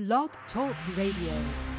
[0.00, 1.69] Blog Talk Radio.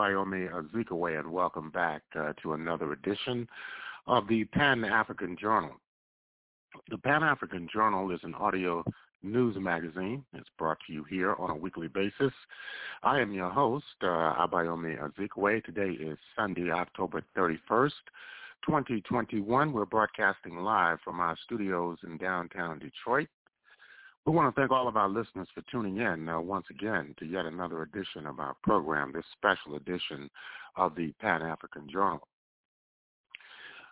[0.00, 3.46] This is Abayomi Azikiwe, and welcome back uh, to another edition
[4.06, 5.72] of the Pan-African Journal.
[6.90, 8.82] The Pan-African Journal is an audio
[9.22, 10.24] news magazine.
[10.32, 12.32] It's brought to you here on a weekly basis.
[13.02, 14.06] I am your host, uh,
[14.46, 15.64] Abayomi Azikiwe.
[15.64, 17.90] Today is Sunday, October 31st,
[18.66, 19.72] 2021.
[19.72, 23.28] We're broadcasting live from our studios in downtown Detroit.
[24.26, 27.24] We want to thank all of our listeners for tuning in uh, once again to
[27.24, 30.28] yet another edition of our program, this special edition
[30.76, 32.28] of the Pan-African Journal.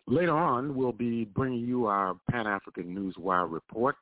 [0.07, 3.97] Later on, we'll be bringing you our Pan-African Newswire report.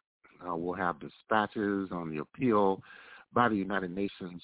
[0.46, 2.82] Uh, we'll have dispatches on the appeal
[3.32, 4.42] by the United Nations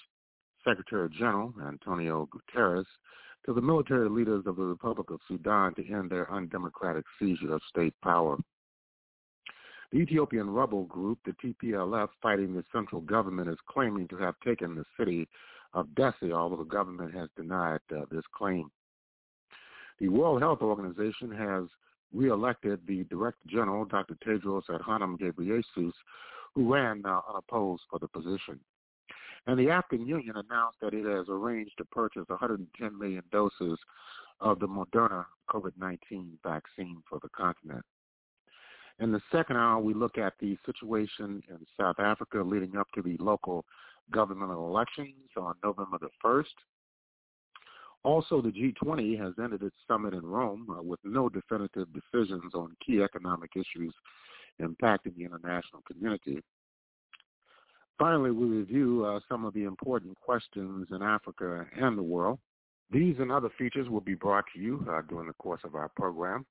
[0.65, 2.87] Secretary General, Antonio Guterres,
[3.45, 7.61] to the military leaders of the Republic of Sudan to end their undemocratic seizure of
[7.69, 8.37] state power.
[9.93, 14.75] The Ethiopian rebel group, the TPLF, fighting the central government, is claiming to have taken
[14.75, 15.29] the city
[15.75, 18.71] of Dessie, although the government has denied uh, this claim.
[20.01, 21.65] The World Health Organization has
[22.15, 24.17] reelected the Director General, Dr.
[24.27, 25.93] Tedros Adhanom Ghebreyesus,
[26.55, 28.59] who ran uh, unopposed for the position.
[29.47, 33.79] And the African Union announced that it has arranged to purchase 110 million doses
[34.41, 37.85] of the Moderna COVID-19 vaccine for the continent.
[39.01, 43.03] In the second hour, we look at the situation in South Africa leading up to
[43.03, 43.65] the local
[44.11, 46.45] governmental elections on November the 1st.
[48.05, 52.77] Also, the G20 has ended its summit in Rome uh, with no definitive decisions on
[52.85, 53.95] key economic issues
[54.61, 56.43] impacting the international community.
[57.99, 62.39] Finally, we review uh, some of the important questions in Africa and the world.
[62.91, 65.89] These and other features will be brought to you uh, during the course of our
[65.91, 66.45] program.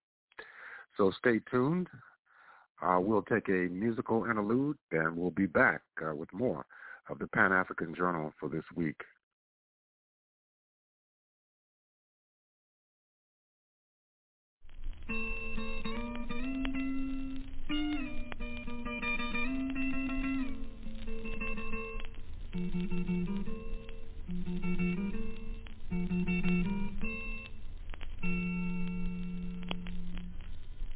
[0.98, 1.88] So stay tuned.
[2.82, 6.66] Uh, we'll take a musical interlude and we'll be back uh, with more
[7.10, 9.02] of the Pan-African Journal for this week.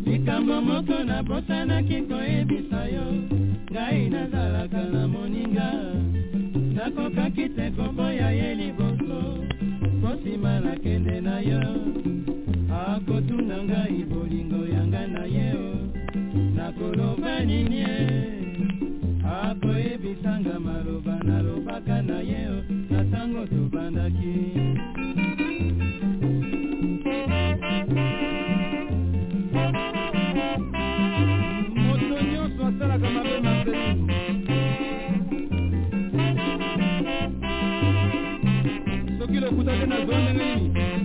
[0.06, 3.08] Likambo moko nabosanaki koyebisa yo.
[3.72, 5.70] Ngai nazalaka na moninga.
[6.76, 9.22] Nakokaki te koboya ye liboso.
[10.02, 11.64] Po nsima nakende na yo.
[12.70, 15.75] Akotuna ngai bolingo yanga na ye o
[16.66, 17.80] nakoloba nini?
[17.82, 17.92] E
[19.50, 22.42] akoyebisanga maloba nalobaka na ye
[22.90, 24.34] na ntango tobandaki
[31.76, 34.14] moto nyonso asalaka mabe mabelingo
[39.20, 41.05] soki lokutaki na zwa ndenge nini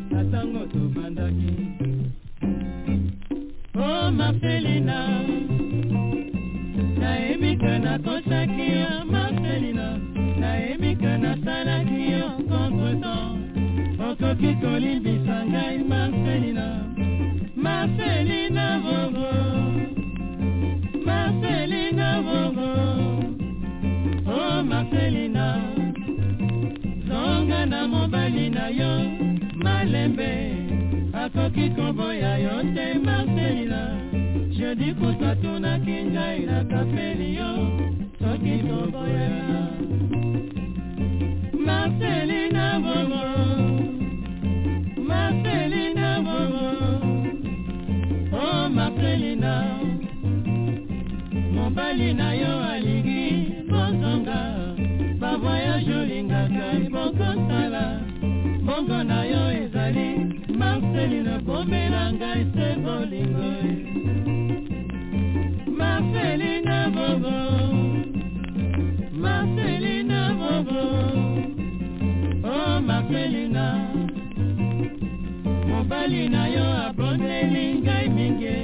[0.41, 1.53] na ntango tobandaki
[3.75, 4.97] oh, o marcelina
[6.99, 9.87] nayebi ke nakosaki yo marcelina
[10.41, 16.67] nayebi ke nasalaki yo contretemps okoki kolimbisa ngai marcelina
[17.55, 19.31] marcelina vogo
[21.05, 22.71] marcelina vogo
[24.25, 25.45] oh marcelina
[27.07, 29.30] zonga na mobali na yo
[29.63, 30.31] malembe
[31.13, 33.81] akoki koboya yo te marcelina
[34.57, 37.51] jedi kusa tunaki ngai nakapeli yo.
[38.21, 39.59] Soki toboyana
[41.67, 43.23] marcelina vogo
[45.09, 46.67] marcelina vogo
[48.41, 49.53] oh marcelina
[51.55, 52.29] mobali na.
[52.41, 53.25] Yo alingi
[53.69, 54.39] bozonga
[55.19, 57.85] bavoyage olingaka bokosala
[58.71, 60.07] bongo na yo ezali
[60.59, 63.49] marceline bomela ngai se bolingo.
[65.79, 67.35] Marceline bobo
[69.23, 70.83] marceline bobo
[72.47, 73.67] o oh, marceline
[75.67, 78.57] mobali na yo abondeli ngai mingi.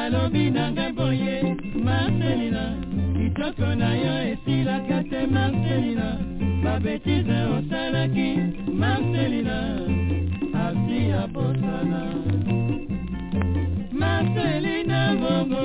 [0.00, 1.36] Alobi na ngai boye
[1.86, 2.66] marceline
[3.16, 6.33] kitoko na yo esilaka te marceline
[6.64, 8.28] babetise osalaki
[8.80, 9.58] marcelina
[10.66, 12.02] asi abosana
[14.00, 15.64] marcelina bobo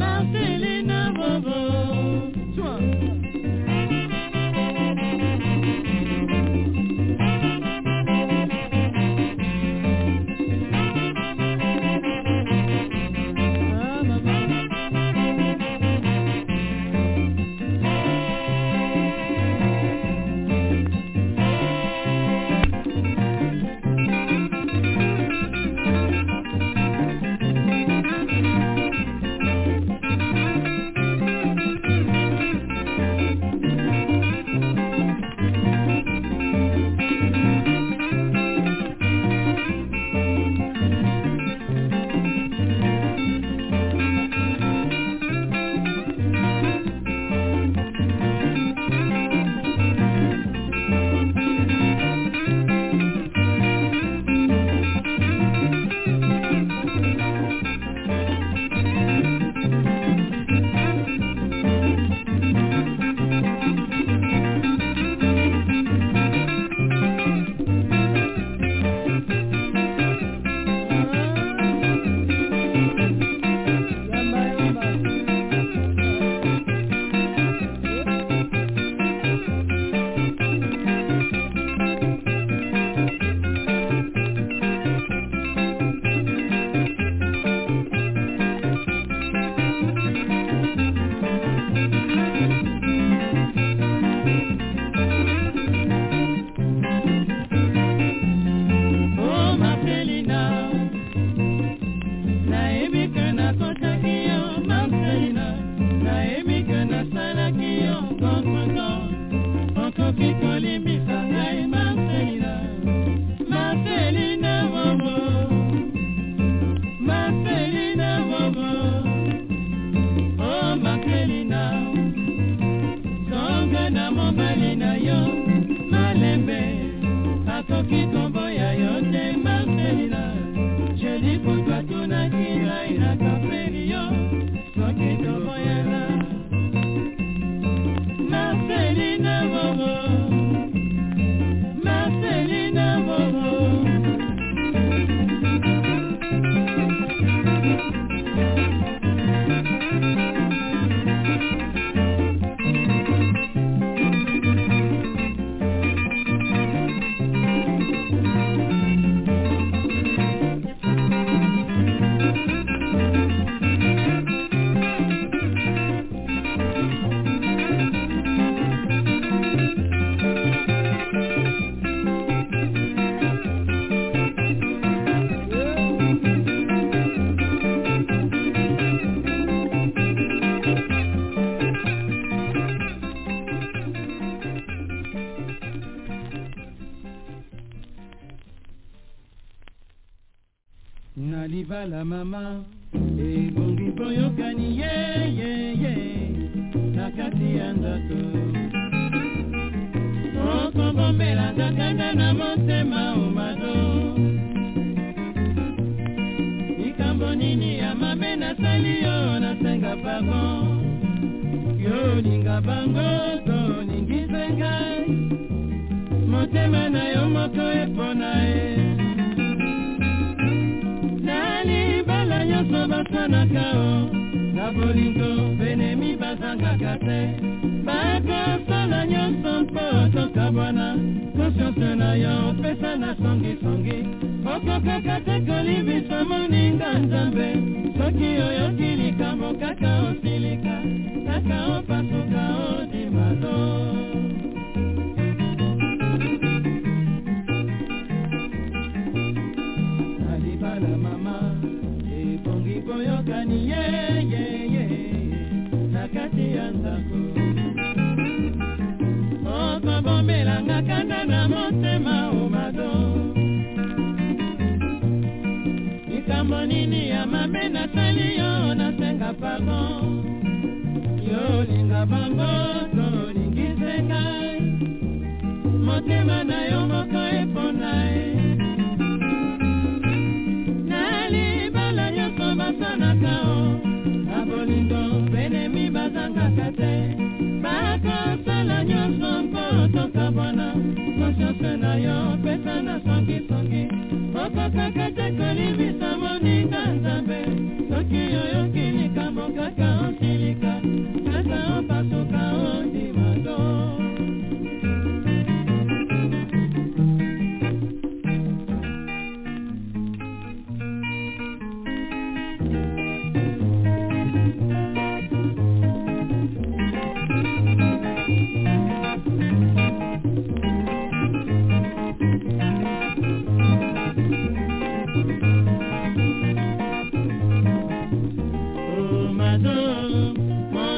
[0.00, 1.56] marcelina bobo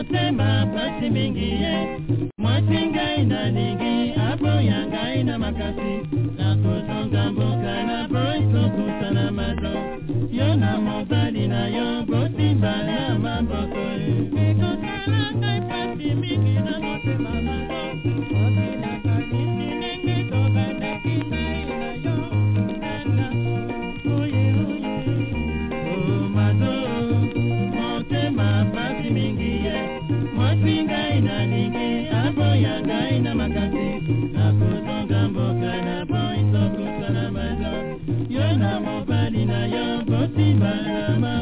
[0.08, 1.98] kosemba mpasi mingi ye.
[2.38, 5.92] Mwasi ngai nalingi aboya ngai na makasi.
[6.38, 9.74] Nakozonga mboka na boy kokutana mazo
[10.30, 13.84] yo na mobali na yo bosimba ya maboko.
[14.46, 16.87] Ekokala ngai mpasi mingi na
[39.72, 41.37] yo kosima na ma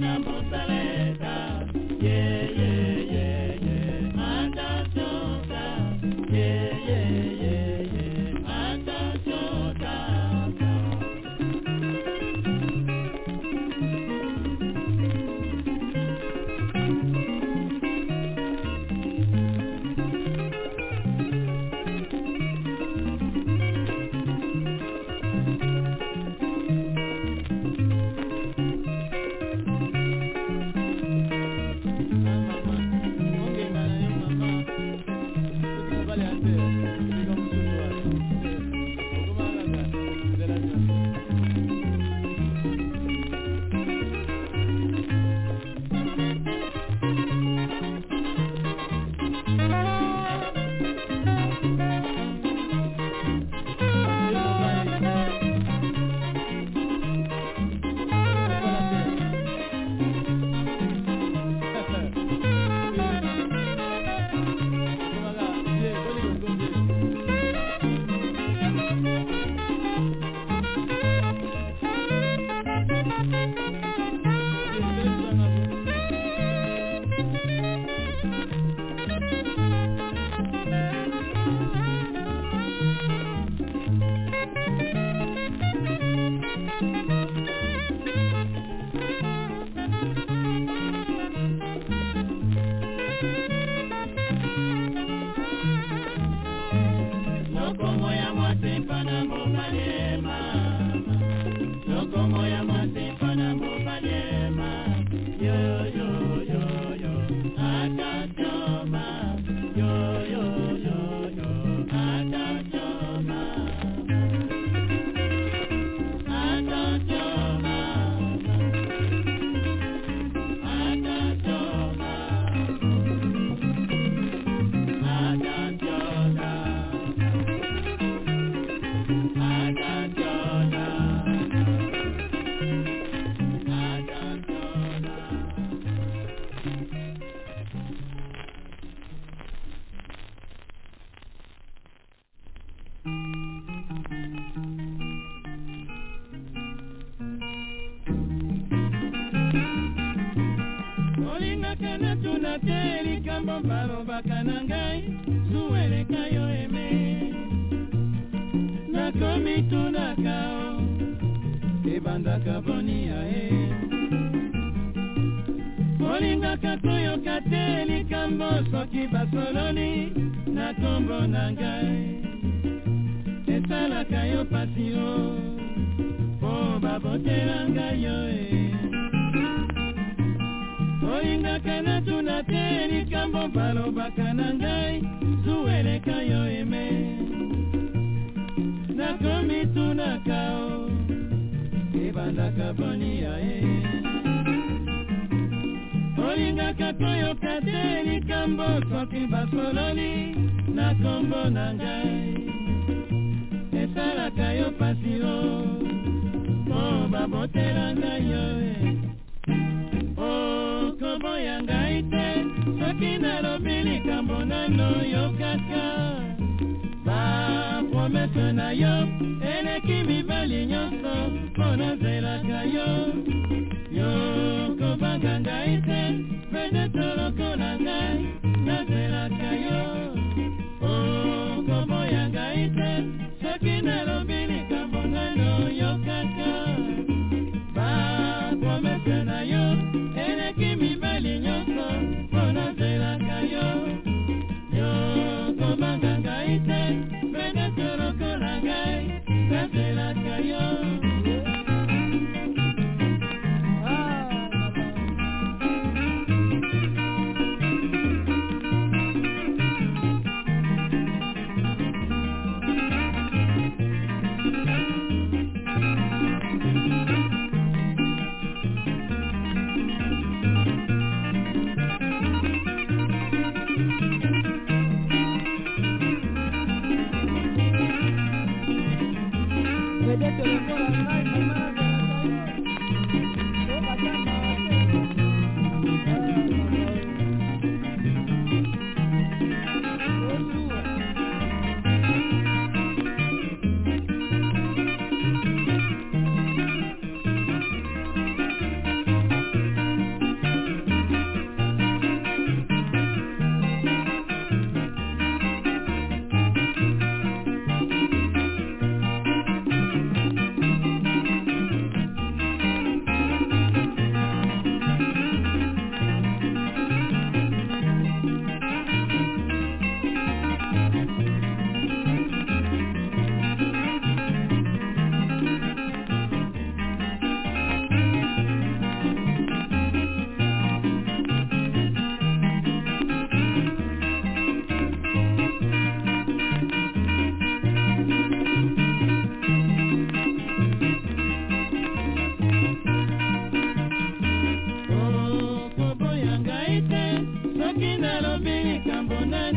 [0.00, 0.27] mobali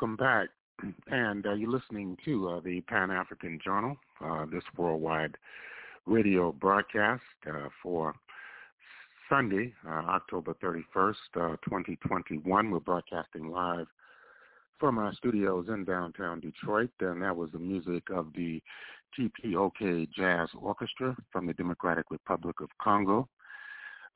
[0.00, 0.48] Welcome back.
[1.08, 5.34] And uh, you're listening to uh, the Pan African Journal, uh, this worldwide
[6.06, 8.14] radio broadcast uh, for
[9.28, 12.70] Sunday, uh, October 31st, uh, 2021.
[12.70, 13.88] We're broadcasting live
[14.78, 18.62] from our studios in downtown Detroit, and that was the music of the
[19.18, 23.28] TPOK Jazz Orchestra from the Democratic Republic of Congo,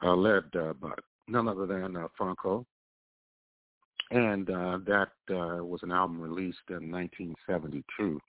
[0.00, 0.92] led by
[1.26, 2.64] none other than Franco
[4.12, 8.20] and uh, that uh, was an album released in 1972.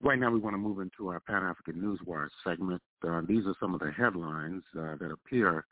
[0.00, 2.80] Right now, we want to move into our Pan African Newswire segment.
[3.06, 5.66] Uh, these are some of the headlines uh, that appear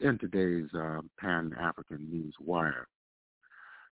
[0.00, 2.84] in today's uh, Pan African Newswire.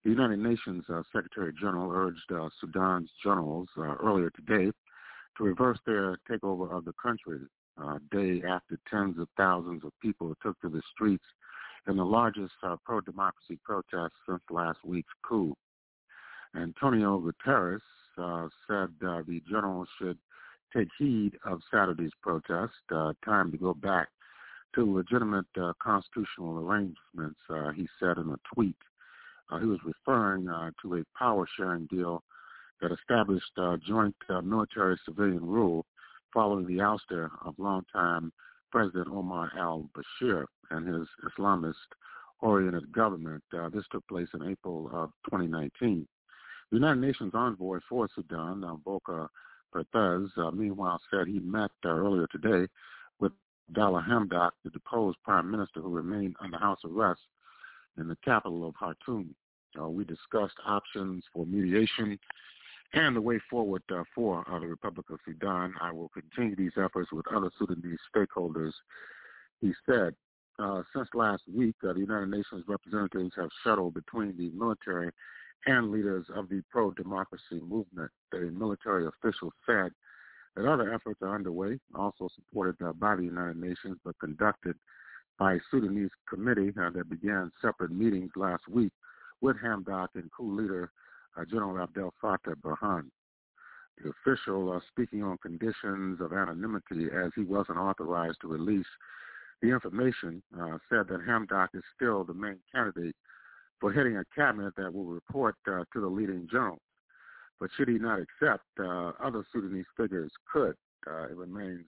[0.03, 4.71] The United Nations uh, Secretary General urged Sudan's generals earlier today
[5.37, 7.39] to reverse their takeover of the country,
[8.11, 11.23] day after tens of thousands of people took to the streets
[11.87, 15.55] in the largest uh, pro-democracy protest since last week's coup.
[16.55, 17.79] Antonio Guterres
[18.17, 20.17] uh, said uh, the general should
[20.75, 24.07] take heed of Saturday's protest, uh, time to go back
[24.75, 28.75] to legitimate uh, constitutional arrangements, uh, he said in a tweet.
[29.59, 30.45] he was referring
[30.81, 32.23] to a power-sharing deal
[32.81, 33.51] that established
[33.87, 35.85] joint military-civilian rule
[36.33, 38.31] following the ouster of longtime
[38.71, 43.43] President Omar al-Bashir and his Islamist-oriented government.
[43.57, 46.07] Uh, this took place in April of 2019.
[46.71, 49.29] The United Nations envoy for Sudan, uh, Volker
[49.73, 52.67] Perthes, uh, meanwhile said he met uh, earlier today
[53.19, 53.31] with
[53.69, 57.21] Abdallah Hamdok, the deposed prime minister who remained under house arrest
[57.97, 59.35] in the capital of Khartoum.
[59.79, 62.17] Uh, we discussed options for mediation
[62.93, 65.73] and the way forward uh, for uh, the Republic of Sudan.
[65.79, 68.71] I will continue these efforts with other Sudanese stakeholders,
[69.61, 70.15] he said.
[70.59, 75.09] Uh, since last week, uh, the United Nations representatives have shuttled between the military
[75.65, 78.11] and leaders of the pro-democracy movement.
[78.31, 79.91] The military official said
[80.55, 84.75] that other efforts are underway, also supported uh, by the United Nations, but conducted
[85.37, 88.91] by a Sudanese committee uh, that began separate meetings last week
[89.39, 90.91] with Hamdok and coup leader
[91.37, 93.05] uh, General Abdel Fattah Burhan.
[94.03, 98.85] The official, speaking on conditions of anonymity as he wasn't authorized to release
[99.61, 103.15] the information, uh, said that Hamdok is still the main candidate
[103.79, 106.81] for heading a cabinet that will report uh, to the leading generals.
[107.59, 110.75] But should he not accept, uh, other Sudanese figures could.
[111.07, 111.85] Uh, it remains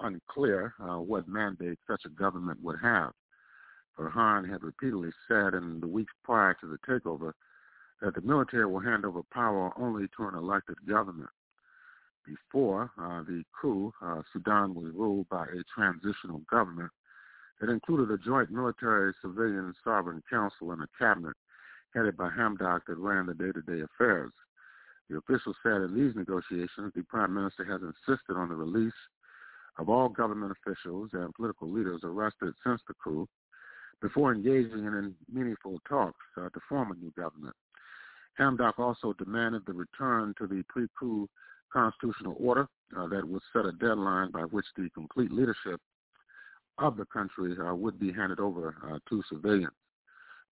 [0.00, 3.12] unclear what mandate such a government would have.
[3.98, 7.32] Burhan had repeatedly said in the weeks prior to the takeover
[8.02, 11.30] that the military will hand over power only to an elected government.
[12.26, 16.90] Before uh, the coup, uh, Sudan was ruled by a transitional government
[17.60, 21.36] that included a joint military-civilian sovereign council and a cabinet
[21.94, 24.32] headed by Hamdok that ran the day-to-day affairs.
[25.08, 28.92] The official said in these negotiations, the prime minister has insisted on the release
[29.78, 33.28] of all government officials and political leaders arrested since the coup
[34.00, 37.54] before engaging in meaningful talks uh, to form a new government.
[38.38, 41.28] Hamdok also demanded the return to the pre-coup
[41.74, 42.66] constitutional order
[42.96, 45.80] uh, that would set a deadline by which the complete leadership
[46.78, 49.72] of the country uh, would be handed over uh, to civilians.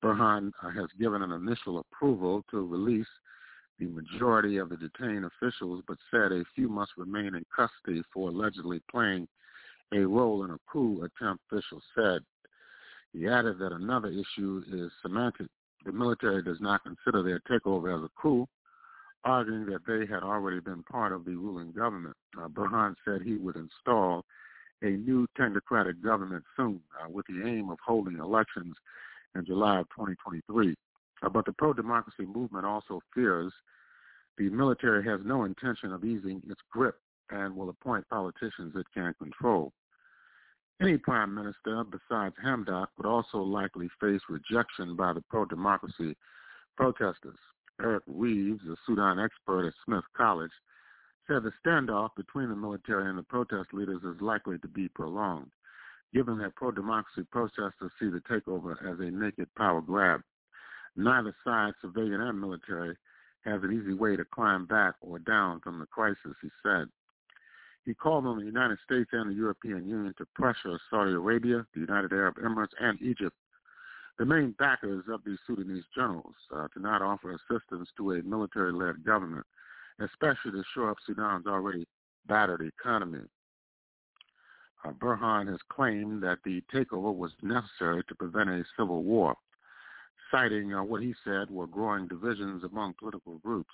[0.04, 3.08] Burhan uh, has given an initial approval to release
[3.80, 8.30] the majority of the detained officials, but said a few must remain in custody for
[8.30, 9.28] allegedly playing
[9.94, 12.22] a role in a coup attempt, officials said.
[13.14, 15.48] He added that another issue is semantic
[15.86, 18.48] the military does not consider their takeover as a coup,
[19.24, 22.16] arguing that they had already been part of the ruling government.
[22.38, 22.48] Uh,
[23.06, 24.24] said he would install
[24.82, 28.76] a new technocratic government soon uh, with the aim of holding elections
[29.36, 30.76] in July of 2023.
[31.24, 33.54] Uh, but the pro-democracy movement also fears
[34.38, 36.96] the military has no intention of easing its grip
[37.30, 39.72] and will appoint politicians it can control.
[40.82, 46.16] Any prime minister besides Hamdok would also likely face rejection by the pro-democracy
[46.76, 47.38] protesters.
[47.82, 50.52] Eric Reeves, a Sudan expert at Smith College,
[51.28, 55.52] said the standoff between the military and the protest leaders is likely to be prolonged,
[56.14, 60.22] given that pro-democracy protesters see the takeover as a naked power grab.
[60.96, 62.96] Neither side, civilian and military,
[63.46, 66.88] has an easy way to climb back or down from the crisis, he said.
[67.86, 71.80] He called on the United States and the European Union to pressure Saudi Arabia, the
[71.80, 73.36] United Arab Emirates, and Egypt,
[74.20, 79.46] the main backers of the Sudanese generals, uh, not offer assistance to a military-led government,
[80.00, 81.88] especially to shore up Sudan's already
[82.28, 83.24] battered economy.
[84.84, 89.36] Uh, Burhan has claimed that the takeover was necessary to prevent a civil war.
[90.32, 93.74] citing uh, what he said were growing divisions among political groups.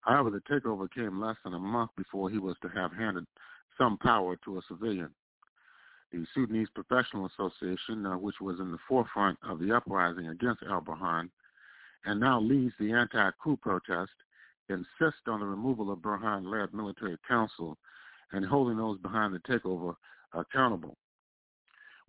[0.00, 3.26] However, the takeover came less than a month before he was to have handed
[3.78, 5.10] some power to a civilian.
[6.12, 10.80] The Sudanese Professional Association, uh, which was in the forefront of the uprising against al
[10.80, 11.30] Burhan
[12.04, 14.10] and now leads the anti-coup protest,
[14.68, 17.76] insists on the removal of Burhan-led military council
[18.32, 19.94] and holding those behind the takeover
[20.32, 20.96] accountable.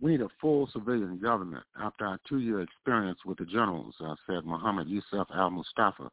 [0.00, 4.44] We need a full civilian government after our two-year experience with the generals, uh, said
[4.44, 6.10] Mohammed Yusuf al-Mustafa,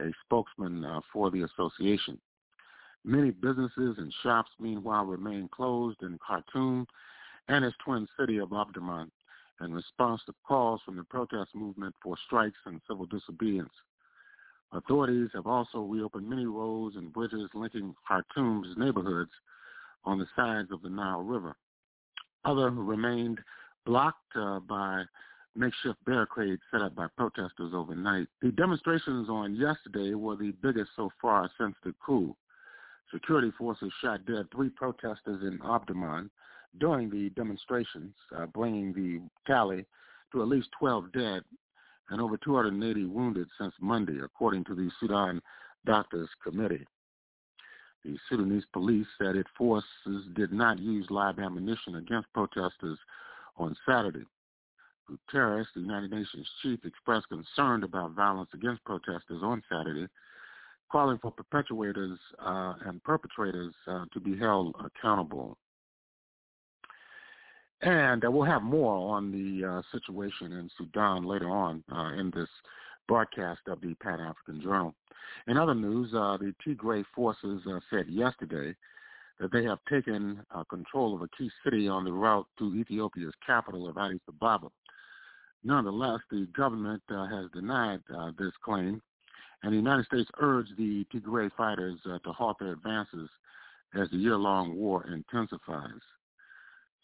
[0.00, 2.20] a spokesman uh, for the association.
[3.04, 6.86] Many businesses and shops, meanwhile, remain closed in Khartoum
[7.48, 9.10] and its twin city of Omdurman
[9.60, 13.72] in response to calls from the protest movement for strikes and civil disobedience.
[14.72, 19.30] Authorities have also reopened many roads and bridges linking Khartoum's neighborhoods
[20.04, 21.54] on the sides of the Nile River.
[22.44, 23.40] Other remained
[23.86, 25.04] blocked uh, by
[25.54, 28.26] makeshift barricades set up by protesters overnight.
[28.42, 32.34] The demonstrations on yesterday were the biggest so far since the coup.
[33.14, 36.28] Security forces shot dead three protesters in Omdurman
[36.80, 39.86] during the demonstrations, uh, bringing the tally
[40.32, 41.42] to at least 12 dead
[42.10, 45.40] and over 280 wounded since Monday, according to the Sudan
[45.86, 46.84] Doctors Committee.
[48.04, 52.98] The Sudanese police said its forces did not use live ammunition against protesters
[53.56, 54.24] on Saturday.
[55.08, 60.08] Guterres, the United Nations chief, expressed concern about violence against protesters on Saturday,
[60.90, 65.56] calling for perpetrators uh, and perpetrators uh, to be held accountable.
[67.82, 72.30] And uh, we'll have more on the uh, situation in Sudan later on uh, in
[72.34, 72.48] this
[73.06, 74.94] broadcast of the Pan-African Journal.
[75.48, 77.60] In other news, uh, the Tigray forces
[77.90, 78.74] said yesterday
[79.40, 83.88] that they have taken control of a key city on the route to Ethiopia's capital
[83.88, 84.68] of Addis Ababa.
[85.64, 88.00] Nonetheless, the government has denied
[88.38, 89.02] this claim,
[89.64, 93.30] and the United States urged the Tigray fighters to halt their advances
[93.94, 96.02] as the year-long war intensifies.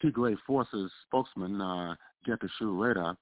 [0.03, 1.95] Tigray Forces spokesman uh,
[2.27, 3.17] Getachew Reda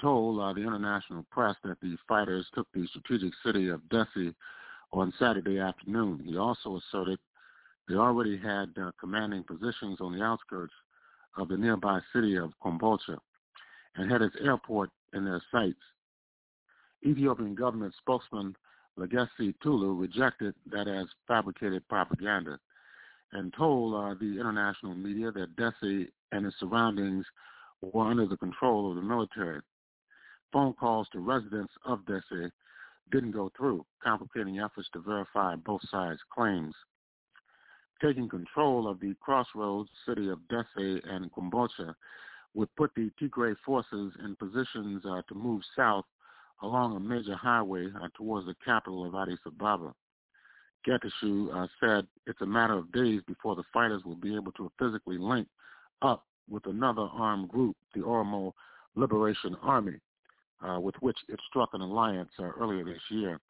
[0.00, 4.34] told uh, the international press that the fighters took the strategic city of Dessie
[4.92, 6.22] on Saturday afternoon.
[6.24, 7.18] He also asserted
[7.88, 10.74] they already had uh, commanding positions on the outskirts
[11.36, 13.18] of the nearby city of Kombolcha
[13.96, 15.76] and had its airport in their sights.
[17.06, 18.56] Ethiopian government spokesman
[18.98, 22.58] Legesse Tulu rejected that as fabricated propaganda
[23.32, 27.24] and told uh, the international media that Dessie and its surroundings
[27.80, 29.60] were under the control of the military.
[30.52, 32.50] Phone calls to residents of Dessie
[33.12, 36.74] didn't go through, complicating efforts to verify both sides' claims.
[38.02, 41.94] Taking control of the crossroads city of Dessie and Kombolcha
[42.54, 46.04] would put the Tigray forces in positions uh, to move south
[46.62, 49.94] along a major highway uh, towards the capital of Addis Ababa.
[50.86, 54.70] Getachew uh, said it's a matter of days before the fighters will be able to
[54.78, 55.48] physically link
[56.02, 58.52] up with another armed group, the Oromo
[58.94, 60.00] Liberation Army,
[60.66, 63.40] uh, with which it struck an alliance uh, earlier this year.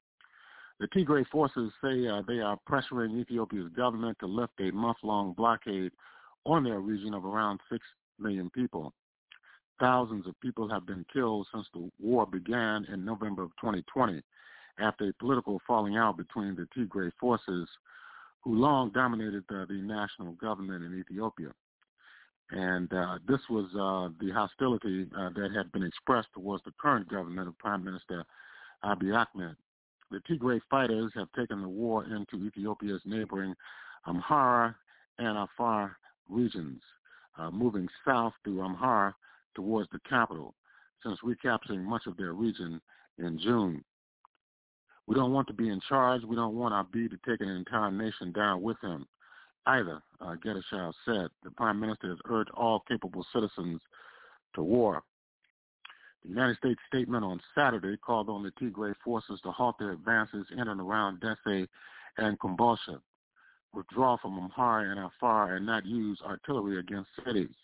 [0.81, 5.93] The Tigray forces say uh, they are pressuring Ethiopia's government to lift a month-long blockade
[6.47, 7.85] on their region of around 6
[8.19, 8.93] million people.
[9.81, 14.23] Thousands of people have been killed since the war began in November of 2020
[14.81, 17.69] after a political falling out between the Tigray forces
[18.43, 21.51] who long dominated the, the national government in Ethiopia.
[22.51, 27.09] And uh, this was uh, the hostility uh, that had been expressed towards the current
[27.09, 28.25] government of Prime Minister
[28.85, 29.57] Abiy Ahmed.
[30.11, 33.55] The Tigray fighters have taken the war into Ethiopia's neighboring
[34.07, 34.75] Amhara
[35.19, 35.97] and Afar
[36.29, 36.81] regions,
[37.39, 39.15] uh, moving south through Amhara
[39.59, 40.55] towards the capital,
[41.03, 42.81] since recapturing much of their region
[43.19, 43.85] in June.
[45.09, 46.23] We don't want to be in charge.
[46.23, 49.05] We don't want our Abiy to take an entire nation down with him
[49.67, 51.27] either, uh, Getachew said.
[51.43, 53.81] The prime minister has urged all capable citizens
[54.55, 55.03] to war.
[56.23, 60.47] The United States statement on Saturday called on the Tigray forces to halt their advances
[60.53, 61.67] in and around Dessie
[62.17, 63.01] and Kombolcha,
[63.75, 67.55] withdraw from Amhara and Afar, and not use artillery against cities.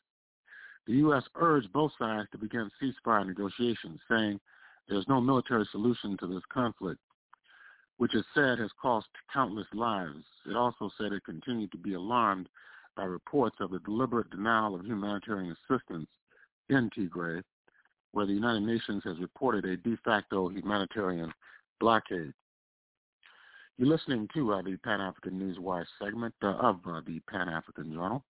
[0.87, 1.23] The U.S.
[1.37, 4.39] urged both sides to begin ceasefire negotiations, saying
[4.89, 7.01] there's no military solution to this conflict
[7.99, 10.25] which it said has cost countless lives.
[10.49, 12.49] It also said it continued to be alarmed
[12.97, 16.09] by reports of the deliberate denial of humanitarian assistance
[16.69, 17.43] in Tigray,
[18.13, 21.33] where the United Nations has reported a de facto humanitarian
[21.81, 22.33] blockade.
[23.77, 28.23] You're listening to uh, the Pan-African Newswire segment uh, of uh, the Pan-African Journal.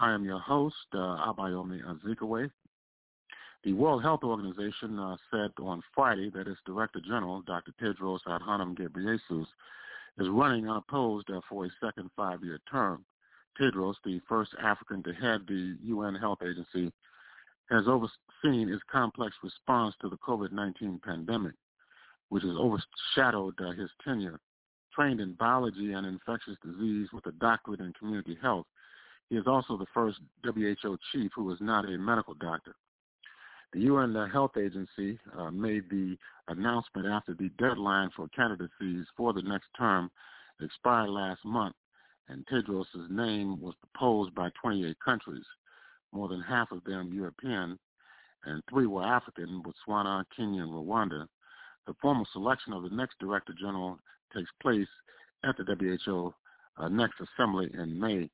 [0.00, 2.50] I am your host, uh, Abayomi Azikiwe.
[3.64, 7.72] The World Health Organization uh, said on Friday that its Director General, Dr.
[7.78, 9.46] Tedros Adhanom Ghebreyesus,
[10.18, 13.04] is running unopposed uh, for a second five-year term.
[13.60, 16.90] Tedros, the first African to head the UN Health Agency,
[17.68, 21.52] has overseen its complex response to the COVID-19 pandemic,
[22.30, 24.40] which has overshadowed uh, his tenure.
[24.94, 28.66] Trained in biology and infectious disease with a doctorate in community health,
[29.30, 32.74] he is also the first WHO chief who is not a medical doctor.
[33.72, 36.16] The UN Health Agency uh, made the
[36.48, 40.10] announcement after the deadline for candidacies for the next term
[40.60, 41.76] expired last month,
[42.28, 45.44] and Tedros' name was proposed by 28 countries,
[46.12, 47.78] more than half of them European,
[48.46, 51.26] and three were African, Botswana, Kenya, and Rwanda.
[51.86, 54.00] The formal selection of the next Director General
[54.34, 54.88] takes place
[55.44, 55.64] at the
[56.04, 56.34] WHO
[56.76, 58.28] uh, next assembly in May.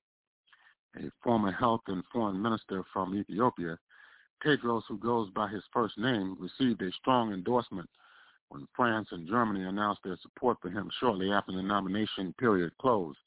[0.97, 3.79] A former health and foreign minister from Ethiopia
[4.43, 7.89] Tedros, who goes by his first name, received a strong endorsement
[8.49, 13.19] when France and Germany announced their support for him shortly after the nomination period closed.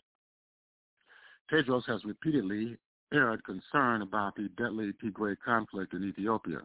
[1.51, 2.77] Tedros has repeatedly
[3.11, 6.61] aired concern about the deadly Tigray conflict in Ethiopia,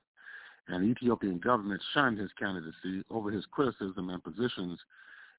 [0.68, 4.78] and the Ethiopian government shunned his candidacy over his criticism and positions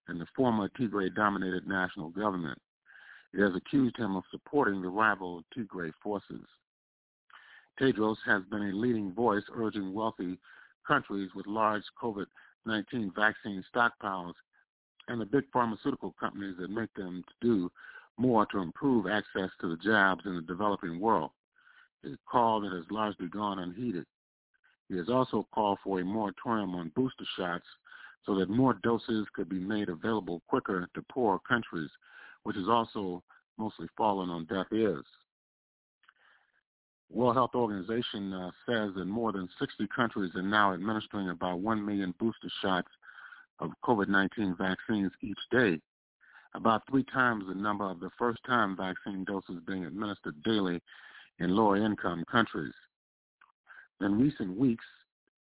[0.09, 2.59] in the former Tigray-dominated national government.
[3.35, 6.45] It has accused him of supporting the rival Tigray forces.
[7.79, 10.39] Tedros has been a leading voice urging wealthy
[10.87, 14.35] countries with large COVID-19 vaccine stockpiles
[15.09, 17.71] and the big pharmaceutical companies that make them to do
[18.17, 21.31] more to improve access to the jabs in the developing world.
[22.05, 24.05] A call that has largely gone unheeded.
[24.87, 27.65] He has also called for a moratorium on booster shots
[28.25, 31.89] so that more doses could be made available quicker to poorer countries,
[32.45, 33.21] which is also
[33.57, 35.05] mostly fallen on deaf ears.
[37.09, 41.85] World Health Organization uh, says that more than 60 countries are now administering about 1
[41.85, 42.87] million booster shots
[43.59, 45.79] of COVID-19 vaccines each day,
[46.53, 50.81] about three times the number of the first-time vaccine doses being administered daily
[51.39, 52.73] in lower-income countries.
[54.01, 54.85] In recent weeks,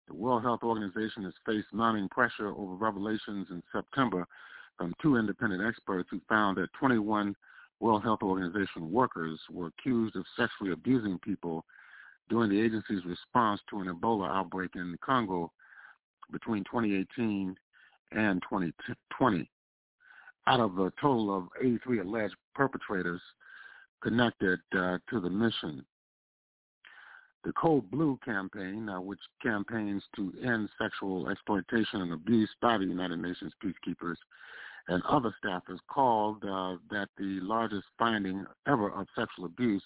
[0.07, 4.27] the World Health Organization has faced mounting pressure over revelations in September
[4.81, 7.35] from two independent experts who found that 21
[7.79, 11.63] World Health Organization workers were accused of sexually abusing people
[12.31, 15.51] during the agency's response to an Ebola outbreak in the Congo
[16.31, 17.55] between 2018
[18.13, 19.51] and 2020.
[20.47, 23.21] Out of a total of 83 alleged perpetrators
[24.01, 25.85] connected uh, to the mission.
[27.43, 32.85] The Code Blue campaign, uh, which campaigns to end sexual exploitation and abuse by the
[32.85, 34.15] United Nations peacekeepers,
[34.87, 39.83] and other staffers called uh, that the largest finding ever of sexual abuse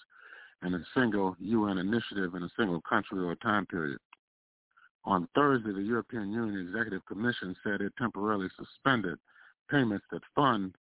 [0.66, 4.00] in a single UN initiative in a single country or time period.
[5.04, 9.20] On Thursday, the European Union Executive Commission said it temporarily suspended
[9.70, 10.74] payments that fund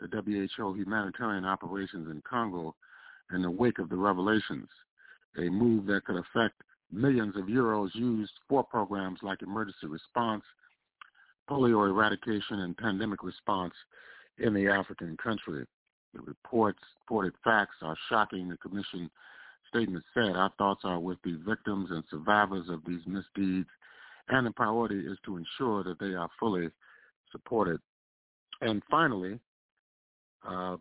[0.00, 0.08] the
[0.56, 2.74] WHO humanitarian operations in Congo
[3.32, 4.68] in the wake of the revelations,
[5.38, 6.62] a move that could affect
[6.92, 10.44] millions of euros used for programs like emergency response
[11.48, 13.74] polio eradication and pandemic response
[14.38, 15.64] in the African country.
[16.14, 18.48] The reports, reported facts are shocking.
[18.48, 19.10] The commission
[19.68, 23.68] statement said, our thoughts are with the victims and survivors of these misdeeds,
[24.28, 26.68] and the priority is to ensure that they are fully
[27.30, 27.80] supported.
[28.60, 29.40] And finally,
[30.46, 30.76] uh,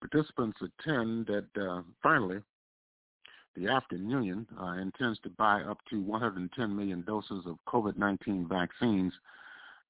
[0.00, 2.40] participants attend that uh, finally,
[3.56, 9.12] the African Union uh, intends to buy up to 110 million doses of COVID-19 vaccines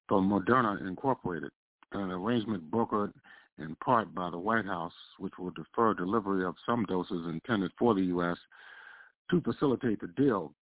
[0.07, 1.51] from Moderna Incorporated,
[1.91, 3.13] an arrangement brokered
[3.57, 7.93] in part by the White House, which will defer delivery of some doses intended for
[7.93, 8.37] the U.S.
[9.31, 10.53] to facilitate the deal.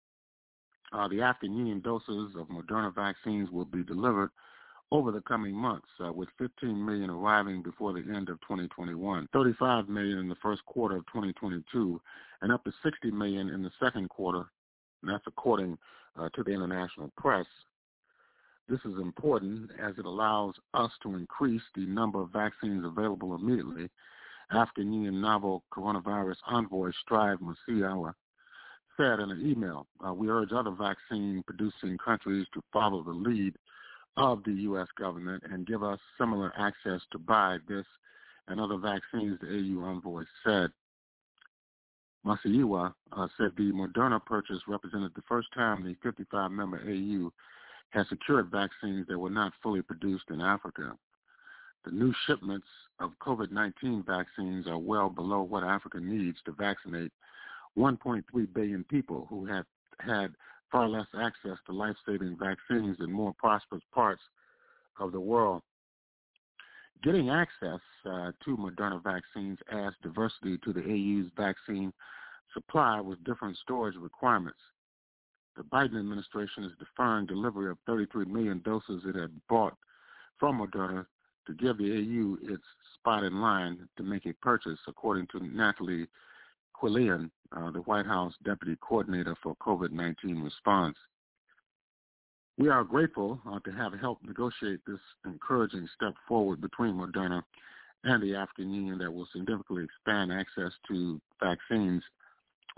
[0.91, 4.29] Uh, the African Union doses of Moderna vaccines will be delivered
[4.91, 9.89] over the coming months, uh, with 15 million arriving before the end of 2021, 35
[9.89, 11.99] million in the first quarter of 2022,
[12.41, 14.45] and up to 60 million in the second quarter,
[15.01, 15.79] and that's according
[16.19, 17.45] uh, to the international press.
[18.69, 23.89] This is important as it allows us to increase the number of vaccines available immediately.
[24.51, 28.13] African Union novel coronavirus envoy Strive Masiyiwa
[28.95, 33.55] said in an email, uh, we urge other vaccine-producing countries to follow the lead
[34.17, 34.87] of the U.S.
[34.97, 37.85] government and give us similar access to buy this
[38.47, 40.69] and other vaccines, the AU envoy said.
[42.25, 47.31] Masiyiwa uh, said the Moderna purchase represented the first time the 55-member AU
[47.93, 50.93] has secured vaccines that were not fully produced in Africa.
[51.85, 52.67] The new shipments
[52.99, 57.11] of COVID-19 vaccines are well below what Africa needs to vaccinate
[57.77, 59.65] 1.3 billion people who have
[59.99, 60.33] had
[60.71, 64.21] far less access to life-saving vaccines in more prosperous parts
[64.99, 65.61] of the world.
[67.03, 71.93] Getting access uh, to Moderna vaccines adds diversity to the AU's vaccine
[72.53, 74.57] supply with different storage requirements.
[75.55, 79.75] The Biden administration is deferring delivery of 33 million doses it had bought
[80.39, 81.05] from Moderna
[81.47, 82.63] to give the AU its
[82.95, 86.07] spot in line to make a purchase, according to Natalie
[86.75, 90.97] Quillian, uh, the White House Deputy Coordinator for COVID-19 response.
[92.57, 97.41] We are grateful uh, to have helped negotiate this encouraging step forward between Moderna
[98.03, 102.03] and the African Union that will significantly expand access to vaccines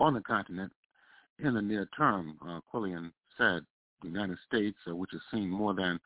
[0.00, 0.72] on the continent
[1.38, 3.64] in the near term, uh, Quillian said.
[4.02, 5.98] The United States, uh, which has seen more than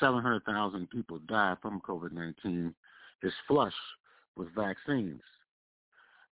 [0.00, 2.74] 700,000 people die from COVID-19,
[3.22, 3.74] is flush
[4.36, 5.22] with vaccines.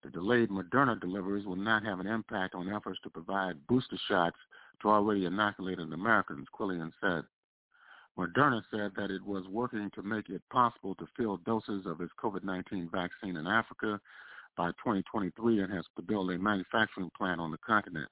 [0.02, 4.36] The delayed Moderna deliveries will not have an impact on efforts to provide booster shots
[4.82, 7.24] to already inoculated Americans, Quillian said.
[8.18, 12.12] Moderna said that it was working to make it possible to fill doses of its
[12.22, 14.00] COVID-19 vaccine in Africa
[14.56, 18.08] by 2023 and has to build a manufacturing plant on the continent.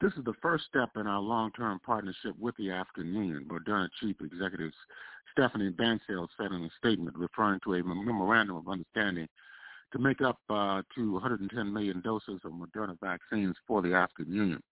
[0.00, 4.14] This is the first step in our long-term partnership with the African Union, Moderna Chief
[4.20, 4.70] Executive
[5.36, 9.26] Stéphane Bancel said in a statement referring to a memorandum of understanding
[9.92, 14.62] to make up uh, to 110 million doses of Moderna vaccines for the African Union.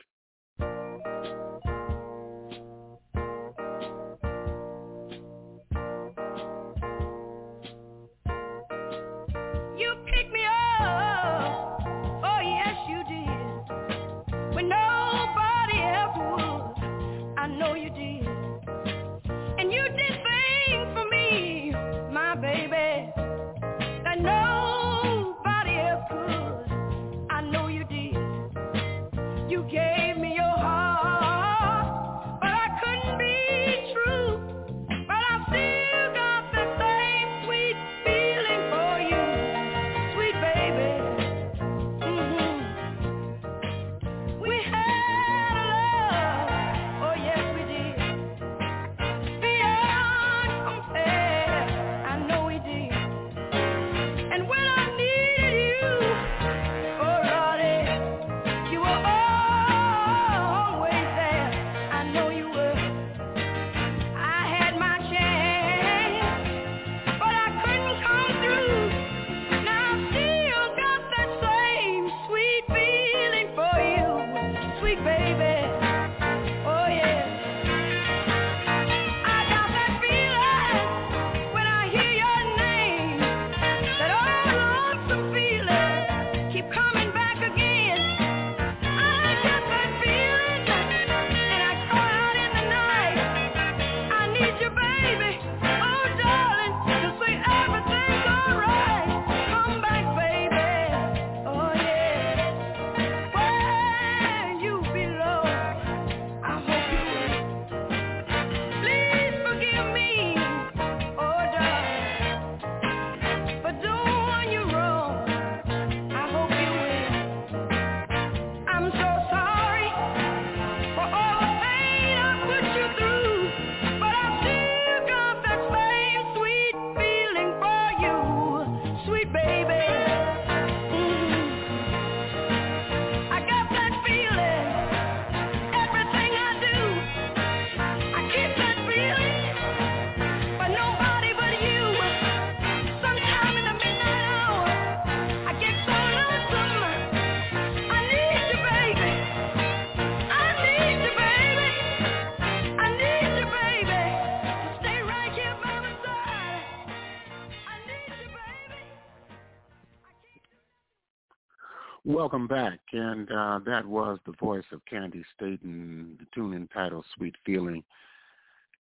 [162.32, 167.36] Welcome back, and uh, that was the voice of Candi Staton, the tune entitled "Sweet
[167.46, 167.84] Feeling."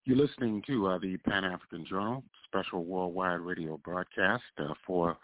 [0.03, 5.15] You're listening to uh, the Pan African Journal special worldwide radio broadcast uh, for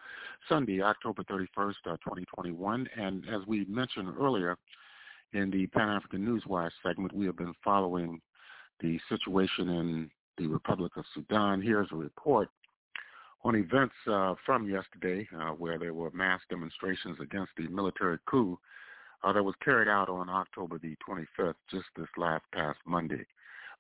[0.48, 2.88] Sunday, October 31st, uh, 2021.
[2.96, 4.58] And as we mentioned earlier
[5.34, 8.22] in the Pan African Newswire segment, we have been following
[8.80, 11.62] the situation in the Republic of Sudan.
[11.62, 12.48] Here's a report
[13.44, 18.58] on events uh, from yesterday uh, where there were mass demonstrations against the military coup
[19.24, 23.26] uh, that was carried out on October the 25th, just this last past Monday.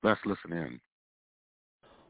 [0.04, 0.80] Let's listen in.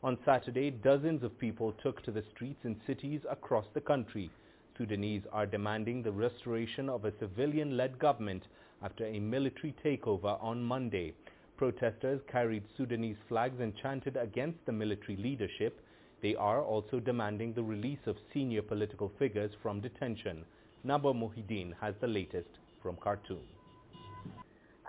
[0.04, 4.30] On Saturday, dozens of people took to the streets in cities across the country.
[4.78, 8.44] Sudanese are demanding the restoration of a civilian-led government
[8.84, 11.14] after a military takeover on Monday.
[11.56, 15.80] Protesters carried Sudanese flags and chanted against the military leadership.
[16.24, 20.46] They are also demanding the release of senior political figures from detention.
[20.86, 22.48] Naba Mohideen has the latest
[22.82, 23.44] from Khartoum.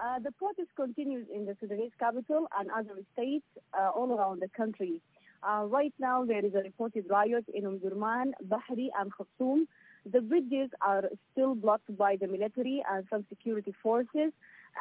[0.01, 3.45] Uh, the protest continues in the Sudanese capital and other states
[3.77, 5.01] uh, all around the country.
[5.43, 9.67] Uh, right now, there is a reported riot in Omdurman, Bahri, and Khartoum.
[10.11, 14.33] The bridges are still blocked by the military and some security forces,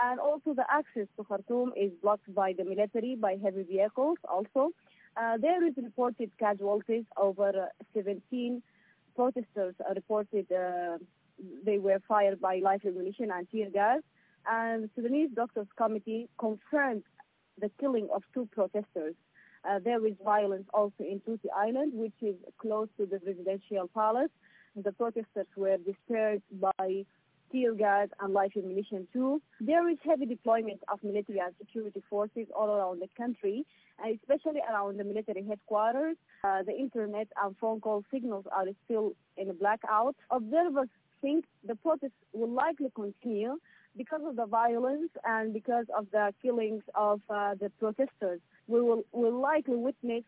[0.03, 4.17] and also the access to Khartoum is blocked by the military by heavy vehicles.
[4.29, 4.69] Also,
[5.17, 7.05] uh, there is reported casualties.
[7.17, 8.61] Over 17
[9.15, 10.97] protesters reported uh,
[11.65, 14.01] they were fired by live ammunition and tear gas
[14.49, 17.03] and Sudanese Doctors Committee confirmed
[17.59, 19.15] the killing of two protesters.
[19.67, 24.31] Uh, there is violence also in Tuti Island, which is close to the presidential palace.
[24.75, 27.05] The protesters were dispersed by
[27.53, 29.41] tear gas and live ammunition too.
[29.61, 33.65] There is heavy deployment of military and security forces all around the country,
[34.03, 36.17] and especially around the military headquarters.
[36.43, 40.15] Uh, the internet and phone call signals are still in a blackout.
[40.31, 40.89] Observers
[41.21, 43.57] think the protests will likely continue
[43.95, 49.03] because of the violence and because of the killings of uh, the protesters, we will,
[49.11, 50.23] will likely witness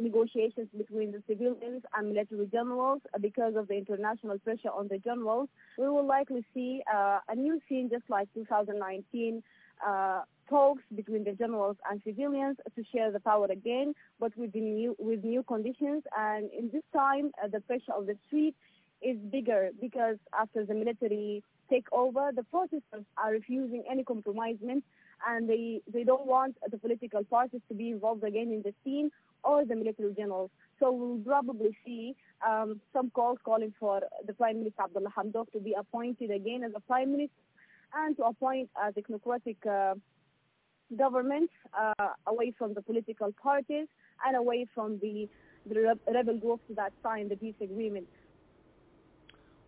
[0.00, 5.48] negotiations between the civilians and military generals because of the international pressure on the generals.
[5.78, 9.42] We will likely see uh, a new scene just like 2019
[9.86, 14.96] uh, talks between the generals and civilians to share the power again, but with, new,
[14.98, 16.02] with new conditions.
[16.16, 18.54] And in this time, uh, the pressure of the street
[19.02, 24.84] is bigger because after the military take over, the protesters are refusing any compromisement
[25.28, 29.10] and they, they don't want the political parties to be involved again in the scene
[29.44, 30.50] or the military generals.
[30.78, 32.14] So we'll probably see
[32.46, 36.72] um, some calls calling for the Prime Minister Abdullah Hamdok to be appointed again as
[36.74, 37.32] a Prime Minister
[37.94, 39.94] and to appoint a technocratic uh,
[40.96, 43.86] government uh, away from the political parties
[44.26, 45.28] and away from the,
[45.68, 48.06] the rebel groups that signed the peace agreement.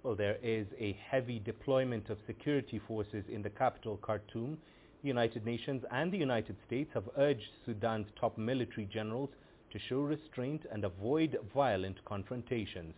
[0.02, 4.56] Well, there is a heavy deployment of security forces in the capital, Khartoum.
[5.02, 9.30] The United Nations and the United States have urged Sudan's top military generals
[9.70, 12.94] to show restraint and avoid violent confrontations.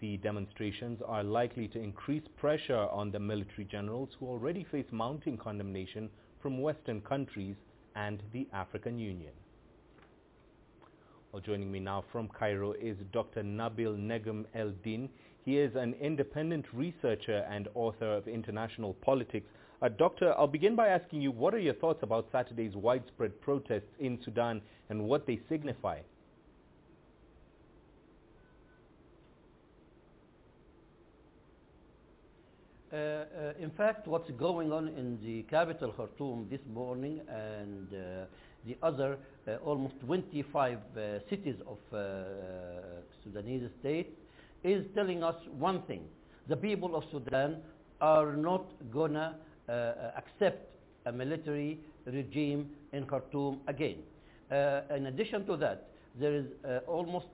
[0.00, 5.36] The demonstrations are likely to increase pressure on the military generals who already face mounting
[5.36, 6.08] condemnation
[6.40, 7.56] from Western countries
[7.96, 9.32] and the African Union.
[11.32, 13.42] Well, joining me now from Cairo is Dr.
[13.42, 15.08] Nabil Negm El Din.
[15.44, 19.46] He is an independent researcher and author of international politics.
[19.82, 23.88] Uh, doctor, I'll begin by asking you, what are your thoughts about Saturday's widespread protests
[23.98, 26.00] in Sudan and what they signify?
[32.92, 33.24] Uh, uh,
[33.58, 38.24] in fact, what's going on in the capital Khartoum this morning and uh,
[38.66, 39.16] the other
[39.48, 41.00] uh, almost 25 uh,
[41.30, 41.78] cities of
[43.24, 44.18] Sudanese state
[44.62, 46.02] is telling us one thing.
[46.48, 47.62] The people of Sudan
[48.02, 49.34] are not to
[49.70, 50.66] Uh, uh, accept
[51.06, 53.98] a military regime in Khartoum again.
[54.50, 56.46] Uh, in addition to that, there is
[56.88, 57.28] almost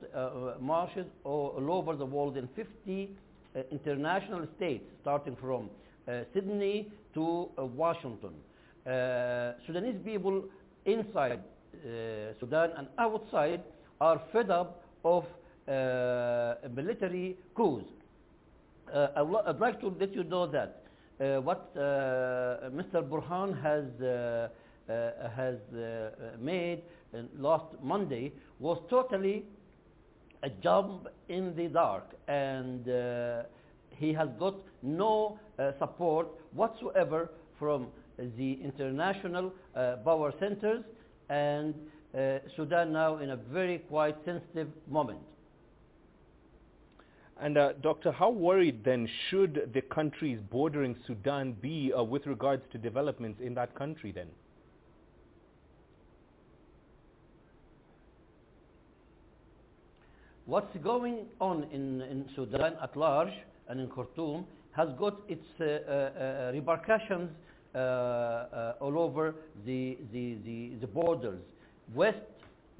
[0.61, 3.09] marches all over the world in 50
[3.57, 5.71] uh, international states, starting from
[6.07, 8.35] uh, Sydney to uh, Washington.
[9.67, 10.45] Sudanese people
[10.85, 11.41] inside
[12.39, 13.63] Sudan and outside
[13.99, 15.25] are fed up of
[16.75, 17.87] military coups.
[18.95, 20.86] I would like to let you know that uh,
[21.19, 23.03] what uh, Mr.
[23.03, 24.49] Burhan has uh,
[25.35, 25.57] has
[26.39, 26.83] made
[27.39, 29.45] last Monday was totally
[30.43, 33.43] a jump in the dark and uh,
[33.99, 37.89] he has got no uh, support whatsoever from
[38.37, 40.85] the international uh, power centers
[41.29, 41.75] and
[42.17, 45.21] uh, Sudan now in a very quite sensitive moment.
[47.39, 52.63] And uh, Doctor, how worried then should the countries bordering Sudan be uh, with regards
[52.73, 54.29] to developments in that country then?
[60.47, 63.33] What's going on in, in Sudan at large
[63.69, 67.31] and in Khartoum has got its uh, uh, uh, repercussions
[67.75, 69.35] uh, all over
[69.67, 71.41] the, the, the, the borders,
[71.95, 72.19] west,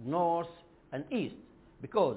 [0.05, 0.49] north,
[0.93, 1.35] and east,
[1.83, 2.17] because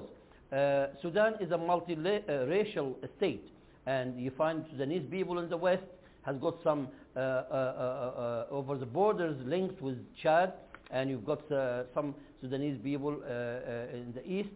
[0.52, 3.46] uh, Sudan is a multi-racial state,
[3.86, 5.82] and you find Sudanese people in the west
[6.22, 10.52] has got some uh, uh, uh, uh, over the borders linked with Chad,
[10.90, 14.50] and you've got uh, some Sudanese people in the east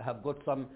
[0.00, 0.66] have got some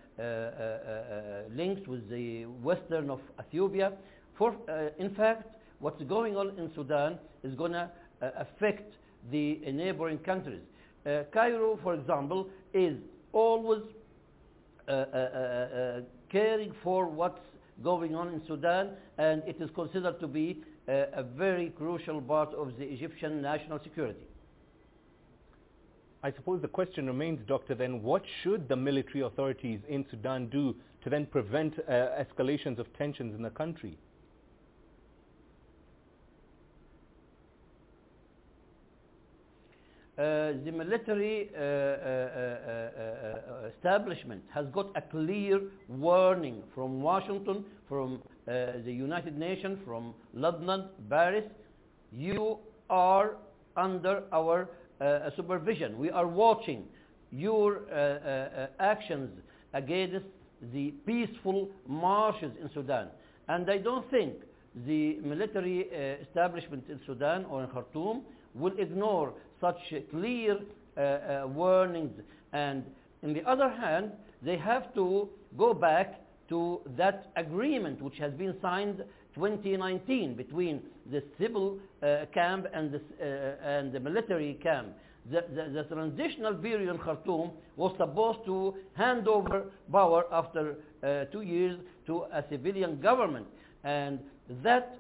[1.54, 3.92] links with the western of Ethiopia.
[4.36, 4.54] For,
[4.98, 5.46] in fact,
[5.78, 7.90] what's going on in Sudan is going to
[8.20, 8.92] affect
[9.30, 10.62] the neighboring countries.
[11.32, 12.96] Cairo, for example, is
[13.32, 13.82] always
[16.30, 17.40] caring for what's
[17.82, 22.52] going on in Sudan, and it is considered to be uh, a very crucial part
[22.54, 24.26] of the Egyptian national security.
[26.24, 30.76] I suppose the question remains, Doctor, then what should the military authorities in Sudan do
[31.02, 33.98] to then prevent uh, escalations of tensions in the country?
[40.16, 47.64] The military uh, uh, uh, uh, uh, establishment has got a clear warning from Washington,
[47.88, 51.44] from uh, the United Nations, from London, Paris.
[52.12, 52.58] You
[52.90, 53.36] are
[53.76, 54.68] under our
[55.00, 55.98] uh, supervision.
[55.98, 56.84] We are watching
[57.30, 59.30] your uh, uh, uh, actions
[59.72, 60.26] against
[60.72, 63.08] the peaceful marches in Sudan.
[63.48, 64.34] And I don't think
[64.86, 68.22] the military uh, establishment in Sudan or in Khartoum
[68.54, 69.78] will ignore such
[70.10, 70.58] clear
[70.96, 72.12] uh, uh, warnings.
[72.52, 72.84] And
[73.22, 74.12] on the other hand,
[74.42, 79.02] they have to go back to that agreement which has been signed
[79.34, 84.88] 2019 between the civil uh, camp and the, uh, and the military camp.
[85.30, 91.24] The, the, the transitional period in Khartoum was supposed to hand over power after uh,
[91.26, 93.46] two years to a civilian government.
[93.84, 94.18] And
[94.62, 94.98] that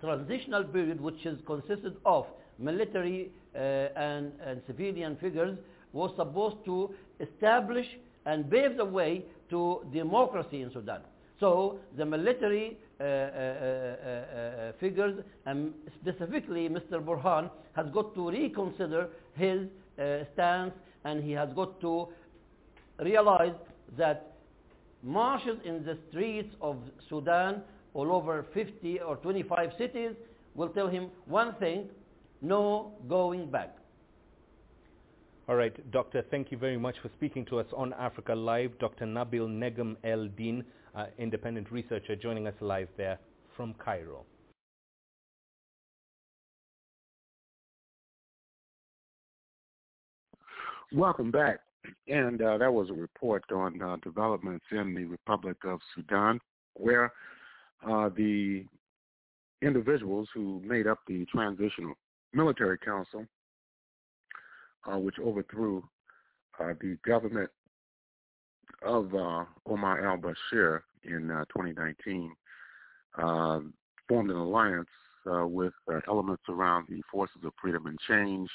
[0.00, 2.26] transitional period, which is consisted of
[2.60, 5.56] military uh, and, and civilian figures,
[5.92, 7.86] was supposed to establish
[8.26, 11.00] and pave the way to democracy in Sudan.
[11.40, 14.10] So the military uh, uh, uh,
[14.68, 17.02] uh, figures, and specifically Mr.
[17.02, 19.66] Burhan, has got to reconsider his
[19.98, 20.72] uh, stance
[21.04, 22.08] and he has got to
[23.02, 23.54] realize
[23.96, 24.36] that
[25.02, 26.76] marches in the streets of
[27.08, 27.62] Sudan,
[27.94, 30.10] all over 50 or 25 cities,
[30.54, 31.88] will tell him one thing,
[32.40, 33.76] no going back.
[35.48, 38.78] All right, Doctor, thank you very much for speaking to us on Africa Live.
[38.78, 39.04] Dr.
[39.04, 40.64] Nabil Negm El Din,
[40.94, 43.18] uh, independent researcher, joining us live there
[43.56, 44.24] from Cairo.
[50.92, 51.60] Welcome back.
[52.08, 56.40] And uh, that was a report on uh, developments in the Republic of Sudan,
[56.74, 57.12] where
[57.88, 58.64] uh, the
[59.62, 61.94] individuals who made up the Transitional
[62.32, 63.26] Military Council,
[64.90, 65.82] uh, which overthrew
[66.58, 67.50] uh, the government
[68.82, 72.32] of uh, Omar al-Bashir in uh, 2019,
[73.18, 73.60] uh,
[74.08, 74.88] formed an alliance
[75.30, 78.48] uh, with uh, elements around the Forces of Freedom and Change,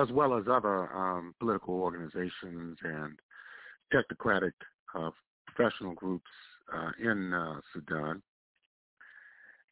[0.00, 3.18] as well as other um, political organizations and
[3.92, 4.52] technocratic
[5.46, 6.30] professional groups
[7.02, 8.22] in Sudan.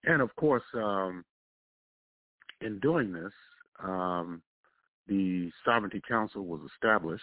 [0.04, 1.24] And of course, um,
[2.60, 3.32] in doing this,
[3.82, 4.42] um,
[5.08, 7.22] the Sovereignty Council was established,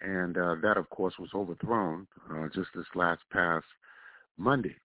[0.00, 3.64] and uh, that, of course, was overthrown uh, just this last past
[4.36, 4.76] Monday.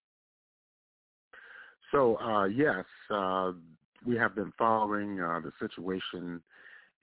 [1.91, 3.51] So, uh, yes, uh,
[4.05, 6.41] we have been following uh, the situation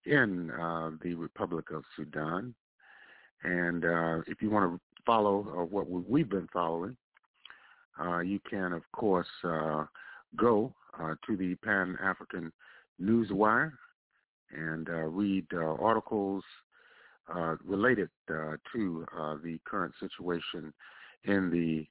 [0.07, 2.55] in uh, the Republic of Sudan.
[3.43, 3.85] And
[4.27, 6.97] if you want to follow what we- we've been following,
[8.25, 9.29] you can, of course,
[10.37, 12.53] go uh, to the Pan African
[13.01, 13.73] Newswire
[14.51, 16.43] and uh, read uh, articles
[17.35, 19.07] uh, related to
[19.43, 20.73] the current situation
[21.25, 21.87] in the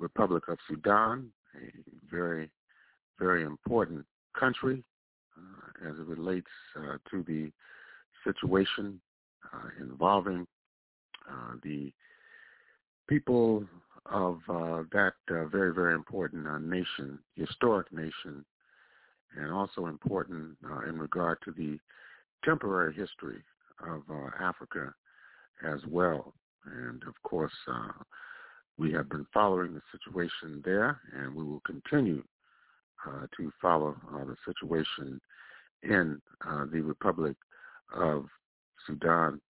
[0.00, 1.70] Republic of Sudan, a
[2.10, 2.50] very,
[3.18, 4.04] very important
[4.38, 4.82] country
[5.86, 6.50] as it relates
[7.10, 7.52] to the
[8.24, 9.00] situation
[9.80, 10.46] involving
[11.62, 11.92] the
[13.08, 13.64] people
[14.10, 18.44] of uh, that uh, very, very important uh, nation, historic nation,
[19.36, 21.78] and also important uh, in regard to the
[22.44, 23.42] temporary history
[23.86, 24.92] of uh, Africa
[25.66, 26.32] as well.
[26.64, 27.92] And of course, uh,
[28.78, 32.22] we have been following the situation there, and we will continue
[33.36, 35.20] to follow the situation
[35.82, 36.20] in
[36.70, 37.36] the Republic
[37.94, 38.26] of
[38.86, 39.40] Sudan.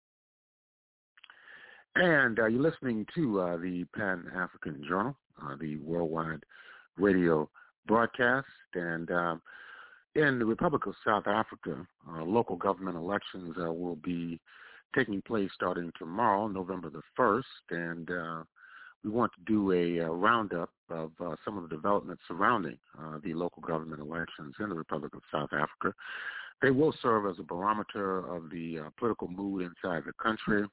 [2.01, 5.17] And uh, you're listening to uh, the Pan African Journal,
[5.59, 6.45] the worldwide
[6.97, 7.51] radio
[7.89, 8.47] broadcast.
[8.75, 9.43] And um,
[10.15, 14.39] in the Republic of South Africa, local government elections will be
[14.95, 17.43] taking place starting tomorrow, November the 1st.
[17.71, 18.09] And
[19.03, 23.19] we want to do a, a roundup of uh, some of the developments surrounding uh,
[23.25, 25.93] the local government elections in the Republic of South Africa.
[26.63, 30.65] They will serve as a barometer of the uh, political mood inside the country.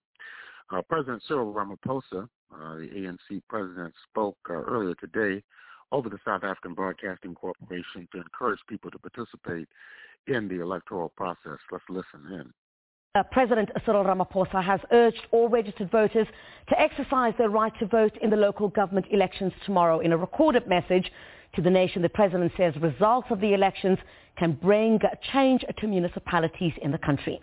[0.71, 5.43] Uh, president Cyril Ramaphosa, uh, the ANC president, spoke uh, earlier today
[5.91, 9.67] over the South African Broadcasting Corporation to encourage people to participate
[10.27, 11.59] in the electoral process.
[11.71, 12.53] Let's listen in.
[13.13, 16.27] Uh, President Cyril Ramaphosa has urged all registered voters
[16.67, 19.99] to exercise their right to vote in the local government elections tomorrow.
[19.99, 21.09] In a recorded message
[21.55, 23.99] to the nation, the president says results of the elections
[24.37, 24.99] can bring
[25.31, 27.39] change to municipalities in the country.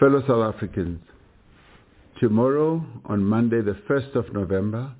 [0.00, 1.00] Fellow South Africans,
[2.18, 4.90] tomorrow on Monday the 1st of November,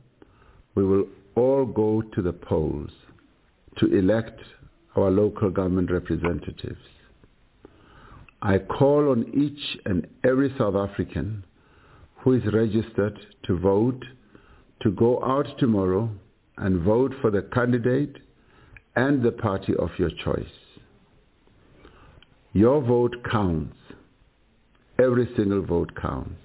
[0.76, 2.90] we will all go to the polls
[3.78, 4.40] to elect
[4.94, 6.78] our local government representatives.
[8.40, 11.44] I call on each and every South African
[12.18, 14.04] who is registered to vote
[14.82, 16.08] to go out tomorrow
[16.58, 18.18] and vote for the candidate
[18.94, 20.46] and the party of your choice.
[22.52, 23.74] Your vote counts.
[24.98, 26.38] Every single vote counts.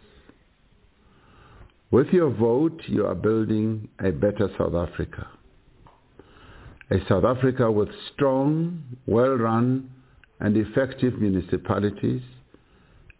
[1.92, 5.28] With your vote, you are building a better South Africa.
[6.92, 9.90] A South Africa with strong, well-run,
[10.40, 12.22] and effective municipalities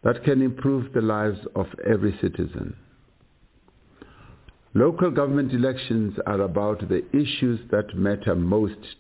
[0.04, 2.76] that can improve the lives of every citizen.
[4.74, 8.96] Local government elections are about the issues that matter most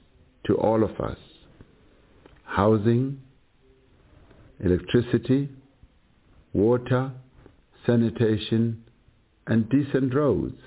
[0.45, 1.17] to all of us.
[2.43, 3.19] Housing,
[4.59, 5.49] electricity,
[6.53, 7.11] water,
[7.85, 8.83] sanitation,
[9.47, 10.59] and decent roads.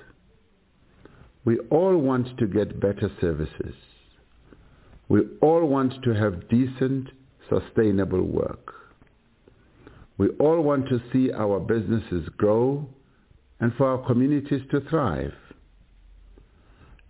[1.45, 3.75] We all want to get better services.
[5.09, 7.09] We all want to have decent
[7.49, 8.73] sustainable work.
[10.17, 12.87] We all want to see our businesses grow
[13.59, 15.33] and for our communities to thrive.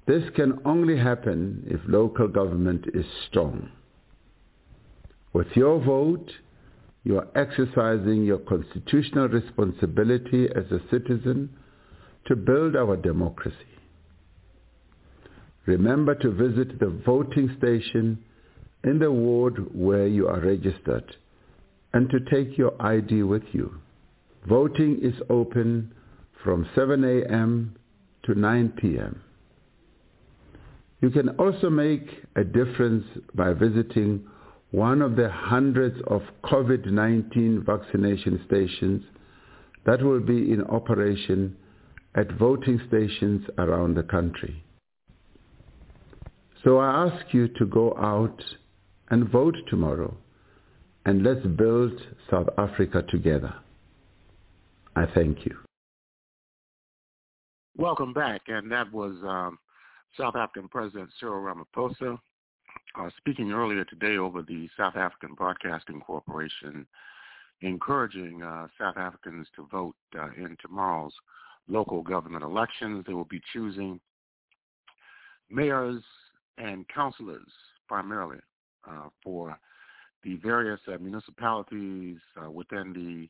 [0.05, 3.69] This can only happen if local government is strong.
[5.31, 6.29] With your vote,
[7.03, 11.49] you are exercising your constitutional responsibility as a citizen
[12.25, 13.55] to build our democracy.
[15.65, 18.23] Remember to visit the voting station
[18.83, 21.15] in the ward where you are registered
[21.93, 23.73] and to take your ID with you.
[24.47, 25.93] Voting is open
[26.43, 27.75] from 7 a.m.
[28.25, 29.21] to 9 p.m.
[31.01, 34.25] You can also make a difference by visiting
[34.73, 39.03] one of the hundreds of COVID-19 vaccination stations
[39.85, 41.55] that will be in operation
[42.15, 44.63] at voting stations around the country.
[46.63, 48.43] So I ask you to go out
[49.11, 50.17] and vote tomorrow.
[51.05, 51.93] And let's build
[52.31, 53.53] South Africa together.
[54.95, 55.55] I thank you.
[57.77, 58.41] Welcome back.
[58.47, 59.59] And that was um,
[60.17, 62.17] South African President Cyril Ramaphosa
[62.99, 66.85] uh, speaking earlier today over the South African Broadcasting Corporation,
[67.61, 71.13] encouraging uh, South Africans to vote uh, in tomorrow's
[71.67, 73.03] local government elections.
[73.07, 73.99] They will be choosing
[75.49, 76.03] mayors
[76.57, 77.47] and councilors
[77.87, 78.39] primarily
[78.89, 79.57] uh, for
[80.23, 83.29] the various uh, municipalities uh, within the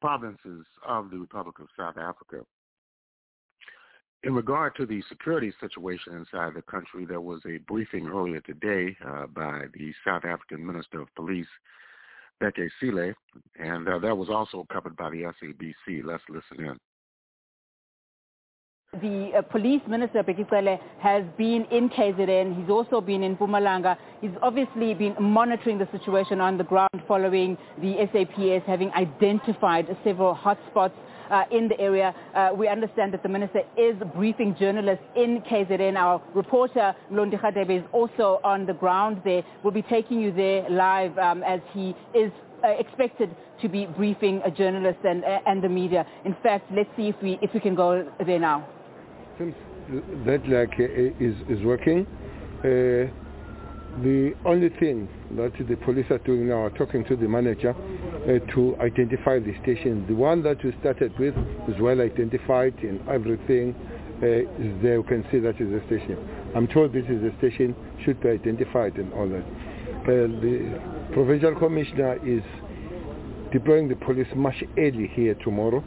[0.00, 2.44] provinces of the Republic of South Africa.
[4.24, 8.96] In regard to the security situation inside the country, there was a briefing earlier today
[9.06, 11.46] uh, by the South African Minister of Police,
[12.42, 13.14] Bheki Cele,
[13.60, 16.02] and uh, that was also covered by the SABC.
[16.04, 16.78] Let's listen in.
[19.00, 22.60] The uh, police minister, Bheki Cele, has been in KZN.
[22.60, 23.96] He's also been in Mpumalanga.
[24.20, 30.34] He's obviously been monitoring the situation on the ground following the SAPS having identified several
[30.34, 30.94] hotspots
[31.50, 32.14] in the area.
[32.34, 35.96] Uh, we understand that the minister is briefing journalists in KZN.
[35.96, 39.42] Our reporter, Mlondi Khadebe, is also on the ground there.
[39.62, 42.32] We'll be taking you there live um, as he is
[42.64, 46.06] uh, expected to be briefing a journalist and, uh, and the media.
[46.24, 48.66] In fact, let's see if we, if we can go there now
[49.38, 49.54] seems
[50.26, 52.06] that like uh, is is working.
[54.02, 58.38] The only thing that the police are doing now, are talking to the manager, uh,
[58.54, 60.06] to identify the station.
[60.06, 61.34] The one that we started with
[61.68, 63.74] is well identified and everything
[64.22, 64.94] uh, is there.
[64.94, 66.16] You can see that is a station.
[66.54, 69.42] I'm told this is a station, should be identified and all that.
[69.42, 70.80] Uh, the
[71.12, 72.42] provincial commissioner is
[73.52, 75.82] deploying the police much early here tomorrow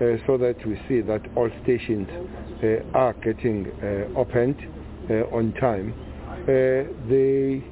[0.00, 2.08] uh, so that we see that all stations
[2.64, 4.56] uh, are getting uh, opened
[5.32, 5.92] on time.
[6.42, 7.62] Uh, they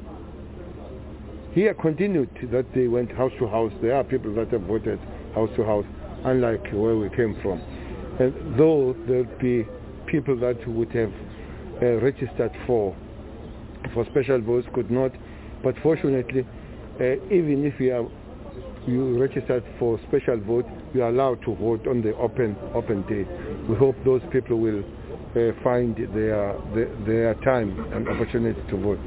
[1.52, 3.72] here continued that they went house to house.
[3.82, 5.00] There are people that have voted
[5.34, 5.86] house to house,
[6.24, 7.60] unlike where we came from.
[8.20, 9.66] And though there'll be
[10.06, 11.12] people that would have
[11.82, 12.94] uh, registered for
[13.94, 15.12] for special votes could not,
[15.62, 16.46] but fortunately,
[17.00, 18.08] uh, even if you are
[18.86, 23.26] you registered for special vote, you are allowed to vote on the open open day.
[23.68, 25.07] We hope those people will uh,
[25.62, 28.98] find their, their their time and opportunity to vote.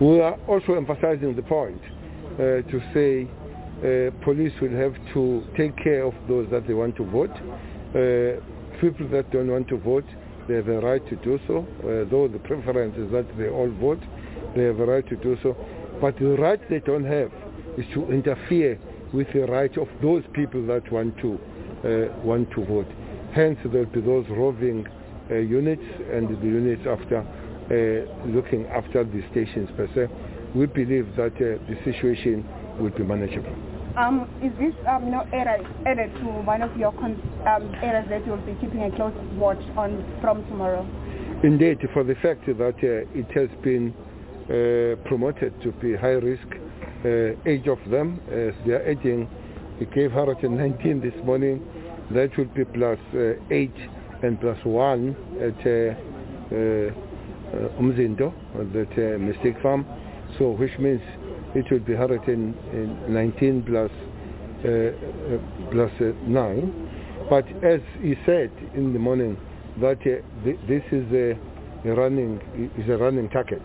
[0.00, 1.80] We are also emphasizing the point
[2.34, 3.28] uh, to say
[3.78, 7.30] uh, police will have to take care of those that they want to vote.
[7.30, 8.40] Uh,
[8.80, 10.06] people that don't want to vote,
[10.48, 11.58] they have a right to do so.
[11.58, 14.00] Uh, though the preference is that they all vote,
[14.56, 15.56] they have a right to do so.
[16.00, 17.30] But the right they don't have
[17.76, 18.78] is to interfere
[19.12, 21.38] with the right of those people that want to
[21.84, 22.88] uh, want to vote.
[23.32, 24.86] Hence, there will be those roving
[25.30, 25.82] uh, units
[26.12, 30.08] and the units after uh, looking after the stations per se.
[30.54, 32.46] We believe that uh, the situation
[32.80, 33.54] will be manageable.
[33.96, 38.24] Um, is this um, know, area added to one of your con- um, areas that
[38.26, 40.86] you'll be keeping a close watch on from tomorrow?
[41.42, 43.92] Indeed, for the fact that uh, it has been
[44.44, 46.46] uh, promoted to be high risk,
[47.04, 49.28] uh, age of them, as they are aging,
[49.80, 51.66] it gave 119 this morning,
[52.10, 53.72] that will be plus uh, 8
[54.22, 55.66] and plus 1 at
[57.78, 58.32] Umzinto,
[58.72, 59.86] that Mystic Farm,
[60.38, 61.00] so which means
[61.54, 63.90] it would be 119 plus,
[64.64, 67.26] uh, uh, plus uh, 9.
[67.30, 69.38] But as he said in the morning,
[69.80, 70.22] that th-
[70.68, 71.38] this is a,
[71.84, 72.40] running
[72.76, 73.62] is a running target.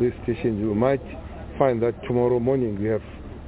[0.00, 1.02] This station, you might
[1.58, 3.02] find that tomorrow morning we have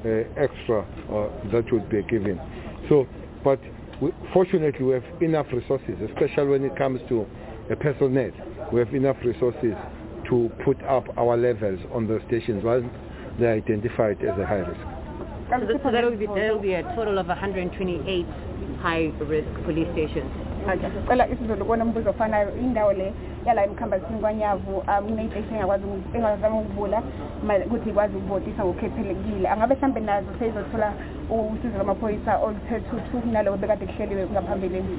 [0.05, 2.40] uh, extra uh, that would be given.
[2.89, 3.06] So,
[3.43, 3.60] but
[4.01, 7.27] we, fortunately we have enough resources, especially when it comes to
[7.70, 8.31] a personnel.
[8.73, 9.74] We have enough resources
[10.28, 12.86] to put up our levels on the stations once
[13.39, 14.81] they are identified as a high risk.
[15.48, 18.27] So, that will be there will be a total of 128
[18.81, 20.31] high risk police stations.
[20.66, 20.90] Okay.
[21.09, 23.12] Cela isizolo kubona umbuzo ofanayo indawo le
[23.47, 27.02] yala emkhambathini kwanyavu um kuneyiteshi engakwazi uku- engazama ukuvula
[27.47, 30.93] ma- ukuthi ikwazi ukuvotisa ngokukhethekile angabe mhlambe nazo seyizothola
[31.31, 34.98] usizo lwamaphoyisa oluthe thuthu nalowo bekade kuhleliwe ngaphambilini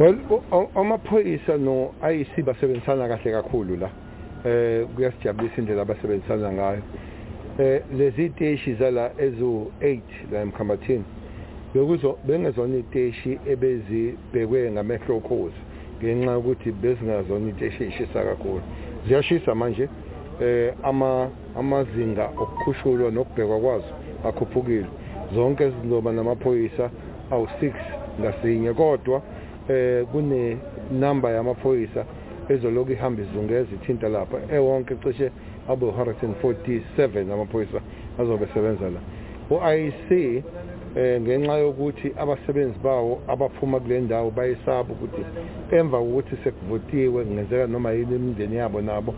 [0.00, 3.90] Well, o- o- amaphoyisa no IEC basebenzisana kahle kakhulu la.
[4.44, 6.82] Eh kuyasijabulisa indlela abasebenzisana ngayo.
[7.58, 10.00] Eh lezi teshi zala ezu 8
[10.32, 11.04] la emkhambathini.
[11.74, 15.60] Bekuzo bengezona iteshi ebezibhekwe ngamehlo okhozi
[15.98, 18.62] ngenxa yokuthi bezingazona iteshi eshisa kakhulu.
[19.06, 19.88] Ziyashisa manje
[20.40, 23.92] eh ama amazinga okukhushulwa nokubhekwa kwazo
[24.24, 24.86] akhuphukile.
[25.34, 26.90] Zonke zizoba namaphoyisa
[27.30, 27.72] awu6
[28.20, 29.22] ngasinye kodwa
[29.68, 30.56] eh kune
[30.90, 32.04] number yamaphoyisa
[32.48, 35.30] ezoloku ihamba izungeza ithinta lapha ewonke cishe
[35.68, 37.80] abe 147 amaphoyisa
[38.18, 39.00] azobe sebenza la
[39.50, 40.42] u-IEC eh
[40.96, 45.22] ngenxa yokuthi abasebenzi bawo abaphuma kule ndawo bayesaba ukuthi
[45.70, 49.14] emva kokuthi sekuvotiwe kungenzeka noma yini imindeni yabo nabo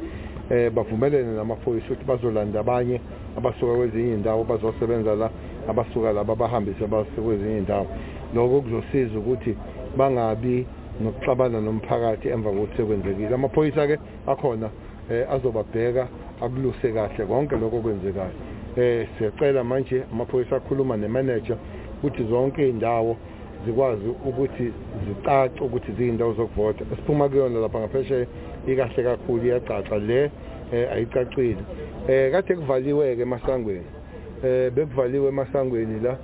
[0.51, 3.01] eh bavumelene namaphoyisa ukuthi bazolanda abanye
[3.39, 5.31] abasuka kwezinye indawo bazosebenza la
[5.69, 7.87] abasuka la babahambise basuka kwezinye indawo
[8.35, 9.57] lokho kuzosiza ukuthi
[9.97, 10.67] bangabi
[11.01, 13.35] nokuxabana nomphakathi emva kokuthi sekwenzekile.
[13.35, 14.71] Amaphoyisa ke akhona
[15.11, 16.09] eh azobabheka
[16.41, 18.35] akuluse kahle konke lokho kwenzekayo
[18.77, 21.57] eh siyacela manje amaphoyisa akhuluma nemanager
[21.99, 23.17] ukuthi zonke indawo
[23.67, 24.73] zikwazi ukuthi
[25.07, 26.85] zicace ukuthi ziyindawo zokuvota.
[26.97, 28.27] Siphuma kuyona lapha ngaphesheya
[28.67, 30.31] ikahle kakhulu iyacaca le
[30.73, 31.63] eh ayicacile.
[32.09, 33.87] Eh kade kuvaliwe ke emasangweni.
[34.45, 36.17] Eh bekuvaliwe emasangweni la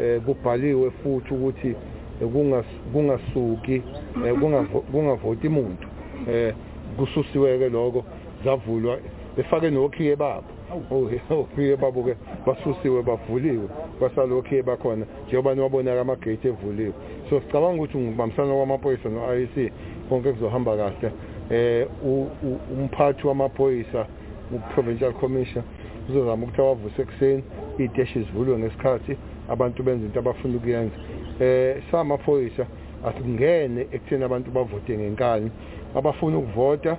[0.00, 1.74] eh kubhaliwe futhi ukuthi
[2.20, 3.82] kungas- kungasuki
[4.26, 5.88] eh, kungavo- kungavoti umuntu
[6.30, 6.54] eh
[6.96, 8.04] kususiwe ke lokho
[8.44, 8.98] zavulwa
[9.38, 10.42] befake nokhiye babo
[10.90, 12.14] okhiye babo ke
[12.46, 13.68] basusiwe bavuliwe.
[14.00, 16.92] Basalokhiye bakhona njengoba niwabona amagate evuliwe.
[17.30, 19.72] So sicabanga ukuthi ngibambisana kwamaphoyisa no-IEC
[20.08, 21.12] konke kuzohamba kahle.
[21.50, 24.06] Eh u- u- umphathi wamaphoyisa
[24.54, 25.64] u-provincial commissioner
[26.08, 27.42] uzozama ukuthi awavuse ekuseni
[27.78, 29.16] iy'teshi zivulwe ngesikhathi
[29.48, 30.96] abantu benze into abafuna ukuyenza.
[31.40, 32.66] Eh samaphoyisa
[33.06, 35.50] asingene ekutheni abantu bavote ngenkani.
[35.94, 36.96] Abafuna ukuvota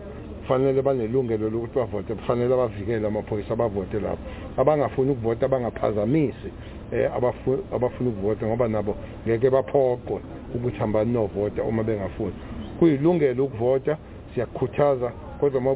[0.49, 4.17] kufanele banelungelo lokuthi bavote kufanele amaphoyisa abavote lapho.
[4.57, 6.51] Abangafuni ukuvota abangaphazamisi
[6.91, 8.95] eh abafuna ukuvota ngoba nabo
[9.27, 10.19] ngeke baphoqwe
[10.55, 12.33] ukuthi hambani novota uma bengafuni.
[12.79, 13.97] Kuyilungelo ukuvota
[14.33, 15.75] siyakukhuthaza kodwa uma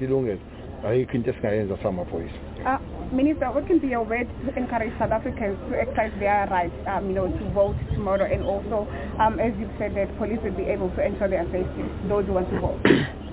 [0.00, 0.38] ilungelo
[0.84, 2.34] ayikho into esingayenza samaphoyisa.
[2.66, 2.78] Uh,
[3.12, 7.06] Minister, what can be your way to encourage South Africans to exercise their right, um,
[7.06, 8.88] you know, to vote tomorrow, and also,
[9.20, 12.32] um, as you've said, that police will be able to ensure their safety, those who
[12.32, 13.25] want to vote.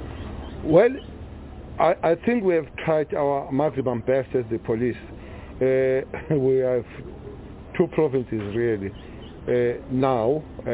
[0.63, 0.91] Well,
[1.77, 4.95] I, I think we have tried our maximum best as the police.
[5.61, 6.85] Uh, we have
[7.77, 8.91] two provinces really
[9.47, 10.65] uh, now uh,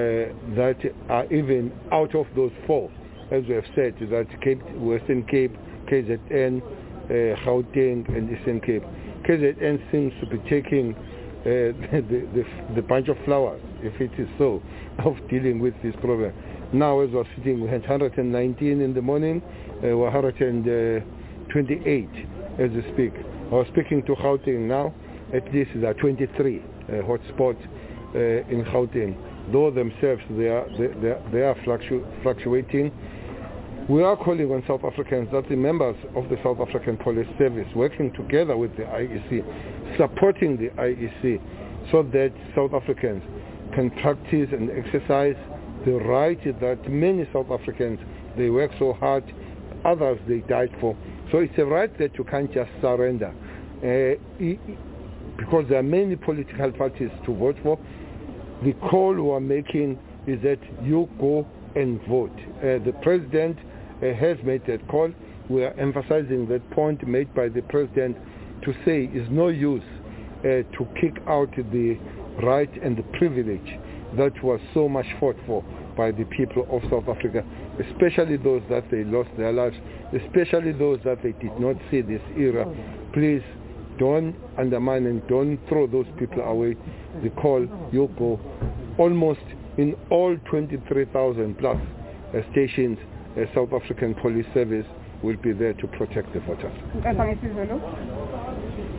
[0.55, 0.77] that
[1.09, 2.91] are even out of those four,
[3.31, 5.55] as we have said, that Cape, Western Cape,
[5.87, 8.83] KZN, uh, Gauteng, and Eastern Cape.
[9.27, 11.01] KZN seems to be taking uh,
[11.45, 14.61] the, the, the bunch of flowers, if it is so,
[15.05, 16.33] of dealing with this problem.
[16.71, 19.41] Now, as we're sitting, we had 119 in the morning,
[19.77, 22.09] uh, we're 128
[22.59, 23.13] as we speak.
[23.51, 24.93] I was speaking to Gauteng now,
[25.33, 27.57] at least there are 23 uh, hotspots
[28.13, 28.19] uh,
[28.49, 29.15] in Gauteng.
[29.51, 32.91] Though themselves, they are, they, they are, they are fluctu- fluctuating.
[33.89, 37.67] We are calling on South Africans that the members of the South African Police Service
[37.75, 41.41] working together with the IEC, supporting the IEC
[41.91, 43.23] so that South Africans
[43.73, 45.35] can practice and exercise
[45.85, 47.99] the right that many South Africans,
[48.37, 49.23] they work so hard,
[49.85, 50.95] others they died for.
[51.31, 53.33] So it's a right that you can't just surrender.
[53.79, 54.19] Uh,
[55.37, 57.79] because there are many political parties to vote for,
[58.63, 59.97] the call we are making
[60.27, 62.35] is that you go and vote.
[62.57, 65.11] Uh, the president uh, has made that call.
[65.49, 68.17] We are emphasizing that point made by the president
[68.63, 69.83] to say it's no use
[70.39, 71.97] uh, to kick out the
[72.43, 73.77] right and the privilege
[74.17, 75.63] that was so much fought for
[75.95, 77.43] by the people of South Africa,
[77.91, 79.75] especially those that they lost their lives,
[80.13, 82.65] especially those that they did not see this era.
[83.13, 83.43] Please
[83.99, 86.75] don't undermine and don't throw those people away.
[87.21, 87.61] The call,
[87.91, 88.39] you go.
[88.97, 89.41] Almost
[89.77, 92.97] in all 23,000 plus uh, stations,
[93.37, 94.85] uh, South African Police Service
[95.21, 96.73] will be there to protect the voters.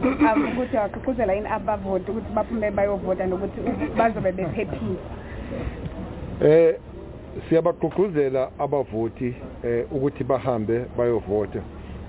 [0.01, 3.61] Nkatha ngesizulu um ukuthi agqugquzela yini abavoti ukuthi baphume bayovota nokuthi
[3.97, 4.99] bazobe bephephile?
[6.43, 6.75] Eh
[7.49, 11.61] siyabagqugquzela abavoti eh ukuthi bahambe bayovota.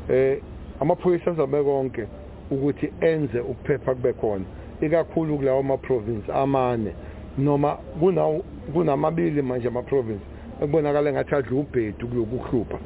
[0.09, 0.39] Eh
[0.79, 2.07] amaphoyisa azabe konke
[2.51, 4.45] ukuthi enze ukuphepha kube khona
[4.81, 6.93] ikakhulu kulawo ama province amane.
[7.37, 8.39] Noma kuna
[8.73, 10.23] kunamabili manje ama province
[10.61, 12.77] ekubonakala ngathi adla ubhedu kulokuhlupha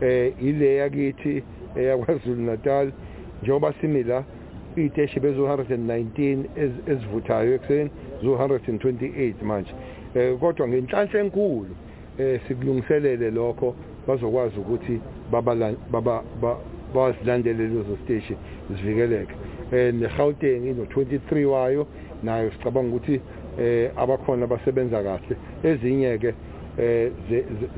[0.00, 1.42] eh ile yakithi
[1.76, 2.92] eyaKwaZulu Natal
[3.42, 4.24] njengoba simila
[4.76, 6.44] ينتشر بظهرة 19
[6.86, 7.58] isivuthayo
[8.22, 9.72] zo-128 manje
[10.14, 11.76] um kodwa ngenhlanhla enkulu
[12.18, 13.74] um sikulungiselele lokho
[14.06, 15.00] bazokwazi ukuthi
[16.94, 18.38] bazilandele lezo station
[18.70, 19.34] zivikeleke
[19.72, 21.86] um ne-gauteng ino-23 wayo
[22.22, 23.20] nayo sicabanga ukuthi
[23.58, 26.34] um abakhona basebenza kahle ezinye-ke
[26.78, 27.10] um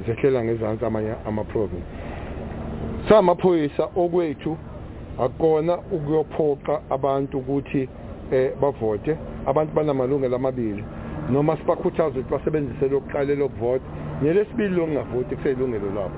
[0.07, 1.87] zehlela ngezansi amanye ama-province
[3.09, 4.57] samaphoyisa okwethu
[5.19, 7.89] akona ukuyophoqa abantu ukuthi
[8.33, 9.17] eh bavote.
[9.47, 10.85] Abantu banamalungelo amabili.
[11.31, 13.85] Noma sibakhuthaza ukuthi basebenzise lokuqala lokuvota
[14.23, 16.17] nelesibili lokungavoti kuseyilungelo labo.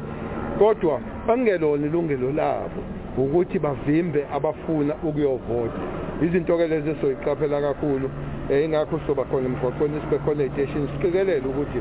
[0.59, 2.81] Kodwa bangelona ilungelo labo
[3.19, 5.81] ukuthi bavimbe abafuna ukuyovota.
[6.23, 8.11] Izinto ke lezi soyiqaphela kakhulu
[8.51, 11.81] eh ingakho soba khona emgwaqweni sibe khona ey'teshini siqikelele ukuthi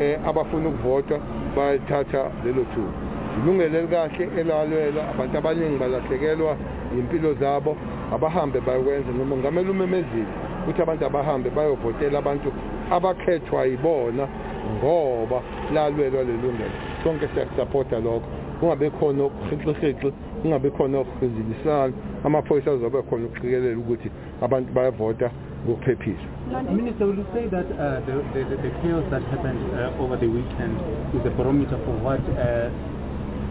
[0.00, 1.16] eh abafuna ukuvota
[1.56, 3.17] bayathatha lelo thuba.
[3.42, 6.56] Ilungelo elikahle elalwelwa abantu abaningi balahlekelwa
[6.98, 7.76] impilo zabo
[8.14, 10.32] abahambe bayokwenza noma ngamele umemezile
[10.62, 12.52] ukuthi abantu abahambe bayovotela abantu
[12.90, 14.28] abakhethwa yibona
[14.76, 15.42] ngoba
[15.74, 16.76] lalwelwa lelungelo.
[17.04, 18.28] Sonke siyakusapota lokho.
[18.60, 20.12] Kungabe khona ukuhixihixi
[20.42, 21.92] kungabe khona ukuzilisana
[22.24, 24.10] amaphoyisa azobe khona ukuqikelela ukuthi
[24.42, 25.30] abantu bayavota
[25.64, 26.26] ngokuphephisa
[26.72, 30.16] Minister, will you say that uh, the, the, the, the chaos that happened uh, over
[30.16, 30.74] the weekend
[31.14, 32.70] is a barometer for what uh,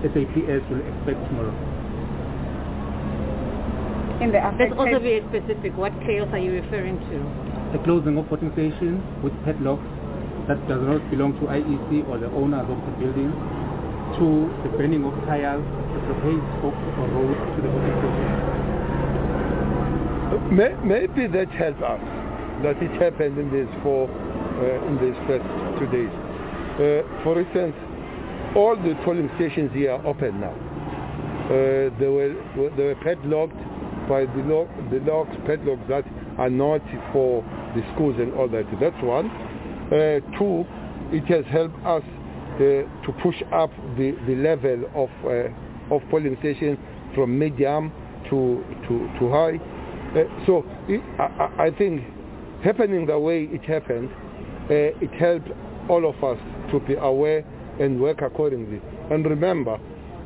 [0.04, 1.78] SAPS will expect tomorrow?
[4.22, 5.78] in the Let's also affected be specific.
[5.78, 7.18] What chaos are you referring to?
[7.78, 9.86] The closing of voting stations with padlocks
[10.48, 13.30] that does not belong to IEC or the owners of the building,
[14.18, 18.32] to the burning of tires, the blockade of a road to the voting station.
[20.88, 22.02] Maybe that helped us
[22.64, 25.46] that it happened in these four uh, in these first
[25.78, 26.10] two days.
[26.80, 27.76] Uh, for instance,
[28.56, 30.54] all the polling stations here are open now.
[31.48, 32.36] Uh, they were
[32.76, 33.58] they were padlocked
[34.10, 36.06] by the the locks padlocks that
[36.38, 37.44] are not for
[37.76, 38.66] the schools and all that.
[38.80, 39.30] That's one.
[39.30, 40.66] Uh, two,
[41.12, 42.04] it has helped us
[42.60, 46.78] to push up the, the level of, uh, of polling stations
[47.14, 47.92] from medium
[48.30, 49.56] to, to, to high.
[50.16, 52.04] Uh, so it, I, I think
[52.64, 54.10] happening the way it happened,
[54.70, 55.50] uh, it helped
[55.88, 56.40] all of us
[56.72, 57.46] to be aware
[57.80, 58.82] and work accordingly.
[59.12, 59.74] And remember,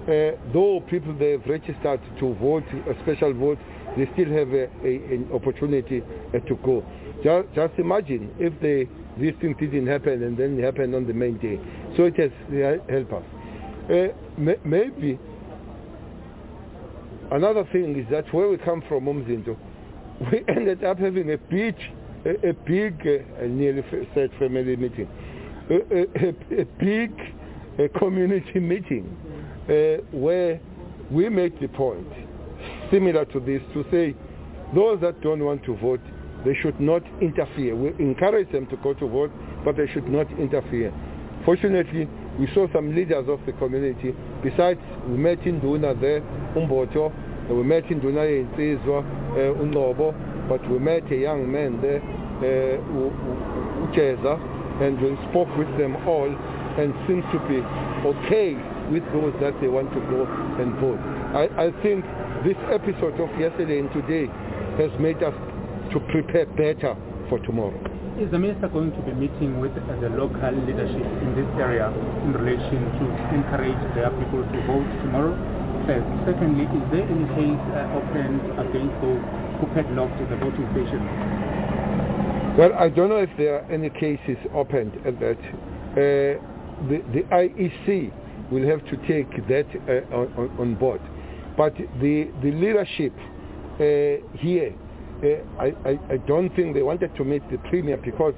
[0.01, 3.59] uh, though people they've registered to vote a special vote,
[3.97, 6.01] they still have a, a, an opportunity
[6.33, 6.83] uh, to go.
[7.23, 11.13] Just, just imagine if they, this thing didn't happen and then it happened on the
[11.13, 11.59] main day.
[11.97, 12.31] So it has
[12.89, 13.23] helped us.
[13.89, 14.07] Uh,
[14.37, 15.19] may, maybe
[17.31, 19.55] another thing is that where we come from, Umzinto,
[20.31, 21.75] we ended up having a big,
[22.25, 23.83] a, a big, uh, nearly
[24.15, 25.07] said family meeting,
[25.69, 27.11] a, a, a big
[27.99, 29.17] community meeting
[29.69, 30.59] uh, where
[31.09, 32.07] we make the point,
[32.91, 34.15] similar to this, to say
[34.73, 36.01] those that don't want to vote,
[36.45, 37.75] they should not interfere.
[37.75, 39.31] We encourage them to go to vote,
[39.63, 40.93] but they should not interfere.
[41.45, 42.07] Fortunately,
[42.39, 44.15] we saw some leaders of the community.
[44.43, 46.21] Besides, we met in Duna there,
[46.55, 47.11] Umboto,
[47.49, 50.13] we met in Duna in Tizwa, uh, Unobo,
[50.47, 52.79] but we met a young man there, uh,
[53.87, 54.39] Ucheza,
[54.81, 56.29] and we spoke with them all
[56.77, 57.59] and seemed to be
[58.05, 58.55] okay
[58.91, 60.27] with those that they want to go
[60.59, 60.99] and vote.
[61.35, 62.03] I, I think
[62.43, 64.27] this episode of yesterday and today
[64.79, 65.35] has made us
[65.91, 66.95] to prepare better
[67.29, 67.75] for tomorrow.
[68.19, 71.87] Is the minister going to be meeting with uh, the local leadership in this area
[72.27, 75.33] in relation to encourage their people to vote tomorrow?
[75.87, 76.05] First.
[76.27, 79.23] Secondly, is there any case uh, opened against those
[79.57, 81.01] who padlocked the voting station?
[82.59, 85.39] Well, I don't know if there are any cases opened at that.
[85.95, 86.50] Uh,
[86.89, 88.11] the, IEC
[88.51, 91.01] will have to take that uh, on, on, board.
[91.57, 93.13] But the, the leadership
[93.75, 94.73] uh, here,
[95.23, 98.33] uh, I, I, I, don't think they wanted to meet the premier because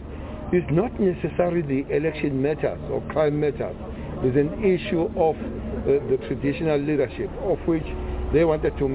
[0.52, 3.76] it's not necessarily election matters or crime matters.
[4.24, 7.86] It's an issue of uh, the traditional leadership, of which
[8.34, 8.88] they wanted to,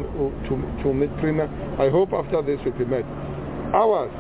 [0.49, 1.49] to, to meet premier.
[1.79, 3.05] I hope after this will be met.
[3.75, 4.13] Ours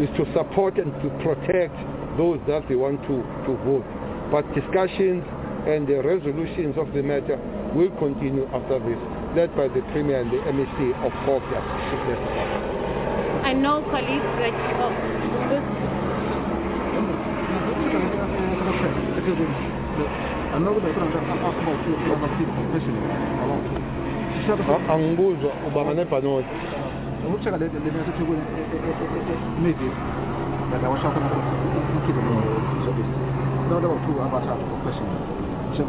[0.00, 1.74] is to support and to protect
[2.16, 3.95] those that they want to, to vote.
[4.30, 5.24] But discussions
[5.66, 7.38] and the resolutions of the matter
[7.74, 8.98] will continue after this,
[9.34, 11.60] led by the Premier and the MEC of COGTA,
[11.92, 12.76] if necessary.
[13.46, 14.90] I know colleagues like oh,
[15.50, 15.62] this.
[24.90, 26.48] angibuzwa ubamba nebhanoti
[27.42, 27.68] le le
[29.62, 29.86] maybe
[30.88, 31.14] washa lo
[33.68, 35.36] no no two abasha question
[35.76, 35.82] uh,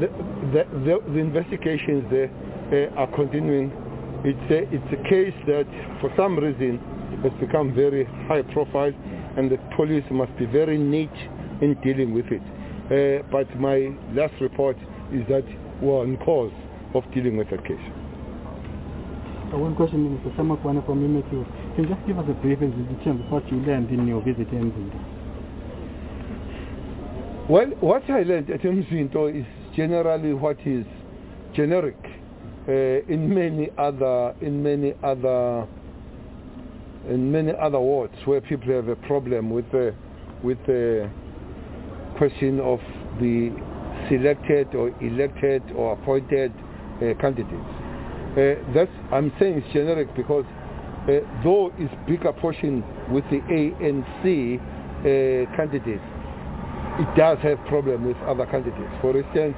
[0.00, 0.08] the,
[0.52, 2.30] the, the, the investigations there
[2.72, 3.70] uh, are continuing.
[4.24, 5.66] It's a, it's a case that
[6.00, 6.78] for some reason
[7.22, 8.92] has become very high profile
[9.36, 11.12] and the police must be very neat
[11.60, 12.40] in dealing with it.
[12.88, 14.76] Uh, but my last report
[15.12, 15.44] is that
[15.82, 16.54] we're on course
[16.94, 17.76] of dealing with that case.
[19.52, 21.44] Uh, one question, Minister Samakwana from MMQ.
[21.76, 24.48] Can you just give us a brief introduction of what you learned in your visit
[24.48, 25.15] in Zinda?
[27.48, 29.46] Well, what I learned at Mzinto is
[29.76, 30.84] generally what is
[31.54, 31.96] generic
[32.66, 35.68] uh, in many other in many other
[37.08, 39.94] in many other wards where people have a problem with the
[40.42, 41.08] with the
[42.18, 42.80] question of
[43.20, 43.54] the
[44.08, 46.50] selected or elected or appointed
[46.96, 47.70] uh, candidates.
[48.32, 50.46] Uh, that's I'm saying it's generic because
[51.04, 56.02] uh, though it's bigger portion with the ANC uh, candidates,
[56.98, 58.92] it does have problems with other candidates.
[59.00, 59.54] For instance,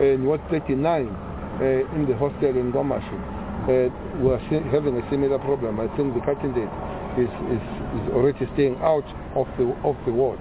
[0.00, 3.18] in Ward 39, uh, in the hostel in KwaMashu,
[3.66, 3.90] uh,
[4.22, 4.38] we're
[4.70, 5.80] having a similar problem.
[5.80, 6.70] I think the candidate
[7.18, 7.64] is, is,
[7.98, 10.38] is already staying out of the, of the ward.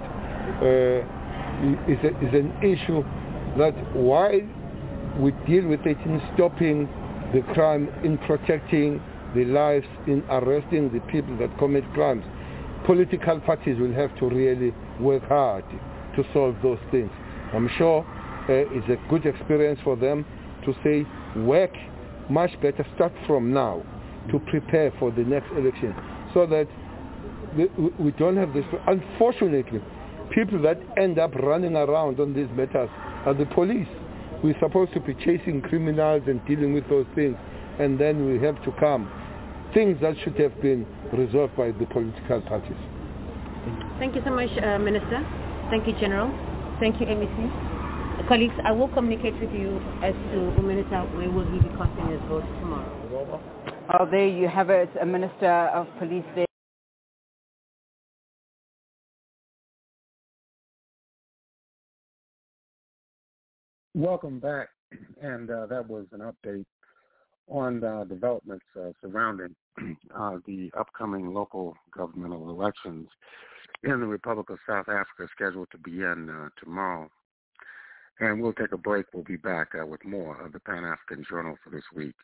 [0.61, 1.01] Uh,
[2.03, 3.01] a, is an issue
[3.57, 4.41] that while
[5.17, 6.85] we deal with it in stopping
[7.33, 9.01] the crime, in protecting
[9.33, 12.23] the lives, in arresting the people that commit crimes,
[12.85, 15.65] political parties will have to really work hard
[16.15, 17.11] to solve those things.
[17.53, 18.05] I'm sure
[18.47, 20.25] uh, it's a good experience for them
[20.65, 21.05] to say
[21.41, 21.71] work
[22.29, 23.83] much better, start from now
[24.31, 25.95] to prepare for the next election
[26.33, 26.67] so that
[27.99, 28.65] we don't have this.
[28.87, 29.81] Unfortunately,
[30.33, 32.89] people that end up running around on these matters
[33.25, 33.87] are the police.
[34.43, 37.37] We're supposed to be chasing criminals and dealing with those things
[37.79, 39.09] and then we have to come.
[39.73, 42.77] Things that should have been resolved by the political parties.
[43.99, 45.44] Thank you so much, uh, Minister.
[45.69, 46.29] Thank you, General.
[46.79, 48.27] Thank you, MEC.
[48.27, 52.21] Colleagues, I will communicate with you as to Minister where will he be casting his
[52.29, 53.41] vote tomorrow.
[53.93, 56.45] Oh, there you have it, a Minister of Police there.
[63.95, 64.69] Welcome back,
[65.21, 66.65] and uh, that was an update
[67.47, 69.55] on uh, developments uh, surrounding
[70.15, 73.07] uh, the upcoming local governmental elections
[73.83, 77.09] in the Republic of South Africa, scheduled to begin uh, tomorrow.
[78.19, 79.07] And we'll take a break.
[79.13, 82.15] We'll be back uh, with more of the Pan African Journal for this week.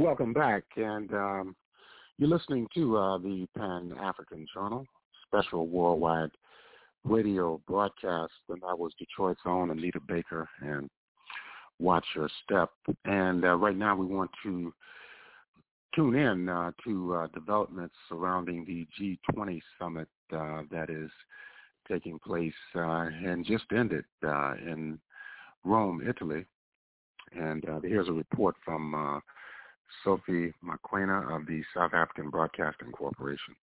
[0.00, 1.56] Welcome back, and um,
[2.16, 4.86] you're listening to uh, the Pan African Journal
[5.26, 6.30] special worldwide
[7.04, 10.88] radio broadcast, and that was Detroit's own Anita Baker and
[11.78, 12.70] Watch Your Step.
[13.04, 14.72] And uh, right now, we want to
[15.94, 21.10] tune in uh, to uh, developments surrounding the G20 summit uh, that is
[21.86, 24.98] taking place uh, and just ended in
[25.62, 26.46] Rome, Italy.
[27.38, 29.20] And here's a report from
[30.04, 33.54] Sophie Mokoena of the South African Broadcasting Corporation.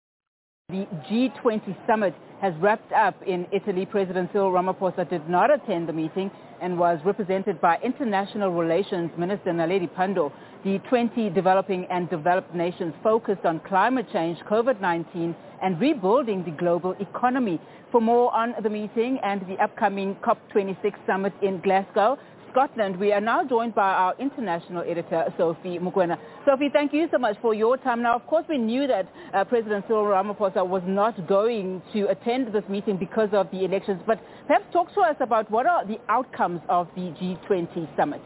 [0.70, 3.86] The G20 summit has wrapped up in Italy.
[3.86, 6.30] President Cyril Ramaphosa did not attend the meeting
[6.62, 10.30] and was represented by International Relations Minister Naledi Pandor.
[10.66, 15.34] The 20 developing and developed nations focused on climate change, COVID-19,
[15.64, 17.62] and rebuilding the global economy.
[17.90, 22.18] For more on the meeting and the upcoming COP26 summit in Glasgow,
[22.52, 26.18] Scotland, we are now joined by our international editor, Sophie Mokoena.
[26.46, 28.02] Sophie, thank you so much for your time.
[28.02, 32.54] Now, of course, we knew that uh, President Cyril Ramaphosa was not going to attend
[32.54, 36.00] this meeting because of the elections, but perhaps talk to us about what are the
[36.10, 38.22] outcomes of the G20 summit.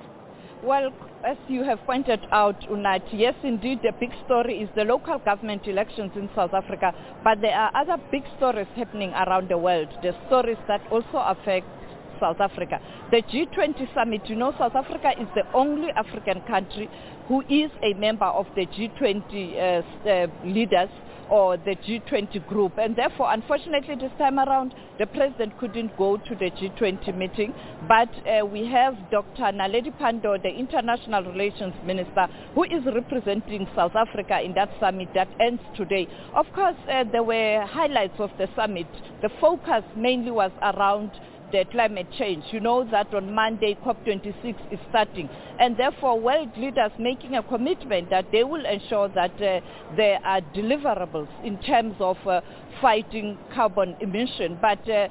[0.64, 0.92] Well,
[1.26, 5.66] as you have pointed out, Unat, yes, indeed, the big story is the local government
[5.66, 6.94] elections in South Africa,
[7.24, 11.66] but there are other big stories happening around the world, the stories that also affect
[12.22, 12.80] South Africa.
[13.12, 16.90] The G20 summit, you know, South Africa is the only African country
[17.28, 20.90] who is a member of the G20 uh, uh, leaders
[21.32, 22.74] or the G20 group.
[22.78, 27.54] And therefore, unfortunately, this time around, the president couldn't go to the G20 meeting.
[27.88, 29.44] But uh, we have Dr.
[29.44, 35.30] Naledi Pandor, the International Relations Minister, who is representing South Africa in that summit that
[35.40, 36.08] ends today.
[36.36, 38.88] Of course, uh, there were highlights of the summit.
[39.22, 41.12] The focus mainly was around
[41.52, 42.44] the climate change.
[42.52, 45.30] You know that on Monday COP26 is starting
[45.62, 49.62] and therefore world leaders making a commitment that they will ensure that uh,
[49.96, 52.42] there are deliverables in terms of uh,
[52.82, 54.58] fighting carbon emission.
[54.60, 55.08] But uh,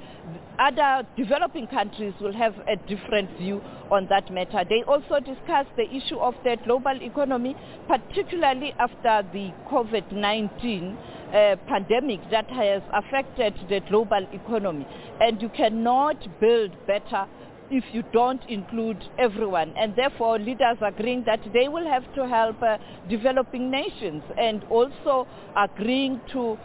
[0.59, 3.63] other developing countries will have a different view
[3.93, 4.65] on that matter.
[4.69, 7.55] They also discussed the issue of the global economy,
[7.87, 10.97] particularly after the COVID-19
[11.33, 14.85] uh, pandemic that has affected the global economy.
[15.21, 17.29] And you cannot build better
[17.71, 19.73] if you don't include everyone.
[19.77, 22.79] And therefore, leaders agreeing that they will have to help uh,
[23.09, 25.27] developing nations and also
[25.57, 26.59] agreeing to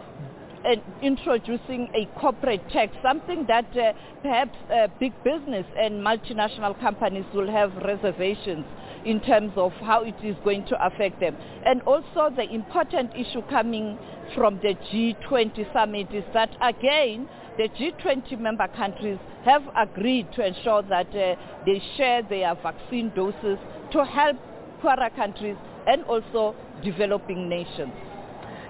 [1.01, 7.51] introducing a corporate tax, something that uh, perhaps uh, big business and multinational companies will
[7.51, 8.65] have reservations
[9.05, 11.37] in terms of how it is going to affect them.
[11.65, 13.99] And also the important issue coming
[14.33, 20.81] from the G20 summit is that again, the G20 member countries have agreed to ensure
[20.83, 23.57] that uh, they share their vaccine doses
[23.91, 24.37] to help
[24.81, 25.55] poorer countries
[25.87, 27.93] and also developing nations.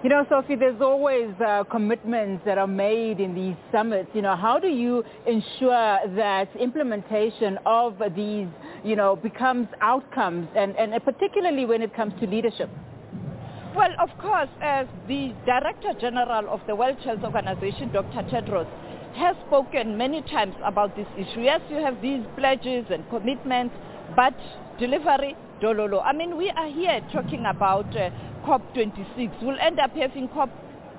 [0.04, 4.10] You know, Sophie, there's always uh, commitments that are made in these summits.
[4.14, 8.48] You know, how do you ensure that implementation of these,
[8.84, 12.70] you know, becomes outcomes, and, and particularly when it comes to leadership?
[13.76, 18.24] Well, of course, as the Director General of the World Health Organization, Dr.
[18.32, 18.68] Tedros,
[19.16, 21.42] has spoken many times about this issue.
[21.42, 23.76] Yes, you have these pledges and commitments,
[24.16, 24.34] but
[24.80, 26.02] delivery, dololo.
[26.02, 28.12] I mean, we are here talking about uh,
[28.46, 29.44] COP26.
[29.44, 30.52] We'll end up having COP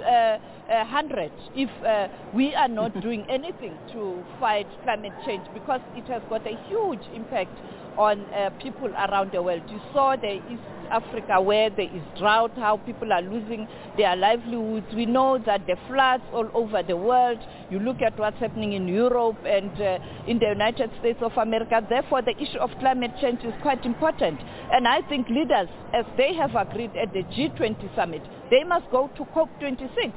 [0.06, 0.36] uh,
[0.68, 6.20] 100 if uh, we are not doing anything to fight climate change because it has
[6.28, 7.56] got a huge impact
[7.98, 9.62] on uh, people around the world.
[9.68, 13.66] You saw the East Africa where there is drought, how people are losing
[13.96, 14.86] their livelihoods.
[14.94, 17.38] We know that the floods all over the world.
[17.70, 21.84] You look at what's happening in Europe and uh, in the United States of America.
[21.88, 24.40] Therefore, the issue of climate change is quite important.
[24.72, 29.10] And I think leaders, as they have agreed at the G20 summit, they must go
[29.16, 30.12] to COP26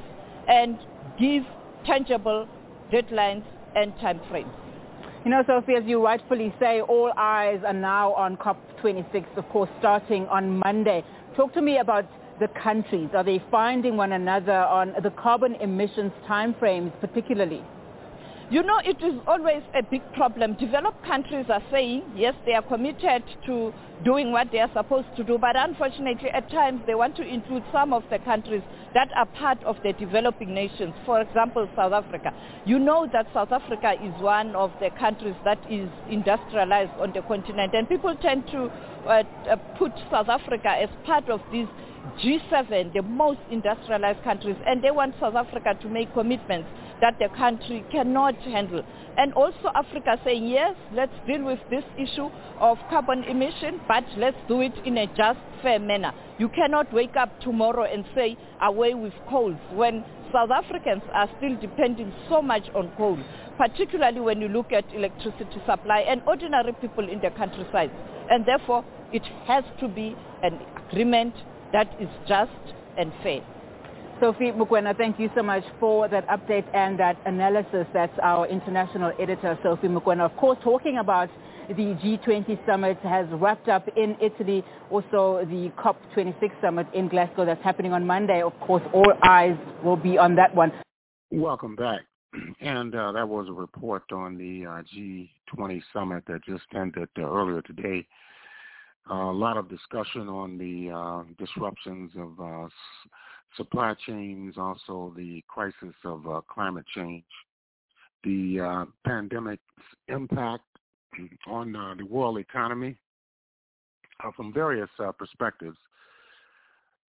[0.48, 0.78] and
[1.18, 1.44] give
[1.86, 2.48] tangible
[2.92, 3.44] deadlines
[3.74, 4.59] and timeframes.
[5.22, 9.68] You know, Sophie, as you rightfully say, all eyes are now on COP26, of course,
[9.78, 11.04] starting on Monday.
[11.36, 12.06] Talk to me about
[12.40, 13.10] the countries.
[13.14, 17.62] Are they finding one another on the carbon emissions timeframes particularly?
[18.50, 20.54] You know, it is always a big problem.
[20.54, 23.74] Developed countries are saying, yes, they are committed to
[24.04, 27.62] doing what they are supposed to do, but unfortunately at times they want to include
[27.72, 28.62] some of the countries
[28.94, 30.94] that are part of the developing nations.
[31.06, 32.32] For example, South Africa.
[32.64, 37.22] You know that South Africa is one of the countries that is industrialized on the
[37.22, 38.70] continent, and people tend to
[39.06, 41.66] uh, uh, put South Africa as part of these
[42.22, 46.68] G7, the most industrialized countries, and they want South Africa to make commitments
[47.00, 48.82] that the country cannot handle.
[49.20, 54.38] And also Africa saying, yes, let's deal with this issue of carbon emission, but let's
[54.48, 56.14] do it in a just, fair manner.
[56.38, 61.54] You cannot wake up tomorrow and say, away with coal, when South Africans are still
[61.60, 63.18] depending so much on coal,
[63.58, 67.90] particularly when you look at electricity supply and ordinary people in the countryside.
[68.30, 71.34] And therefore, it has to be an agreement
[71.74, 72.52] that is just
[72.96, 73.42] and fair.
[74.20, 77.86] Sophie Mokoena, thank you so much for that update and that analysis.
[77.94, 80.30] That's our international editor, Sophie Mokoena.
[80.30, 81.30] Of course, talking about
[81.68, 84.62] the G20 summit has wrapped up in Italy.
[84.90, 88.42] Also, the COP26 summit in Glasgow that's happening on Monday.
[88.42, 90.70] Of course, all eyes will be on that one.
[91.30, 92.00] Welcome back.
[92.60, 97.22] And uh, that was a report on the uh, G20 summit that just ended uh,
[97.22, 98.06] earlier today.
[99.10, 102.68] a lot of discussion on the uh, disruptions of uh,
[103.56, 107.24] supply chains, also the crisis of uh, climate change,
[108.24, 109.60] the uh, pandemic's
[110.08, 110.64] impact
[111.46, 112.96] on uh, the world economy
[114.24, 115.76] uh, from various uh, perspectives.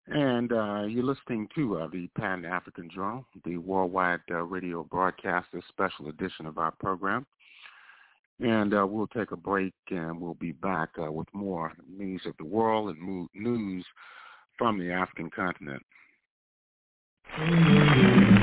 [0.07, 6.47] And uh, you're listening to the Pan African Journal, the worldwide radio broadcast, special edition
[6.47, 7.27] of our program.
[8.39, 12.95] And we'll take a break and we'll be back with more news of the world
[12.95, 13.85] and news
[14.57, 15.83] from the African continent.
[17.37, 18.38] Mm-hmm.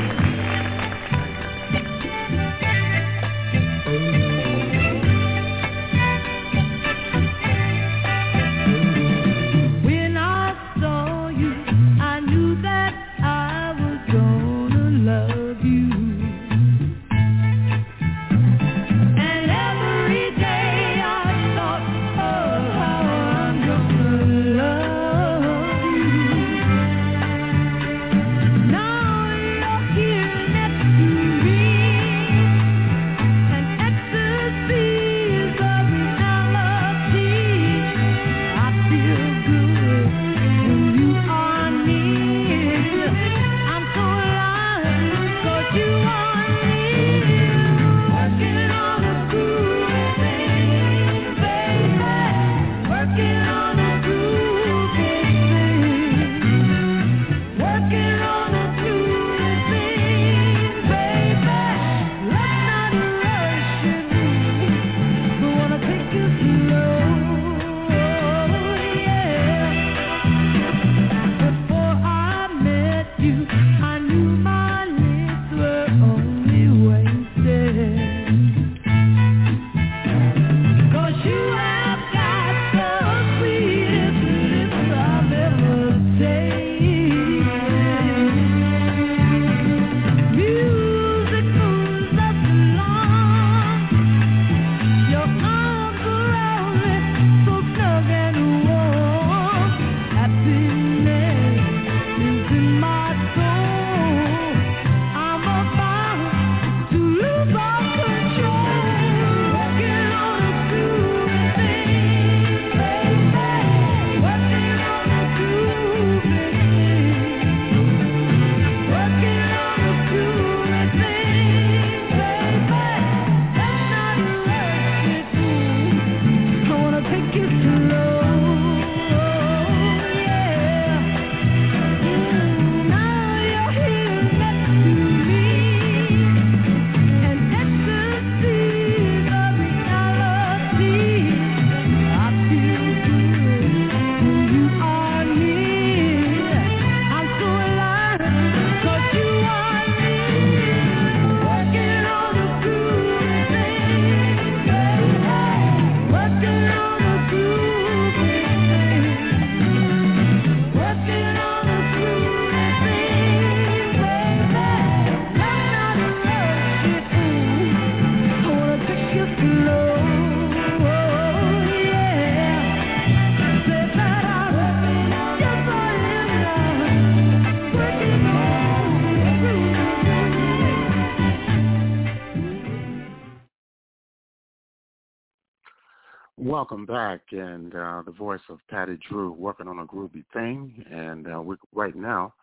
[186.68, 187.20] Welcome back.
[187.30, 190.84] And uh, the voice of Patty Drew working on a groovy thing.
[190.90, 192.34] And uh, we, right now,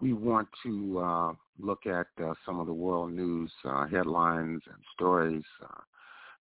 [0.00, 4.76] we want to uh, look at uh, some of the world news uh, headlines and
[4.94, 5.80] stories uh,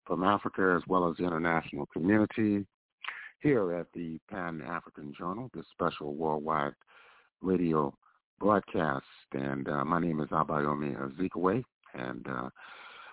[0.06, 2.68] from Africa as well as the international community
[3.42, 6.74] here at the Pan African Journal, this special worldwide
[7.42, 7.98] radio
[8.40, 9.06] broadcast.
[9.34, 11.64] And my name is Abayomi Azikiwe,
[11.96, 12.28] and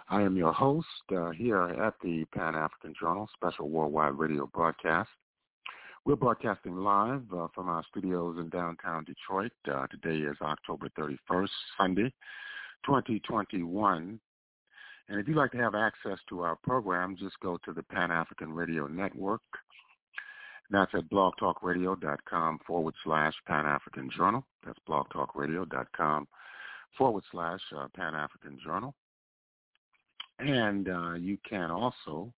[0.09, 5.09] I am your host uh, here at the Pan African Journal, special worldwide radio broadcast.
[6.05, 9.53] We're broadcasting live uh, from our studios in downtown Detroit.
[9.70, 11.49] Uh, today is October 31st,
[11.79, 12.12] Sunday,
[12.85, 14.19] 2021.
[15.09, 18.11] And if you'd like to have access to our program, just go to the Pan
[18.11, 19.43] African Radio Network.
[20.70, 24.45] That's at blogtalkradio.com forward slash Pan African Journal.
[24.66, 26.29] That's blogtalkradio.com
[26.99, 28.95] forward slash uh, Pan African Journal.
[30.43, 32.32] And uh, you can also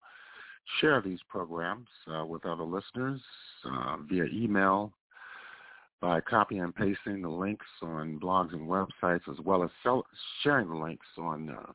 [0.80, 3.20] share these programs uh, with other listeners
[3.64, 4.92] uh, via email
[6.00, 10.06] by copying and pasting the links on blogs and websites as well as sell-
[10.42, 11.72] sharing the links on uh,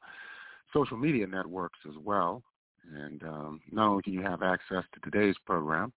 [0.71, 2.43] social media networks as well.
[2.93, 5.91] And um, not only can you have access to today's program,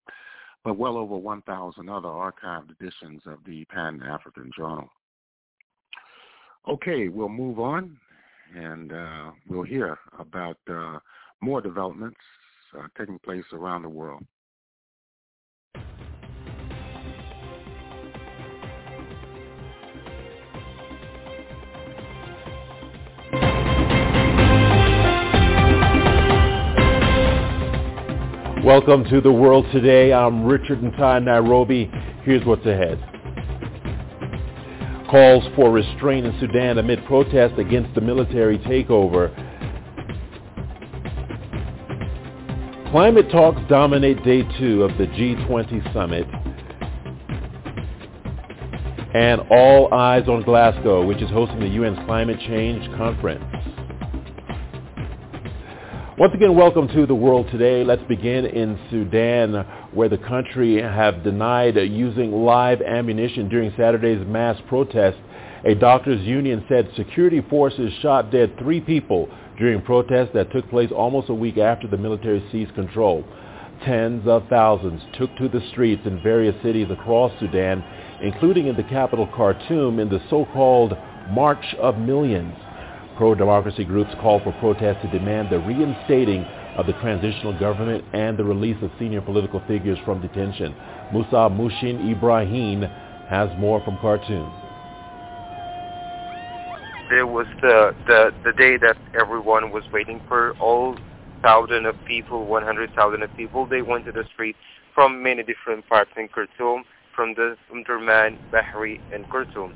[0.63, 4.89] but well over 1,000 other archived editions of the Pan African Journal.
[6.67, 7.97] Okay, we'll move on
[8.55, 10.99] and uh, we'll hear about uh,
[11.41, 12.19] more developments
[12.77, 14.23] uh, taking place around the world.
[28.63, 30.13] Welcome to the world today.
[30.13, 31.91] I'm Richard Ntai Nairobi.
[32.23, 33.12] Here's what's ahead.
[35.13, 39.29] Calls for restraint in Sudan amid protests against the military takeover.
[42.89, 46.25] Climate talks dominate day two of the G20 summit.
[49.13, 53.45] And all eyes on Glasgow, which is hosting the UN's climate change conference.
[56.17, 57.83] Once again, welcome to the world today.
[57.83, 59.63] Let's begin in Sudan,
[59.93, 65.17] where the country have denied uh, using live ammunition during Saturday's mass protest.
[65.65, 70.89] A doctors union said security forces shot dead three people during protests that took place
[70.91, 73.23] almost a week after the military seized control.
[73.85, 77.83] Tens of thousands took to the streets in various cities across Sudan,
[78.21, 80.97] including in the capital Khartoum in the so-called
[81.29, 82.55] March of Millions.
[83.17, 88.43] Pro-democracy groups call for protests to demand the reinstating of the transitional government and the
[88.43, 90.75] release of senior political figures from detention.
[91.11, 92.81] Musa Mushin Ibrahim
[93.29, 94.51] has more from Khartoum.
[97.09, 100.53] There was the, the, the day that everyone was waiting for.
[100.59, 100.97] All
[101.41, 104.55] thousand of people, 100,000 of people, they went to the street
[104.95, 106.85] from many different parts in Khartoum,
[107.15, 109.73] from the Omdurman, Bahri, and Khartoum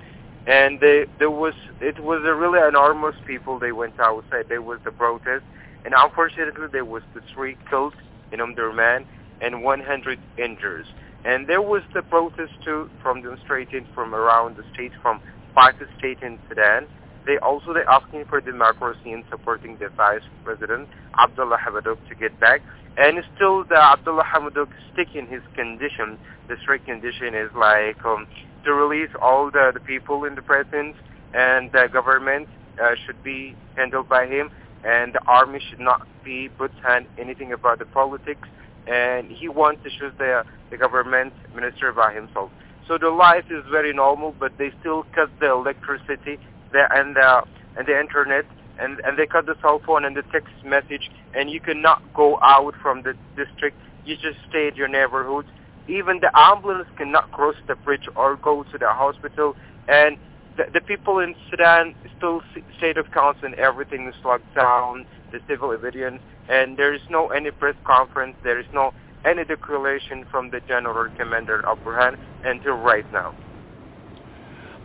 [0.48, 3.60] and they, there was it was a really enormous people.
[3.60, 4.46] They went outside.
[4.48, 5.44] There was the protest,
[5.86, 7.96] and unfortunately there was the three killed
[8.32, 9.06] in Omdurman
[9.42, 10.86] and 100 injured.
[11.26, 15.22] And there was the protest too from demonstrating from around the state, from
[15.54, 16.88] five states in Sudan.
[17.26, 20.88] They also they asking for democracy and supporting the vice president
[21.20, 22.62] Abdullah Hamdok to get back.
[22.98, 26.18] And still, the Abdullah Hamdok sticking his condition.
[26.48, 28.28] The strict condition is like um,
[28.64, 30.96] to release all the, the people in the prison
[31.34, 32.48] and the government
[32.82, 34.50] uh, should be handled by him
[34.84, 38.48] and the army should not be put hand anything about the politics
[38.88, 42.50] and he wants to choose the, the government minister by himself.
[42.88, 46.40] So the life is very normal but they still cut the electricity
[46.72, 47.44] the, and, the,
[47.78, 48.46] and the internet
[48.80, 52.40] and, and they cut the cell phone and the text message and you cannot go
[52.42, 53.78] out from the district.
[54.06, 55.46] You just stay at your neighborhood
[55.88, 59.56] even the ambulance cannot cross the bridge or go to the hospital.
[59.88, 60.18] And
[60.58, 62.42] the, the people in Sudan still
[62.78, 67.28] state of council and everything is locked down, the civil obedience, and there is no
[67.28, 68.94] any press conference, there is no
[69.26, 73.36] any declaration from the general commander of Burhan until right now.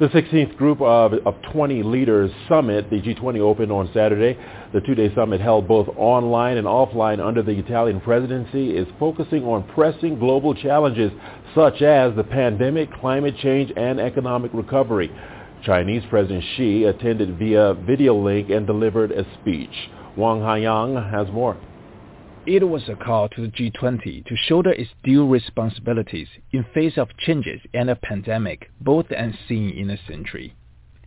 [0.01, 4.36] The 16th group of, of 20 leaders summit, the G20 opened on Saturday.
[4.73, 9.62] The two-day summit held both online and offline under the Italian presidency is focusing on
[9.74, 11.12] pressing global challenges
[11.55, 15.12] such as the pandemic, climate change, and economic recovery.
[15.64, 19.90] Chinese President Xi attended via video link and delivered a speech.
[20.16, 21.56] Wang Haiyang has more.
[22.47, 27.16] It was a call to the G20 to shoulder its due responsibilities in face of
[27.16, 30.56] changes and a pandemic, both unseen in a century.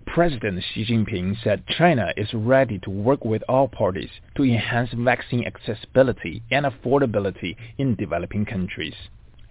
[0.07, 5.45] President Xi Jinping said China is ready to work with all parties to enhance vaccine
[5.45, 8.95] accessibility and affordability in developing countries.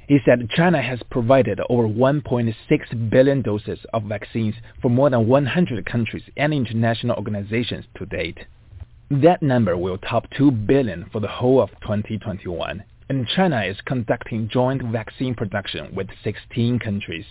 [0.07, 5.87] He said China has provided over 1.6 billion doses of vaccines for more than 100
[5.87, 8.39] countries and international organizations to date.
[9.11, 14.49] That number will top 2 billion for the whole of 2021, and China is conducting
[14.49, 17.27] joint vaccine production with 16 countries.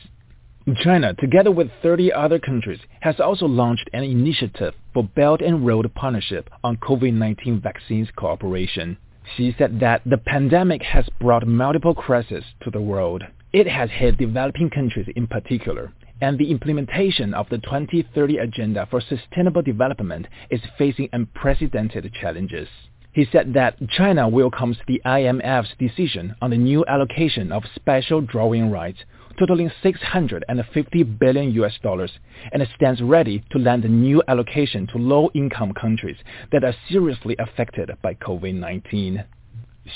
[0.82, 5.94] China, together with 30 other countries, has also launched an initiative for Belt and Road
[5.94, 8.98] Partnership on COVID-19 vaccines cooperation.
[9.36, 13.24] Xi said that the pandemic has brought multiple crises to the world.
[13.54, 19.00] It has hit developing countries in particular, and the implementation of the 2030 Agenda for
[19.00, 22.68] Sustainable Development is facing unprecedented challenges.
[23.14, 28.72] He said that China welcomes the IMF's decision on the new allocation of special drawing
[28.72, 29.00] rights
[29.38, 32.12] totaling 650 billion US dollars
[32.52, 36.18] and stands ready to lend a new allocation to low-income countries
[36.52, 39.26] that are seriously affected by COVID-19.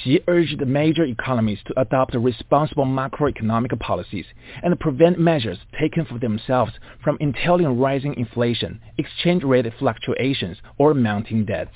[0.04, 4.26] Xi urged major economies to adopt responsible macroeconomic policies
[4.62, 11.46] and prevent measures taken for themselves from entailing rising inflation, exchange rate fluctuations, or mounting
[11.46, 11.76] debts.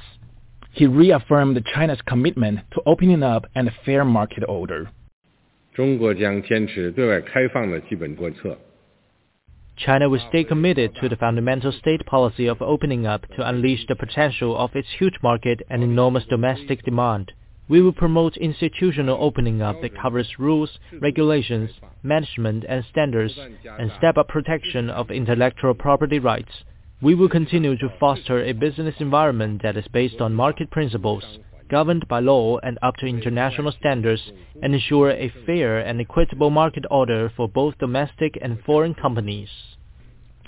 [0.74, 4.90] He reaffirmed China's commitment to opening up and a fair market order.
[5.75, 8.59] 中国将坚持对外开放的基本国策。
[9.77, 13.95] China will stay committed to the fundamental state policy of opening up to unleash the
[13.95, 17.33] potential of its huge market and enormous domestic demand.
[17.69, 21.71] We will promote institutional opening up that covers rules, regulations,
[22.03, 23.35] management and standards,
[23.79, 26.53] and step up protection of intellectual property rights.
[27.03, 31.25] We will continue to foster a business environment that is based on market principles,
[31.72, 34.22] governed by law and up to international standards,
[34.62, 39.50] and ensure a fair and equitable market order for both domestic and foreign companies.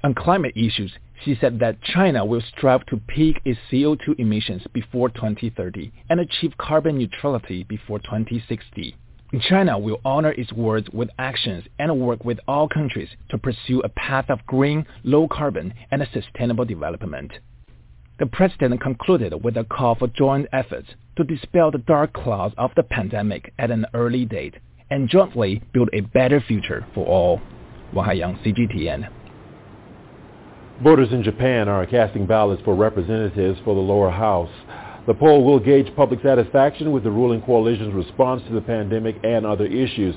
[0.03, 0.91] On climate issues,
[1.23, 6.57] Xi said that China will strive to peak its CO2 emissions before 2030 and achieve
[6.57, 8.95] carbon neutrality before 2060.
[9.39, 13.89] China will honor its words with actions and work with all countries to pursue a
[13.89, 17.31] path of green, low carbon, and sustainable development.
[18.19, 22.71] The president concluded with a call for joint efforts to dispel the dark clouds of
[22.75, 24.55] the pandemic at an early date
[24.91, 27.41] and jointly build a better future for all.
[27.91, 29.09] Wang CGTN.
[30.83, 34.51] Voters in Japan are casting ballots for representatives for the lower house.
[35.07, 39.45] The poll will gauge public satisfaction with the ruling coalition's response to the pandemic and
[39.45, 40.15] other issues.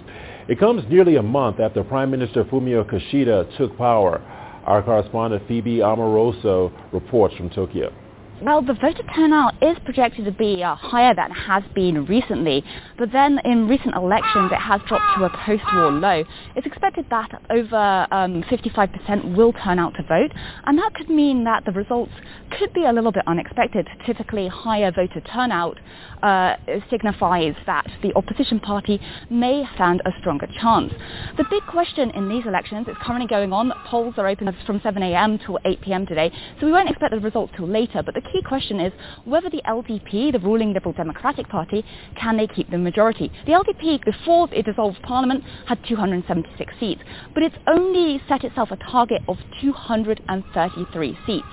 [0.48, 4.20] It comes nearly a month after Prime Minister Fumio Kishida took power.
[4.66, 7.93] Our correspondent Phoebe Amoroso reports from Tokyo.
[8.42, 12.62] Well, the voter turnout is projected to be uh, higher than it has been recently,
[12.98, 16.22] but then in recent elections it has dropped to a post-war low.
[16.54, 20.32] It's expected that over um, 55% will turn out to vote,
[20.66, 22.12] and that could mean that the results
[22.58, 23.88] could be a little bit unexpected.
[24.04, 25.78] Typically, higher voter turnout
[26.22, 26.56] uh,
[26.90, 29.00] signifies that the opposition party
[29.30, 30.92] may stand a stronger chance.
[31.38, 33.72] The big question in these elections is currently going on.
[33.86, 35.38] Polls are open from 7 a.m.
[35.38, 36.06] till 8 p.m.
[36.06, 36.30] today,
[36.60, 38.02] so we won't expect the results till later.
[38.04, 38.93] But the key question is
[39.24, 41.85] whether the LDP, the ruling Liberal Democratic Party,
[42.20, 43.31] can they keep the majority?
[43.47, 47.03] The LDP, before it dissolved parliament, had 276 seats,
[47.35, 51.47] but it's only set itself a target of 233 seats.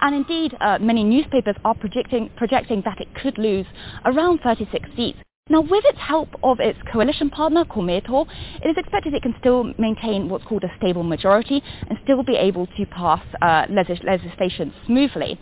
[0.00, 3.66] And indeed, uh, many newspapers are projecting, projecting that it could lose
[4.04, 5.18] around 36 seats.
[5.50, 8.24] Now, with its help of its coalition partner, Komeito,
[8.64, 12.36] it is expected it can still maintain what's called a stable majority and still be
[12.36, 15.40] able to pass uh, legis- legislation smoothly.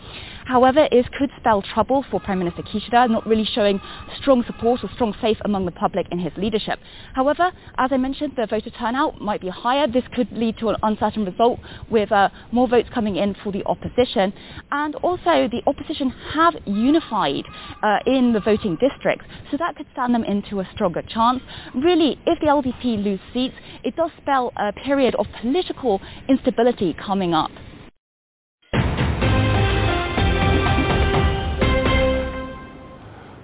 [0.48, 3.82] However, it could spell trouble for Prime Minister Kishida, not really showing
[4.16, 6.78] strong support or strong faith among the public in his leadership.
[7.12, 9.86] However, as I mentioned, the voter turnout might be higher.
[9.86, 11.60] This could lead to an uncertain result
[11.90, 14.32] with uh, more votes coming in for the opposition.
[14.70, 17.44] And also, the opposition have unified
[17.82, 21.42] uh, in the voting districts, so that could stand them into a stronger chance.
[21.74, 23.54] Really, if the LDP lose seats,
[23.84, 27.50] it does spell a period of political instability coming up.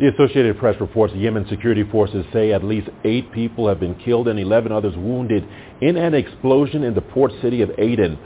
[0.00, 4.26] The Associated Press reports Yemen security forces say at least eight people have been killed
[4.26, 5.46] and 11 others wounded
[5.80, 8.18] in an explosion in the port city of Aden.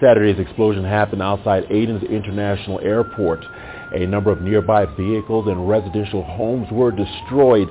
[0.00, 3.44] Saturday's explosion happened outside Aden's International Airport.
[3.92, 7.68] A number of nearby vehicles and residential homes were destroyed.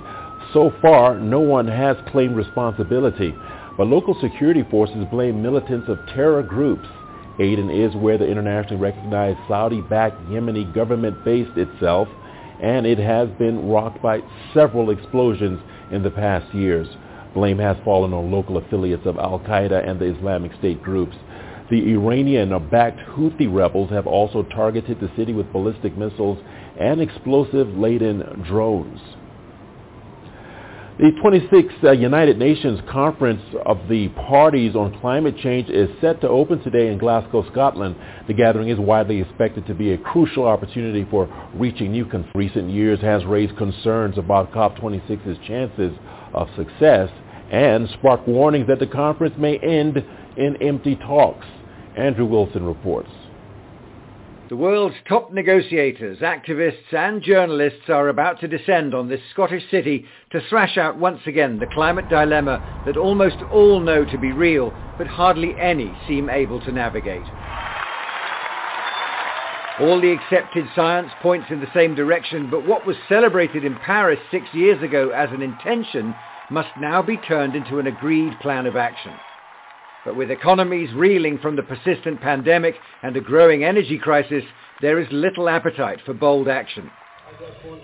[0.54, 3.34] So far, no one has claimed responsibility,
[3.78, 6.88] but local security forces blame militants of terror groups.
[7.40, 12.08] Aden is where the internationally recognized Saudi-backed Yemeni government based itself
[12.61, 14.22] and it has been rocked by
[14.53, 15.60] several explosions
[15.91, 16.88] in the past years.
[17.34, 21.15] Blame has fallen on local affiliates of al-Qaeda and the Islamic State groups.
[21.69, 26.40] The Iranian-backed Houthi rebels have also targeted the city with ballistic missiles
[26.80, 28.99] and explosive-laden drones.
[31.00, 36.28] The 26th uh, United Nations Conference of the Parties on Climate Change is set to
[36.28, 37.96] open today in Glasgow, Scotland.
[38.28, 42.36] The gathering is widely expected to be a crucial opportunity for reaching new consensus.
[42.36, 45.98] Recent years has raised concerns about COP26's chances
[46.34, 47.10] of success
[47.50, 50.04] and sparked warnings that the conference may end
[50.36, 51.48] in empty talks.
[51.96, 53.10] Andrew Wilson reports.
[54.50, 60.06] The world's top negotiators, activists and journalists are about to descend on this Scottish city
[60.32, 64.74] to thrash out once again the climate dilemma that almost all know to be real,
[64.98, 67.22] but hardly any seem able to navigate.
[69.80, 74.20] All the accepted science points in the same direction, but what was celebrated in Paris
[74.32, 76.16] six years ago as an intention
[76.50, 79.14] must now be turned into an agreed plan of action.
[80.10, 82.73] But with economies reeling from the persistent pandemic
[83.03, 84.44] and a growing energy crisis,
[84.81, 86.90] there is little appetite for bold action.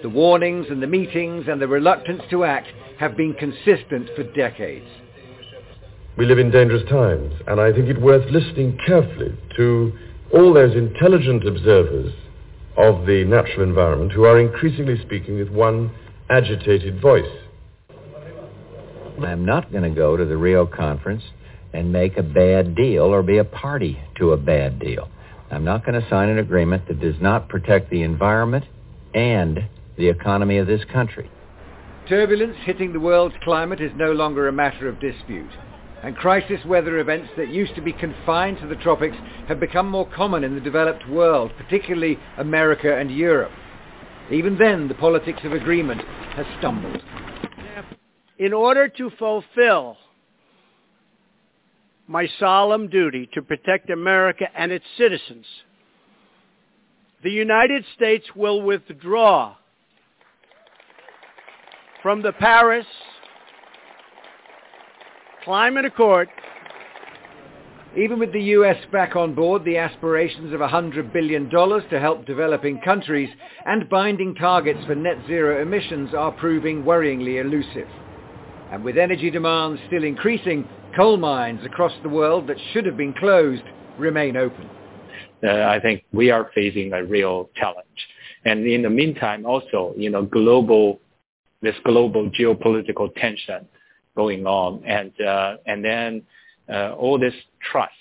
[0.01, 2.65] The warnings and the meetings and the reluctance to act
[2.97, 4.87] have been consistent for decades.
[6.17, 9.93] We live in dangerous times, and I think it worth listening carefully to
[10.33, 12.11] all those intelligent observers
[12.75, 15.91] of the natural environment who are increasingly speaking with one
[16.31, 17.31] agitated voice.
[19.21, 21.21] I'm not going to go to the Rio conference
[21.75, 25.09] and make a bad deal or be a party to a bad deal.
[25.51, 28.65] I'm not going to sign an agreement that does not protect the environment
[29.13, 29.59] and
[29.97, 31.29] the economy of this country.
[32.07, 35.51] Turbulence hitting the world's climate is no longer a matter of dispute.
[36.01, 40.07] And crisis weather events that used to be confined to the tropics have become more
[40.09, 43.51] common in the developed world, particularly America and Europe.
[44.31, 46.01] Even then, the politics of agreement
[46.35, 47.01] has stumbled.
[48.37, 49.97] In order to fulfill
[52.07, 55.45] my solemn duty to protect America and its citizens.
[57.23, 59.55] The United States will withdraw
[62.03, 62.85] from the Paris
[65.43, 66.27] Climate Accord.
[67.97, 72.79] Even with the US back on board, the aspirations of $100 billion to help developing
[72.81, 73.29] countries
[73.65, 77.87] and binding targets for net zero emissions are proving worryingly elusive.
[78.71, 83.13] And with energy demand still increasing, coal mines across the world that should have been
[83.13, 83.63] closed
[83.97, 84.69] remain open.
[85.43, 87.85] Uh, I think we are facing a real challenge.
[88.45, 90.99] And in the meantime, also, you know, global,
[91.61, 93.67] this global geopolitical tension
[94.15, 96.23] going on, and uh, and then
[96.71, 97.33] uh, all this
[97.71, 97.91] trust,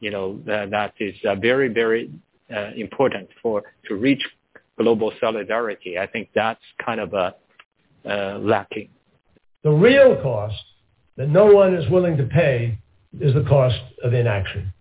[0.00, 2.10] you know, that is uh, very very
[2.54, 4.22] uh, important for to reach
[4.78, 5.98] global solidarity.
[5.98, 7.34] I think that's kind of a
[8.04, 8.88] uh, lacking.
[9.62, 10.64] The real cost
[11.16, 12.78] that no one is willing to pay
[13.20, 14.72] is the cost of inaction.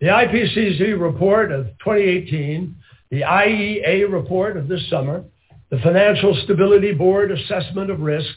[0.00, 2.74] The IPCC report of 2018,
[3.10, 5.24] the IEA report of this summer,
[5.70, 8.30] the Financial Stability Board assessment of risk,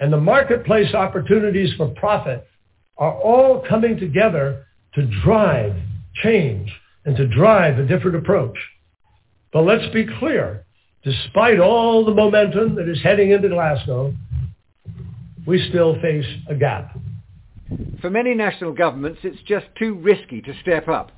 [0.00, 2.46] and the marketplace opportunities for profit
[2.96, 5.74] are all coming together to drive
[6.22, 6.70] change
[7.04, 8.56] and to drive a different approach.
[9.52, 10.64] But let's be clear,
[11.04, 14.14] despite all the momentum that is heading into Glasgow,
[15.48, 16.94] we still face a gap.
[18.02, 21.10] For many national governments, it's just too risky to step up.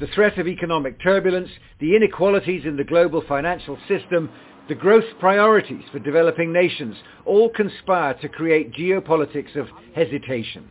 [0.00, 4.30] The threat of economic turbulence, the inequalities in the global financial system,
[4.70, 6.96] the growth priorities for developing nations
[7.26, 10.70] all conspire to create geopolitics of hesitation.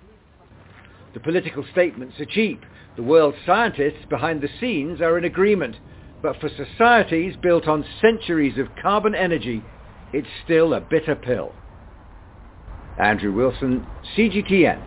[1.14, 2.61] The political statements are cheap.
[2.95, 5.75] The world's scientists behind the scenes are in agreement.
[6.24, 9.61] But for societies built on centuries of carbon energy,
[10.14, 11.53] it's still a bitter pill.
[12.98, 14.82] Andrew Wilson, CGTN.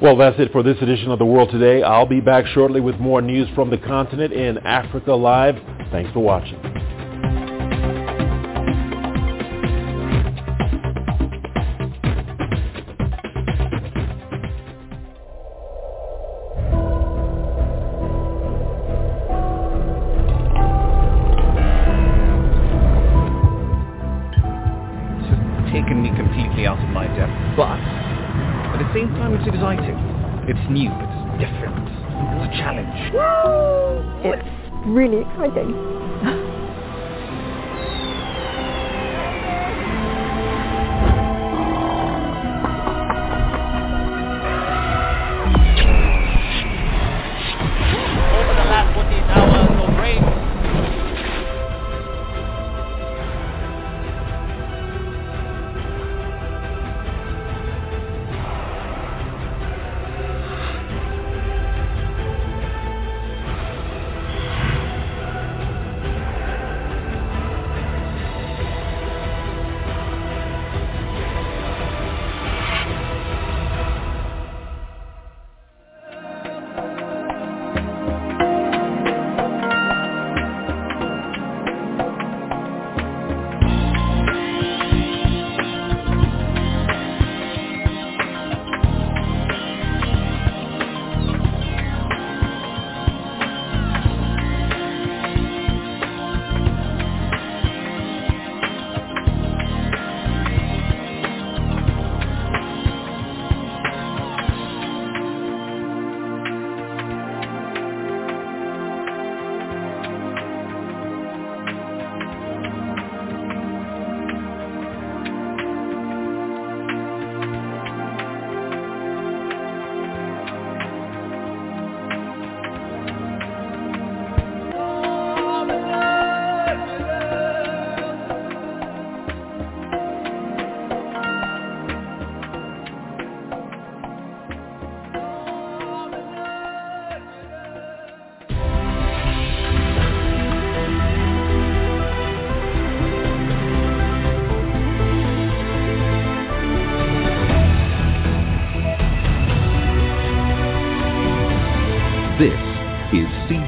[0.00, 1.82] Well, that's it for this edition of The World Today.
[1.82, 5.56] I'll be back shortly with more news from the continent in Africa Live.
[5.90, 6.95] Thanks for watching.
[30.66, 33.12] It's new, but it's different, it's a challenge.
[33.14, 34.02] Woo!
[34.28, 34.48] It's
[34.84, 35.95] really exciting.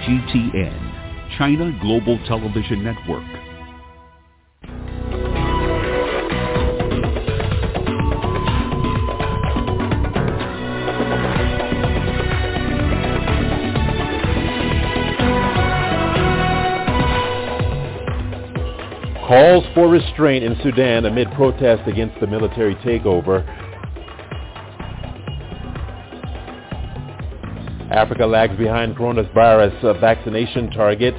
[0.09, 3.25] Is CGTN, China Global Television Network.
[19.27, 23.45] Calls for restraint in Sudan amid protests against the military takeover.
[27.91, 31.15] Africa lags behind coronavirus uh, vaccination target.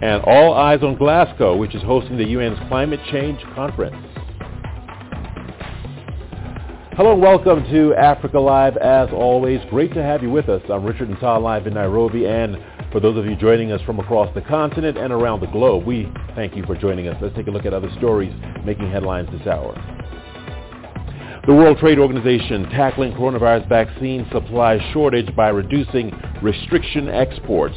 [0.00, 3.96] And all eyes on Glasgow, which is hosting the UN's climate change conference.
[6.92, 8.76] Hello and welcome to Africa Live.
[8.76, 10.62] As always, great to have you with us.
[10.70, 12.56] I'm Richard Ntal live in Nairobi and
[12.92, 16.10] for those of you joining us from across the continent and around the globe, we
[16.34, 17.16] thank you for joining us.
[17.20, 18.32] Let's take a look at other stories
[18.64, 19.97] making headlines this hour.
[21.48, 26.12] The World Trade Organization tackling coronavirus vaccine supply shortage by reducing
[26.42, 27.74] restriction exports.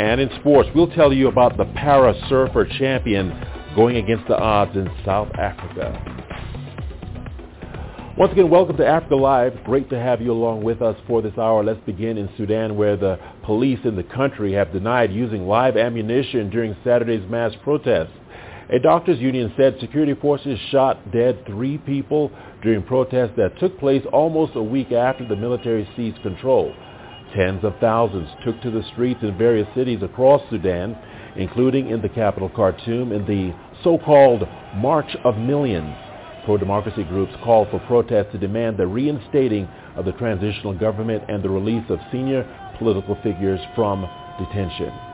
[0.00, 3.30] And in sports, we'll tell you about the para surfer champion
[3.76, 5.96] going against the odds in South Africa.
[8.18, 9.62] Once again, welcome to Africa Live.
[9.62, 11.62] Great to have you along with us for this hour.
[11.62, 16.50] Let's begin in Sudan where the police in the country have denied using live ammunition
[16.50, 18.10] during Saturday's mass protests.
[18.72, 24.02] A doctors union said security forces shot dead three people during protests that took place
[24.14, 26.74] almost a week after the military seized control.
[27.36, 30.96] Tens of thousands took to the streets in various cities across Sudan,
[31.36, 35.94] including in the capital Khartoum in the so-called March of Millions.
[36.46, 41.50] Pro-democracy groups called for protests to demand the reinstating of the transitional government and the
[41.50, 42.42] release of senior
[42.78, 45.11] political figures from detention.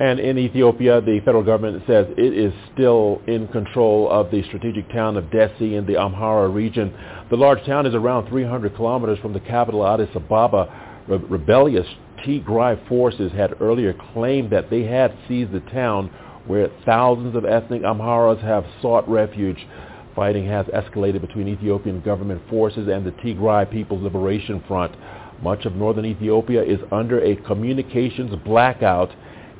[0.00, 4.90] And in Ethiopia, the federal government says it is still in control of the strategic
[4.90, 6.92] town of Dessie in the Amhara region.
[7.30, 11.04] The large town is around 300 kilometers from the capital Addis Ababa.
[11.06, 11.86] Re- rebellious
[12.26, 16.10] Tigray forces had earlier claimed that they had seized the town
[16.46, 19.64] where thousands of ethnic Amharas have sought refuge.
[20.16, 24.94] Fighting has escalated between Ethiopian government forces and the Tigray People's Liberation Front.
[25.42, 29.10] Much of northern Ethiopia is under a communications blackout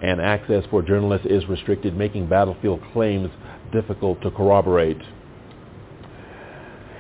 [0.05, 3.31] and access for journalists is restricted, making battlefield claims
[3.73, 5.01] difficult to corroborate.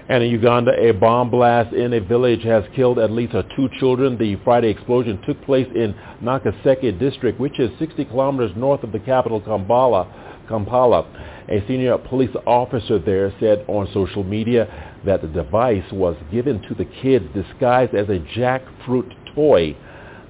[0.08, 3.68] And in Uganda, a bomb blast in a village has killed at least uh, two
[3.78, 4.18] children.
[4.18, 8.98] The Friday explosion took place in Nakaseke district, which is 60 kilometers north of the
[8.98, 10.06] capital, Kampala.
[10.46, 11.06] Kampala.
[11.48, 16.74] A senior police officer there said on social media that the device was given to
[16.74, 19.76] the kids disguised as a jackfruit toy.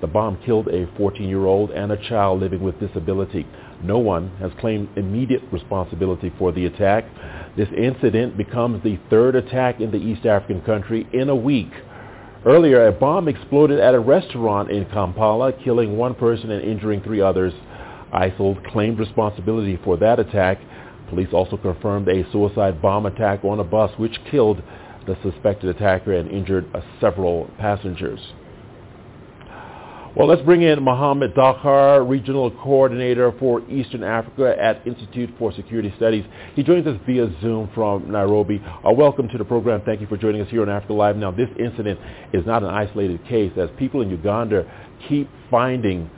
[0.05, 3.47] The bomb killed a 14-year-old and a child living with disability.
[3.83, 7.07] No one has claimed immediate responsibility for the attack.
[7.57, 11.71] This incident becomes the third attack in the East African country in a week.
[12.45, 17.23] Earlier, a bomb exploded at a restaurant in Kampala, killing one person and injuring three
[17.23, 17.55] others.
[18.13, 20.59] ISIL claimed responsibility for that attack.
[21.09, 24.63] Police also confirmed a suicide bomb attack on a bus which killed
[25.07, 26.67] the suspected attacker and injured
[27.01, 28.21] several passengers.
[30.17, 35.93] Well, let's bring in Mohammed Daghar, Regional Coordinator for Eastern Africa at Institute for Security
[35.97, 36.25] Studies.
[36.55, 38.63] He joins us via Zoom from Nairobi.
[38.65, 39.83] Uh, welcome to the program.
[39.85, 41.17] Thank you for joining us here on Africa Live.
[41.17, 41.99] Now, this incident
[42.33, 44.65] is not an isolated case as people in Uganda
[45.09, 46.09] keep finding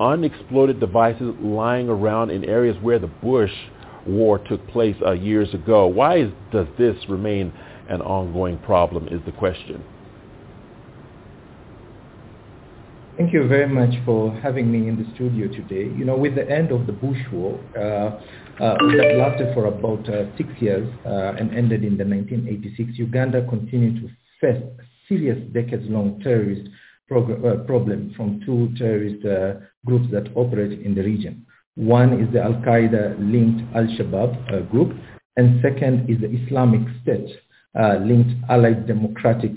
[0.00, 3.52] unexploded devices lying around in areas where the Bush
[4.04, 5.86] war took place uh, years ago.
[5.86, 7.52] Why is, does this remain
[7.88, 9.84] an ongoing problem is the question.
[13.16, 15.84] Thank you very much for having me in the studio today.
[15.96, 20.08] You know, with the end of the Bush War, uh, uh, that lasted for about
[20.08, 24.08] uh, six years uh, and ended in the 1986, Uganda continued to
[24.40, 24.60] face
[25.08, 26.68] serious decades-long terrorist
[27.06, 31.46] prog- uh, problem from two terrorist uh, groups that operate in the region.
[31.76, 34.92] One is the Al-Qaeda-linked Al-Shabaab group,
[35.36, 39.52] and second is the Islamic State-linked Allied Democratic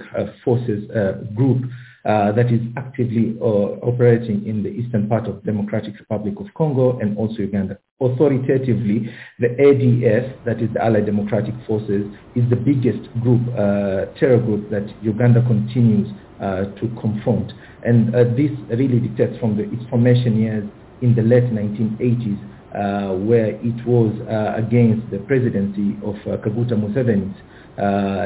[0.46, 0.88] Forces
[1.36, 1.64] group
[2.08, 7.18] that is actively uh, operating in the eastern part of Democratic Republic of Congo and
[7.18, 7.78] also Uganda.
[8.00, 12.06] Authoritatively, the ADF, that is the Allied Democratic Forces,
[12.36, 16.08] is the biggest group, uh, terror group that Uganda continues
[16.40, 17.52] uh, to confront.
[17.84, 20.70] And uh, this really dictates from the, its formation years
[21.02, 22.40] in the late 1980s,
[22.74, 27.38] uh, where it was uh, against the presidency of Kaguta uh,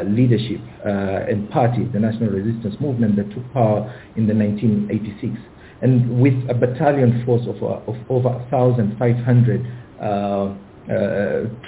[0.07, 5.33] leadership uh, and party, the National Resistance Movement that took power in the 1986.
[5.81, 9.65] And with a battalion force of, uh, of over 1,500
[9.99, 10.55] uh,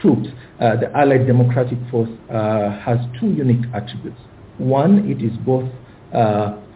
[0.01, 0.29] troops,
[0.59, 4.19] the Allied Democratic Force has two unique attributes.
[4.57, 5.69] One, it is both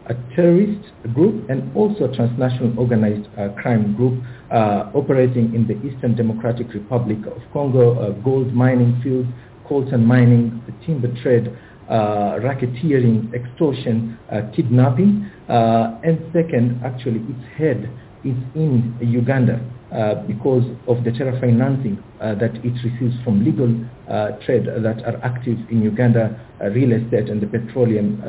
[0.10, 5.76] a terrorist group and also a transnational organized uh, crime group uh, operating in the
[5.86, 9.28] Eastern Democratic Republic of Congo, uh, gold mining fields,
[9.68, 11.52] coltan mining, the timber trade,
[11.90, 17.90] uh, racketeering, extortion, uh, kidnapping, uh, and second, actually its head
[18.26, 23.72] is in Uganda uh, because of the terror financing uh, that it receives from legal
[24.10, 26.38] uh, trade that are active in Uganda,
[26.74, 28.22] real estate and the petroleum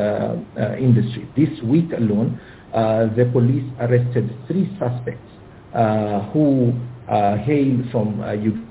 [0.79, 1.29] industry.
[1.37, 2.41] This week alone,
[2.73, 5.27] the police arrested three suspects
[6.33, 6.73] who
[7.09, 8.68] hail from Uganda.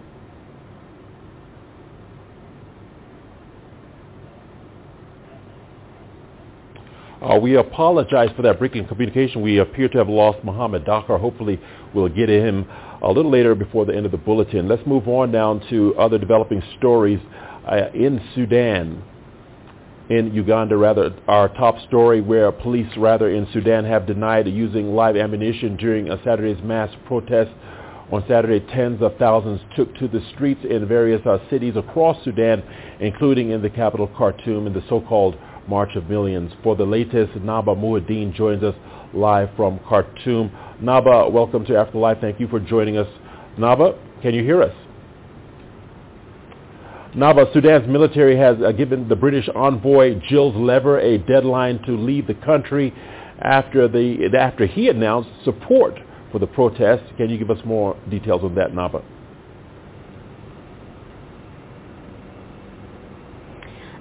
[7.27, 9.41] Uh, we apologize for that breaking communication.
[9.41, 11.19] We appear to have lost Mohammed Daghar.
[11.19, 11.59] Hopefully
[11.93, 12.65] we'll get him
[13.01, 14.69] a little later before the end of the bulletin.
[14.69, 17.19] Let's move on down to other developing stories
[17.69, 19.03] uh, in Sudan.
[20.09, 25.17] In Uganda, rather, our top story where police, rather, in Sudan have denied using live
[25.17, 27.51] ammunition during a Saturday's mass protest.
[28.09, 32.63] On Saturday, tens of thousands took to the streets in various uh, cities across Sudan,
[33.01, 35.35] including in the capital Khartoum in the so-called
[35.67, 36.51] March of Millions.
[36.63, 38.75] For the latest, Naba Muad'Din joins us
[39.13, 40.51] live from Khartoum.
[40.81, 42.19] Naba, welcome to Africa Live.
[42.19, 43.07] Thank you for joining us.
[43.57, 44.73] Naba, can you hear us?
[47.15, 52.27] Naba, Sudan's military has uh, given the British envoy Giles Lever a deadline to leave
[52.27, 52.93] the country
[53.39, 55.95] after, the, after he announced support
[56.31, 57.11] for the protests.
[57.17, 59.03] Can you give us more details on that, Naba?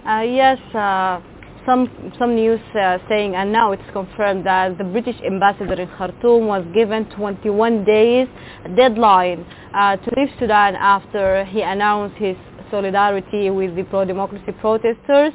[0.07, 1.21] Uh, yes, uh,
[1.67, 6.47] some some news uh, saying, and now it's confirmed that the British ambassador in Khartoum
[6.47, 8.29] was given 21 days
[8.77, 12.37] deadline uh, to leave Sudan after he announced his
[12.71, 15.33] solidarity with the pro-democracy protesters.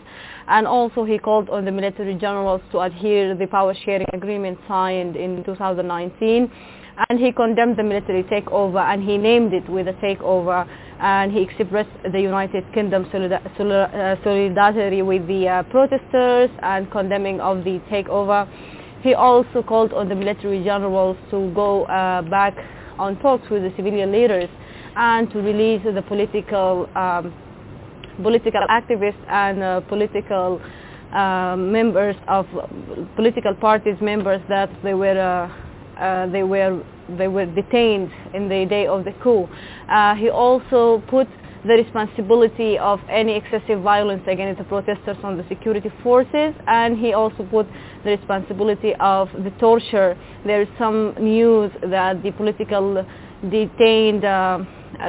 [0.47, 4.57] And also he called on the military generals to adhere to the power sharing agreement
[4.67, 6.51] signed in 2019
[7.09, 10.67] and he condemned the military takeover and he named it with a takeover
[11.01, 17.63] and he expressed the United Kingdom uh, solidarity with the uh, protesters and condemning of
[17.63, 18.47] the takeover.
[19.01, 22.55] He also called on the military generals to go uh, back
[22.99, 24.49] on talks with the civilian leaders
[24.95, 27.33] and to release the political um,
[28.21, 30.61] political activists and uh, political
[31.13, 32.45] uh, members of
[33.15, 35.17] political parties members that they were
[35.97, 36.83] uh, they were
[37.17, 39.47] they were detained in the day of the coup.
[39.89, 41.27] Uh, he also put
[41.63, 47.13] the responsibility of any excessive violence against the protesters on the security forces and he
[47.13, 47.67] also put
[48.03, 50.17] the responsibility of the torture.
[50.45, 53.05] There is some news that the political
[53.49, 54.59] detained, uh,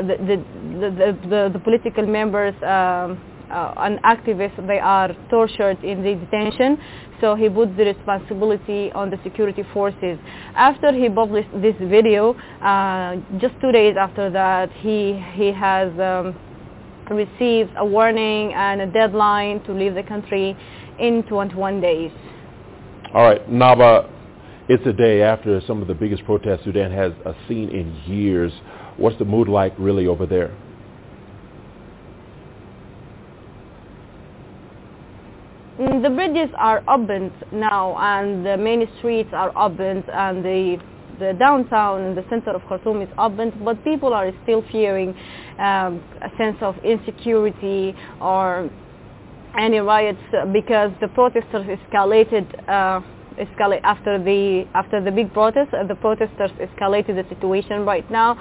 [0.03, 6.15] the, the, the, the, political members um, uh, and activists, they are tortured in the
[6.15, 6.79] detention
[7.23, 10.19] so he put the responsibility on the security forces.
[10.57, 16.35] After he published this video, uh, just two days after that, he, he has um,
[17.09, 20.57] received a warning and a deadline to leave the country
[20.99, 22.11] in 21 days.
[23.15, 24.11] All right, Naba,
[24.69, 28.53] it's a day after some of the biggest protests Sudan has uh, seen in years.
[28.97, 30.53] What's the mood like really over there?
[36.03, 40.79] The bridges are opened now and the main streets are opened and the
[41.19, 45.11] the downtown and the center of Khartoum is opened, but people are still fearing
[45.59, 48.71] um, a sense of insecurity or
[49.59, 50.19] any riots
[50.53, 53.01] because the protesters escalated uh,
[53.39, 55.73] escalate after the after the big protest.
[55.75, 58.39] Uh, the protesters escalated the situation right now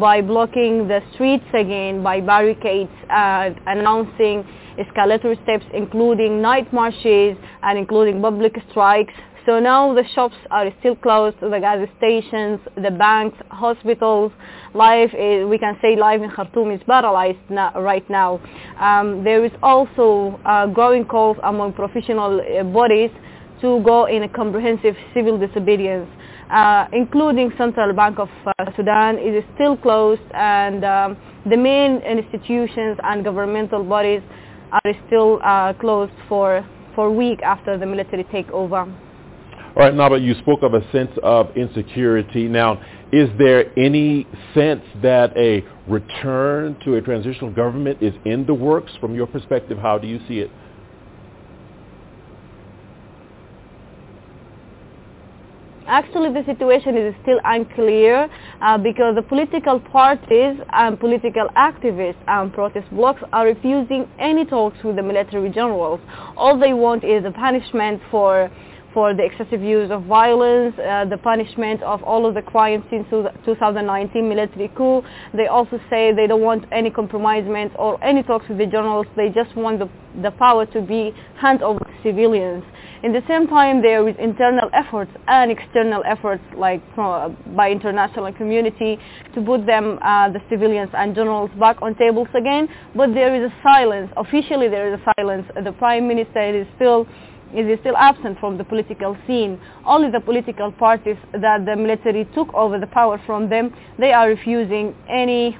[0.00, 4.44] by blocking the streets again, by barricades, uh, announcing
[4.78, 9.14] escalatory steps including night marches and including public strikes.
[9.44, 14.30] So now the shops are still closed, the gas stations, the banks, hospitals,
[14.72, 18.40] life, is, we can say life in Khartoum is paralyzed now, right now.
[18.78, 23.10] Um, there is also uh, growing calls among professional uh, bodies
[23.62, 26.08] to go in a comprehensive civil disobedience,
[26.50, 31.16] uh, including Central Bank of uh, Sudan is still closed and um,
[31.50, 34.22] the main institutions and governmental bodies
[34.72, 38.92] are still uh, closed for, for a week after the military takeover.
[39.74, 42.46] All right, Naba, you spoke of a sense of insecurity.
[42.46, 48.54] Now, is there any sense that a return to a transitional government is in the
[48.54, 49.78] works from your perspective?
[49.78, 50.50] How do you see it?
[55.86, 58.28] Actually, the situation is still unclear
[58.60, 64.76] uh, because the political parties and political activists and protest blocs are refusing any talks
[64.84, 66.00] with the military generals.
[66.36, 68.50] All they want is a punishment for
[68.92, 73.06] for the excessive use of violence, uh, the punishment of all of the crimes since
[73.10, 75.02] 2019 military coup.
[75.34, 79.06] They also say they don't want any compromisement or any talks with the generals.
[79.16, 79.88] They just want the,
[80.20, 82.64] the power to be handed over to civilians.
[83.02, 88.32] In the same time, there is internal efforts and external efforts like uh, by international
[88.32, 88.96] community
[89.34, 92.68] to put them, uh, the civilians and generals, back on tables again.
[92.94, 94.12] But there is a silence.
[94.16, 95.46] Officially, there is a silence.
[95.64, 97.08] The prime minister is still
[97.52, 99.60] is still absent from the political scene.
[99.84, 104.28] Only the political parties that the military took over the power from them, they are
[104.28, 105.58] refusing any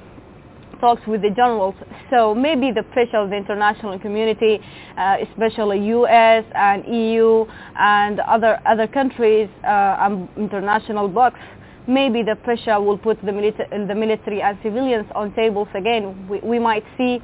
[0.83, 1.77] talks with the generals.
[2.11, 4.61] So maybe the pressure of the international community,
[4.99, 6.45] uh, especially U.S.
[6.55, 7.47] and EU
[7.79, 11.41] and other other countries uh, and international blocs,
[11.87, 16.29] maybe the pressure will put the, milita- the military and civilians on tables again.
[16.29, 17.21] We, we might see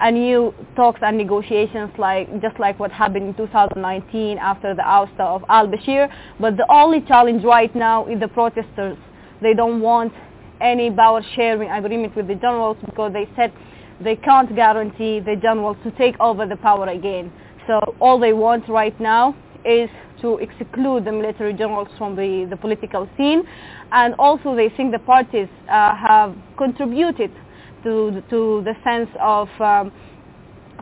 [0.00, 5.20] a new talks and negotiations like just like what happened in 2019 after the ouster
[5.20, 6.12] of al-Bashir.
[6.38, 8.98] But the only challenge right now is the protesters.
[9.40, 10.12] They don't want
[10.60, 13.52] any power sharing agreement with the generals because they said
[14.00, 17.32] they can't guarantee the generals to take over the power again.
[17.66, 22.56] So all they want right now is to exclude the military generals from the, the
[22.56, 23.42] political scene.
[23.92, 27.32] And also they think the parties uh, have contributed
[27.84, 29.92] to, to the sense of, um,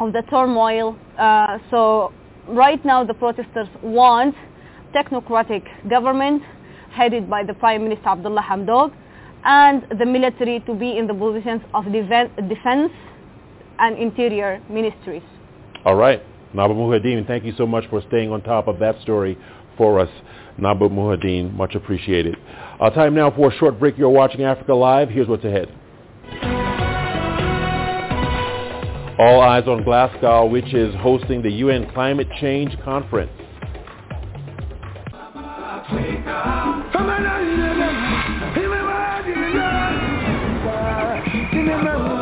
[0.00, 0.96] of the turmoil.
[1.18, 2.12] Uh, so
[2.48, 4.34] right now the protesters want
[4.94, 6.42] technocratic government
[6.90, 8.92] headed by the Prime Minister Abdullah Hamdok
[9.44, 12.92] and the military to be in the positions of defense
[13.78, 15.22] and interior ministries.
[15.84, 16.22] All right.
[16.54, 19.36] Naba Muhadin, thank you so much for staying on top of that story
[19.76, 20.08] for us.
[20.56, 22.36] Naba Muhadin, much appreciated.
[22.80, 23.98] Uh, time now for a short break.
[23.98, 25.08] You're watching Africa Live.
[25.08, 25.68] Here's what's ahead.
[29.18, 33.30] All eyes on Glasgow, which is hosting the UN Climate Change Conference.
[41.52, 42.13] Remember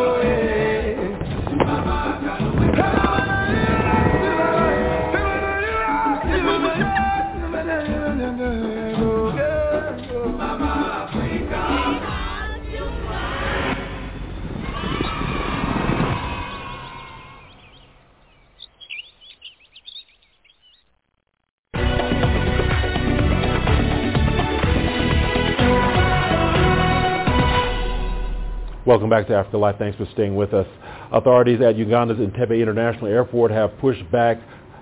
[28.84, 29.78] Welcome back to Africa Live.
[29.78, 30.66] Thanks for staying with us.
[31.12, 34.40] Authorities at Uganda's Entebbe International Airport have pushed back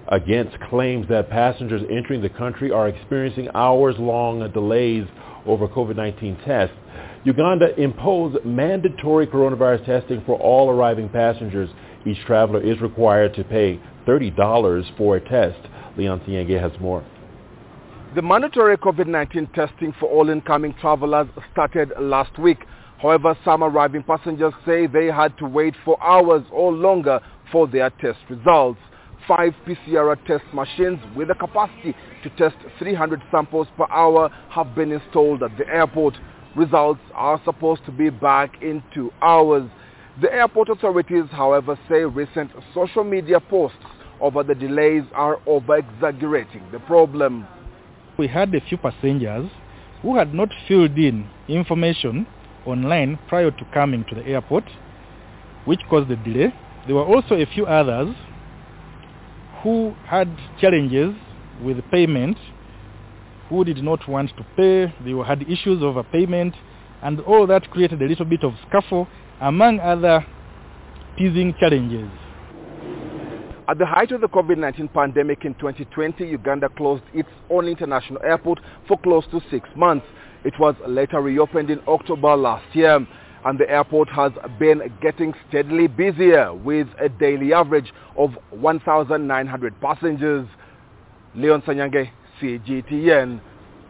[0.09, 5.07] against claims that passengers entering the country are experiencing hours-long delays
[5.45, 6.75] over COVID-19 tests.
[7.25, 11.69] Uganda imposed mandatory coronavirus testing for all arriving passengers.
[12.07, 15.59] Each traveler is required to pay $30 for a test.
[15.99, 17.05] Leon Tienge has more.
[18.15, 22.61] The mandatory COVID-19 testing for all incoming travelers started last week.
[23.01, 27.21] However, some arriving passengers say they had to wait for hours or longer
[27.51, 28.79] for their test results.
[29.27, 34.93] Five PCR test machines with a capacity to test 300 samples per hour have been
[34.93, 36.15] installed at the airport.
[36.57, 39.71] Results are supposed to be back in two hours.
[40.21, 43.79] The airport authorities, however, say recent social media posts
[44.21, 47.47] over the delays are over-exaggerating the problem.
[48.19, 49.49] We had a few passengers
[50.03, 52.27] who had not filled in information
[52.67, 54.65] online prior to coming to the airport,
[55.65, 56.53] which caused the delay.
[56.87, 58.15] There were also a few others
[59.63, 60.29] who had
[60.61, 61.15] challenges
[61.63, 62.37] with payment,
[63.49, 64.93] who did not want to pay.
[65.05, 66.55] They had issues over payment,
[67.03, 69.07] and all that created a little bit of scuffle
[69.41, 70.25] among other
[71.17, 72.11] teasing challenges.
[73.69, 78.59] At the height of the COVID-19 pandemic in 2020, Uganda closed its own international airport
[78.89, 80.07] for close to six months.
[80.45, 83.07] It was later reopened in October last year
[83.45, 90.47] and the airport has been getting steadily busier with a daily average of 1,900 passengers.
[91.35, 92.11] Leon Sanyange,
[92.41, 93.41] CGTN,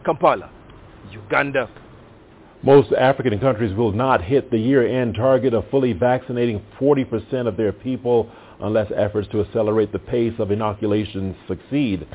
[0.05, 0.49] Kampala,
[1.11, 1.69] Uganda.
[2.63, 7.73] Most African countries will not hit the year-end target of fully vaccinating 40% of their
[7.73, 8.29] people
[8.61, 12.05] unless efforts to accelerate the pace of inoculations succeed.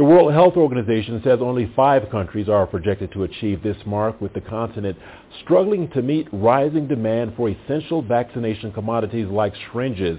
[0.00, 4.32] The World Health Organization says only five countries are projected to achieve this mark, with
[4.32, 4.96] the continent
[5.42, 10.18] struggling to meet rising demand for essential vaccination commodities like syringes.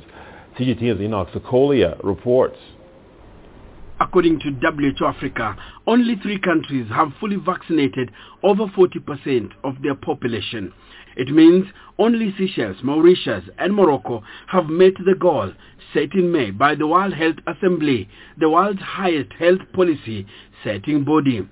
[0.59, 2.57] CGTN's Enoch Sokolia reports.
[3.99, 8.11] According to WHO Africa, only three countries have fully vaccinated
[8.43, 10.71] over 40% of their population.
[11.15, 11.65] It means
[11.98, 15.51] only Seychelles, Mauritius and Morocco have met the goal
[15.93, 20.25] set in May by the World Health Assembly, the world's highest health policy
[20.64, 21.48] setting body.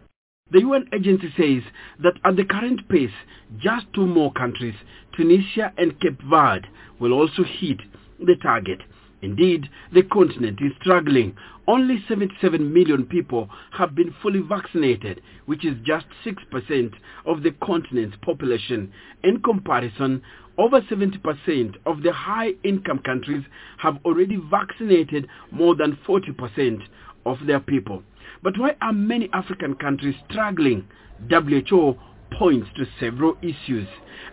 [0.52, 1.64] The UN agency says
[2.02, 3.12] that at the current pace,
[3.60, 4.76] just two more countries,
[5.16, 6.68] Tunisia and Cape Verde,
[7.00, 7.78] will also hit
[8.20, 8.80] the target.
[9.22, 11.36] Indeed, the continent is struggling.
[11.68, 16.94] Only 77 million people have been fully vaccinated, which is just 6%
[17.26, 18.92] of the continent's population.
[19.24, 20.22] In comparison,
[20.58, 23.44] over 70% of the high-income countries
[23.78, 26.82] have already vaccinated more than 40%
[27.26, 28.04] of their people.
[28.42, 30.88] But why are many African countries struggling?
[31.30, 31.98] WHO
[32.38, 33.88] points to several issues.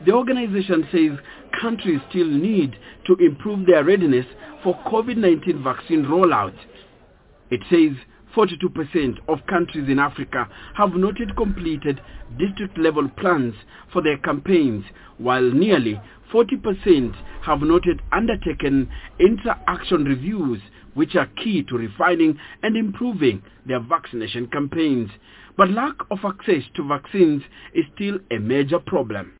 [0.04, 1.18] The organization says
[1.60, 4.26] countries still need to improve their readiness
[4.62, 6.56] for COVID-19 vaccine rollout.
[7.50, 7.96] It says
[8.36, 12.00] 42% of countries in Africa have not yet completed
[12.38, 13.54] district-level plans
[13.92, 14.84] for their campaigns,
[15.16, 16.00] while nearly
[16.32, 20.60] 40% have not yet undertaken intra-action reviews,
[20.94, 25.10] which are key to refining and improving their vaccination campaigns.
[25.56, 27.42] But lack of access to vaccines
[27.72, 29.35] is still a major problem.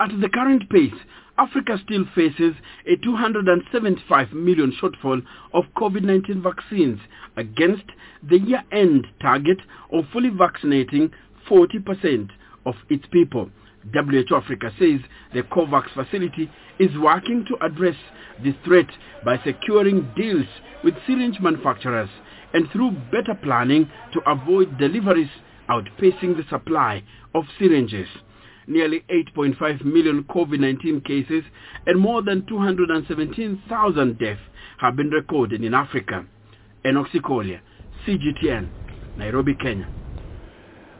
[0.00, 0.94] At the current pace,
[1.38, 2.54] Africa still faces
[2.86, 6.98] a 275 million shortfall of COVID-19 vaccines
[7.36, 7.84] against
[8.28, 9.58] the year-end target
[9.92, 11.12] of fully vaccinating
[11.48, 12.30] 40%
[12.66, 13.50] of its people.
[13.92, 15.00] WHO Africa says
[15.32, 17.96] the COVAX facility is working to address
[18.42, 18.88] this threat
[19.24, 20.46] by securing deals
[20.82, 22.08] with syringe manufacturers
[22.52, 25.30] and through better planning to avoid deliveries
[25.68, 27.02] outpacing the supply
[27.34, 28.08] of syringes.
[28.66, 31.44] Nearly 8.5 million COVID-19 cases
[31.86, 34.40] and more than 217,000 deaths
[34.78, 36.24] have been recorded in Africa.
[36.86, 37.60] Enoch Sikolia,
[38.06, 38.68] CGTN,
[39.16, 39.88] Nairobi, Kenya.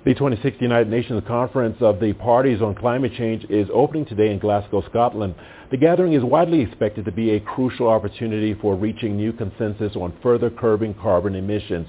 [0.04, 4.38] The 26th United Nations Conference of the Parties on Climate Change is opening today in
[4.38, 5.34] Glasgow, Scotland.
[5.70, 10.12] The gathering is widely expected to be a crucial opportunity for reaching new consensus on
[10.22, 11.86] further curbing carbon emissions.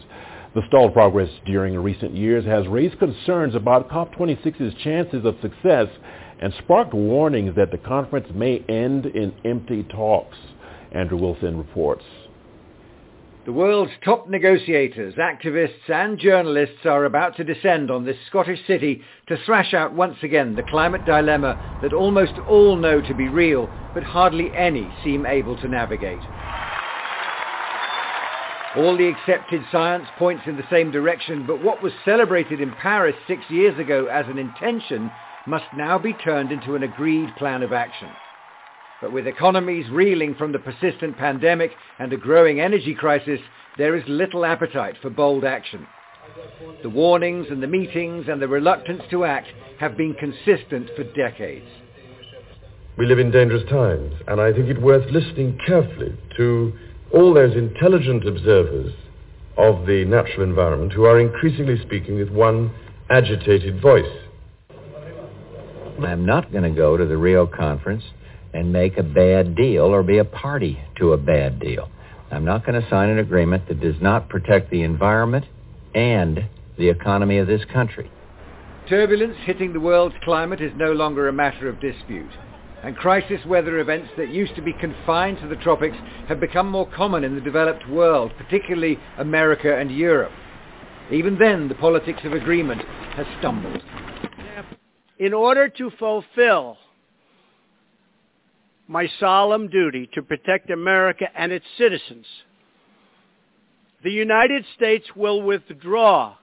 [0.55, 5.87] The stalled progress during recent years has raised concerns about COP26's chances of success
[6.39, 10.37] and sparked warnings that the conference may end in empty talks.
[10.93, 12.05] Andrew Wilson reports.
[13.45, 19.01] The world's top negotiators, activists and journalists are about to descend on this Scottish city
[19.27, 23.69] to thrash out once again the climate dilemma that almost all know to be real,
[23.93, 26.21] but hardly any seem able to navigate.
[28.77, 33.15] All the accepted science points in the same direction, but what was celebrated in Paris
[33.25, 35.09] six years ago as an intention
[35.47, 38.09] must now be turned into an agreed plan of action.
[39.01, 43.39] But with economies reeling from the persistent pandemic and a growing energy crisis,
[43.77, 45.87] there is little appetite for bold action.
[46.83, 49.47] The warnings and the meetings and the reluctance to act
[49.79, 51.67] have been consistent for decades.
[52.97, 56.73] We live in dangerous times, and I think it worth listening carefully to
[57.15, 58.93] all those intelligent observers
[59.57, 62.69] of the natural environment who are increasingly speaking with one
[63.09, 64.03] agitated voice.
[66.03, 68.03] I'm not going to go to the Rio conference
[68.53, 71.89] and make a bad deal or be a party to a bad deal.
[72.31, 75.45] I'm not going to sign an agreement that does not protect the environment
[75.93, 78.11] and the economy of this country.
[78.89, 82.31] Turbulence hitting the world's climate is no longer a matter of dispute.
[82.85, 85.97] And crisis weather events that used to be confined to the tropics
[86.27, 90.31] have become more common in the developed world, particularly America and Europe.
[91.11, 92.83] Even then, the politics of agreement
[93.15, 93.81] has stumbled.
[95.17, 96.77] In order to fulfill
[98.87, 102.25] my solemn duty to protect America and its citizens.
[104.03, 106.35] The United States will withdraw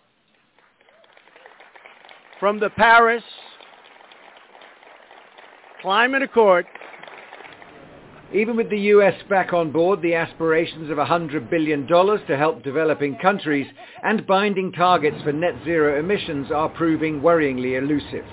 [2.41, 3.23] from the Paris
[5.83, 6.65] Climate Accord.
[8.33, 13.17] Even with the US back on board, the aspirations of $100 billion to help developing
[13.17, 13.67] countries
[14.05, 18.25] and binding targets for net zero emissions are proving worryingly elusive.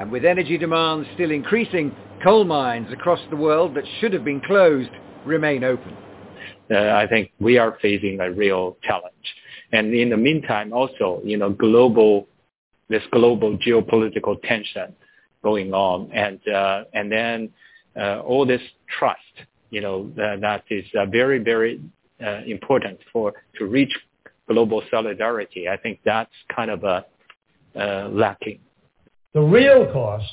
[0.00, 1.94] And with energy demands still increasing,
[2.24, 4.90] coal mines across the world that should have been closed
[5.26, 5.94] remain open.
[6.70, 9.34] Uh, I think we are facing a real challenge.
[9.72, 12.28] And in the meantime, also, you know, global,
[12.88, 14.96] this global geopolitical tension
[15.42, 17.50] going on, and uh, and then
[17.96, 18.62] uh, all this
[18.98, 19.18] trust,
[19.70, 21.80] you know, that, is uh, very very
[22.24, 23.92] uh, important for to reach
[24.48, 25.68] global solidarity.
[25.68, 27.04] I think that's kind of a
[27.74, 28.60] uh, lacking.
[29.34, 30.32] The real cost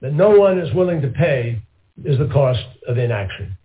[0.00, 1.60] that no one is willing to pay
[2.04, 3.56] is the cost of inaction.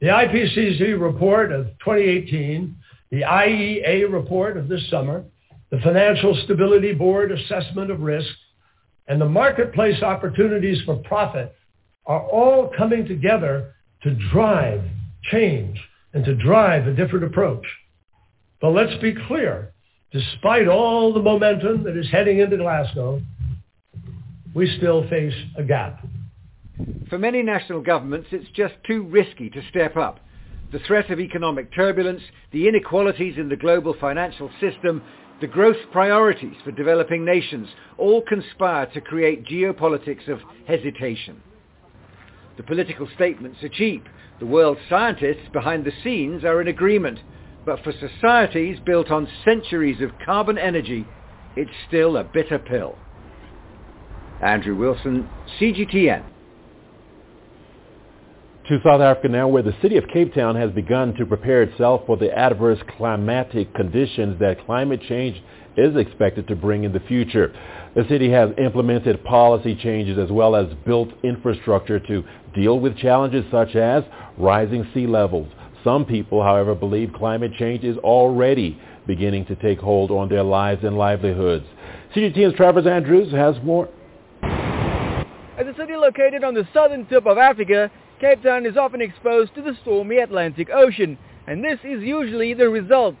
[0.00, 2.74] The IPCC report of 2018,
[3.10, 5.24] the IEA report of this summer,
[5.70, 8.28] the Financial Stability Board assessment of risk,
[9.08, 11.54] and the marketplace opportunities for profit
[12.06, 14.82] are all coming together to drive
[15.30, 15.78] change
[16.12, 17.64] and to drive a different approach.
[18.60, 19.72] But let's be clear,
[20.12, 23.20] despite all the momentum that is heading into Glasgow,
[24.54, 26.04] we still face a gap.
[27.08, 30.20] For many national governments, it's just too risky to step up.
[30.72, 35.02] The threat of economic turbulence, the inequalities in the global financial system,
[35.40, 41.42] the growth priorities for developing nations all conspire to create geopolitics of hesitation.
[42.56, 44.04] The political statements are cheap.
[44.40, 47.18] The world scientists behind the scenes are in agreement.
[47.66, 51.06] But for societies built on centuries of carbon energy,
[51.56, 52.96] it's still a bitter pill.
[54.40, 56.22] Andrew Wilson, CGTN.
[58.68, 62.02] To South Africa now, where the city of Cape Town has begun to prepare itself
[62.04, 65.40] for the adverse climatic conditions that climate change
[65.76, 67.54] is expected to bring in the future.
[67.94, 72.24] The city has implemented policy changes as well as built infrastructure to
[72.56, 74.02] deal with challenges such as
[74.36, 75.46] rising sea levels.
[75.84, 80.82] Some people, however, believe climate change is already beginning to take hold on their lives
[80.82, 81.66] and livelihoods.
[82.16, 83.88] CGTN's Travers Andrews has more.
[84.42, 89.54] As a city located on the southern tip of Africa, Cape Town is often exposed
[89.54, 93.16] to the stormy Atlantic Ocean, and this is usually the result.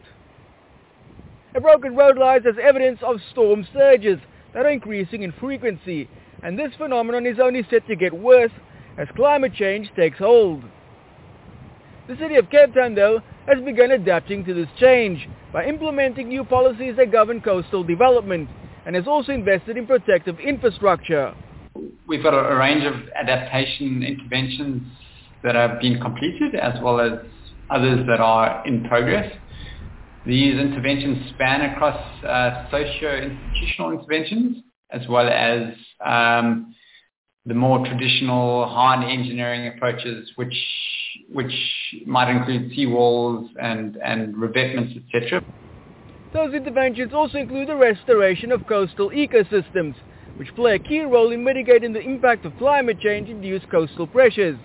[1.54, 4.18] A broken road lies as evidence of storm surges
[4.54, 6.08] that are increasing in frequency,
[6.42, 8.52] and this phenomenon is only set to get worse
[8.96, 10.62] as climate change takes hold.
[12.08, 16.44] The city of Cape Town, though, has begun adapting to this change by implementing new
[16.44, 18.48] policies that govern coastal development
[18.86, 21.34] and has also invested in protective infrastructure.
[22.06, 24.82] We've got a, a range of adaptation interventions
[25.42, 27.12] that have been completed as well as
[27.70, 29.32] others that are in progress.
[30.24, 35.74] These interventions span across uh, socio-institutional interventions as well as
[36.04, 36.74] um,
[37.44, 40.56] the more traditional hard engineering approaches, which
[41.32, 41.52] which
[42.06, 45.42] might include seawalls and, and revetments, etc.
[46.32, 49.94] Those interventions also include the restoration of coastal ecosystems,
[50.36, 54.58] which play a key role in mitigating the impact of climate change-induced coastal pressures.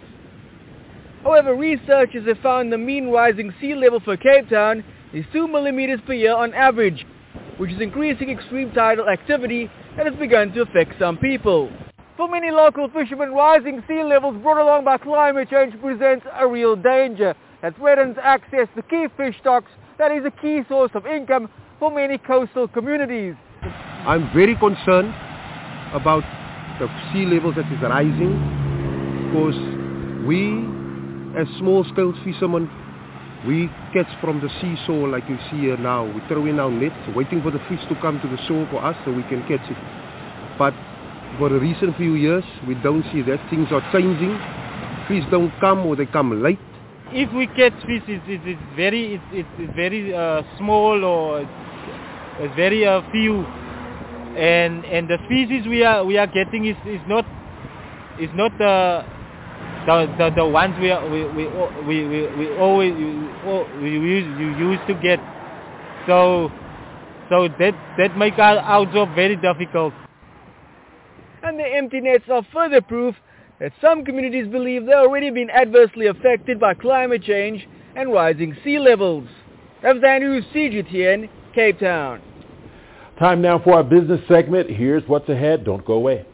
[1.24, 4.84] However, researchers have found the mean rising sea level for Cape Town
[5.14, 7.06] is 2 millimeters per year on average,
[7.58, 11.72] which is increasing extreme tidal activity and has begun to affect some people.
[12.18, 16.76] For many local fishermen, rising sea levels brought along by climate change presents a real
[16.76, 21.50] danger that threatens access to key fish stocks that is a key source of income
[21.80, 23.36] for many coastal communities.
[24.06, 25.14] I'm very concerned
[25.94, 26.24] about
[26.80, 28.34] the sea levels that is rising
[29.28, 29.58] because
[30.26, 30.66] we
[31.40, 32.70] as small-scale fishermen
[33.48, 36.06] we catch from the seashore like you see here now.
[36.06, 38.84] We throw in our nets waiting for the fish to come to the shore for
[38.84, 39.78] us so we can catch it.
[40.60, 40.76] But
[41.40, 43.40] for the recent few years we don't see that.
[43.50, 44.38] Things are changing.
[45.08, 46.60] Fish don't come or they come late.
[47.14, 51.50] If we catch fish, it's, it's, it's very it's, it's, very uh, small or it's,
[52.40, 53.44] it's very uh, few
[54.38, 57.26] and and the species we are we are getting is, is not
[58.20, 59.04] is not the
[59.86, 61.48] the, the, the ones we, are, we, we,
[61.88, 65.20] we, we, we always we, used, you used to get
[66.06, 66.52] so
[67.30, 69.94] so that that make our, our job very difficult
[71.44, 73.16] and the empty nets are further proof
[73.60, 78.80] that some communities believe they've already been adversely affected by climate change and rising sea
[78.80, 79.28] levels.
[79.84, 82.22] Ravzanu CGTN, Cape Town.
[83.22, 84.68] Time now for our business segment.
[84.68, 85.64] Here's what's ahead.
[85.64, 86.26] Don't go away.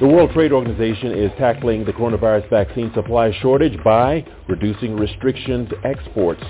[0.00, 6.44] The World Trade Organization is tackling the coronavirus vaccine supply shortage by reducing restrictions exports.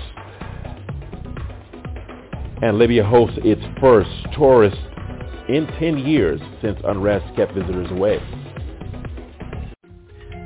[2.61, 4.77] And Libya hosts its first tourist
[5.49, 8.19] in 10 years since unrest kept visitors away.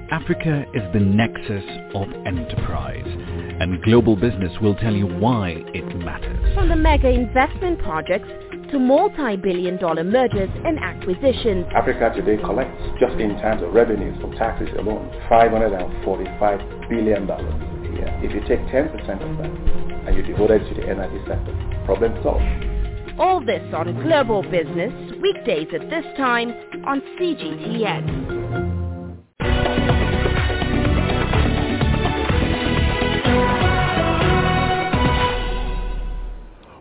[0.10, 3.04] Africa is the nexus of enterprise,
[3.62, 6.56] and global business will tell you why it matters.
[6.56, 8.28] From the mega investment projects
[8.72, 11.68] to multi-billion dollar mergers and acquisitions.
[11.76, 17.38] Africa today collects, just in terms of revenues from taxes alone, $545 billion a
[17.94, 18.20] year.
[18.24, 21.54] If you take 10% of that and you devote it to the energy sector,
[21.86, 22.42] problem solved.
[23.20, 26.50] All this on Global Business, weekdays at this time
[26.88, 28.42] on CGTN.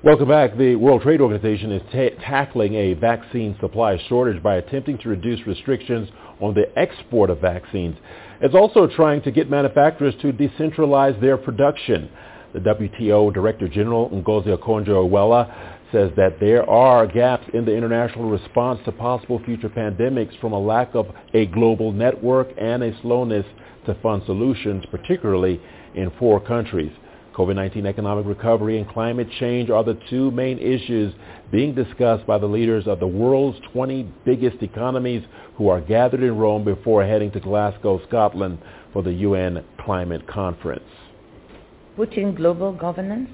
[0.03, 0.57] Welcome back.
[0.57, 5.47] The World Trade Organization is ta- tackling a vaccine supply shortage by attempting to reduce
[5.47, 6.09] restrictions
[6.41, 7.97] on the export of vaccines.
[8.41, 12.09] It's also trying to get manufacturers to decentralize their production.
[12.55, 18.81] The WTO Director General Ngozi Okonjo-Iweala says that there are gaps in the international response
[18.87, 23.45] to possible future pandemics from a lack of a global network and a slowness
[23.85, 25.61] to fund solutions, particularly
[25.95, 26.93] in four countries.
[27.35, 31.15] COVID-19 economic recovery and climate change are the two main issues
[31.53, 35.25] being discussed by the leaders of the world's 20 biggest economies
[35.57, 38.59] who are gathered in Rome before heading to Glasgow, Scotland
[38.93, 40.85] for the UN Climate Conference.
[41.97, 43.31] Put in global governance,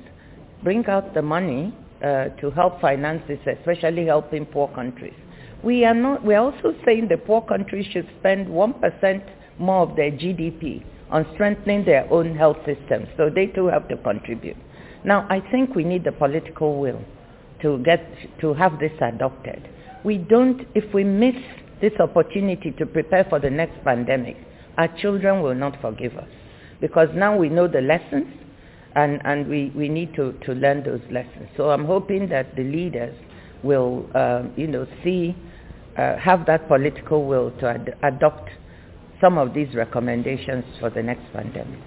[0.62, 5.15] bring out the money uh, to help finance this, especially helping poor countries.
[5.62, 9.23] We are not, we're also saying the poor countries should spend 1%
[9.58, 13.97] more of their GDP on strengthening their own health systems, so they too have to
[13.99, 14.57] contribute.
[15.05, 17.02] Now, I think we need the political will
[17.62, 18.05] to get
[18.41, 19.68] to have this adopted.
[20.05, 21.36] We don't, if we miss
[21.81, 24.36] this opportunity to prepare for the next pandemic,
[24.78, 26.28] our children will not forgive us
[26.81, 28.26] because now we know the lessons
[28.94, 31.49] and, and we, we need to, to learn those lessons.
[31.57, 33.15] So I'm hoping that the leaders
[33.62, 35.36] will, uh, you know, see,
[35.97, 38.51] uh, have that political will to ad- adopt
[39.20, 41.81] some of these recommendations for the next pandemic.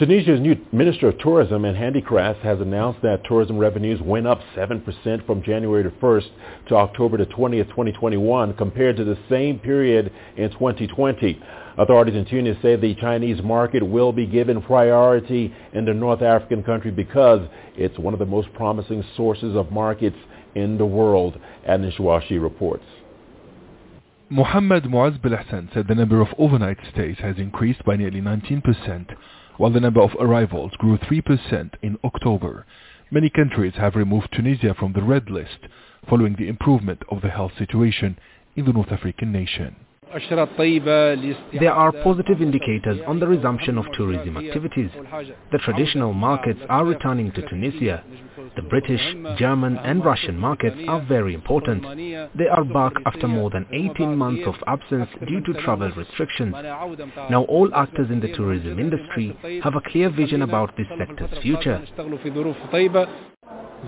[0.00, 5.26] Tunisia's new Minister of Tourism and Handicrafts has announced that tourism revenues went up 7%
[5.26, 6.26] from January the 1st
[6.68, 11.38] to October the 20th, 2021 compared to the same period in 2020.
[11.76, 16.62] Authorities in Tunis say the Chinese market will be given priority in the North African
[16.62, 17.46] country because
[17.76, 20.16] it's one of the most promising sources of markets
[20.54, 21.38] in the world,
[21.68, 22.84] Adnan Shawashi reports.
[24.32, 29.16] Mohammed Moez Belhassine said the number of overnight stays has increased by nearly 19%,
[29.56, 32.64] while the number of arrivals grew 3% in October.
[33.10, 35.58] Many countries have removed Tunisia from the red list
[36.08, 38.20] following the improvement of the health situation
[38.54, 39.74] in the North African nation.
[40.12, 44.90] There are positive indicators on the resumption of tourism activities.
[45.52, 48.02] The traditional markets are returning to Tunisia.
[48.56, 49.00] The British,
[49.38, 51.82] German and Russian markets are very important.
[52.36, 56.54] They are back after more than 18 months of absence due to travel restrictions.
[57.30, 61.86] Now all actors in the tourism industry have a clear vision about this sector's future.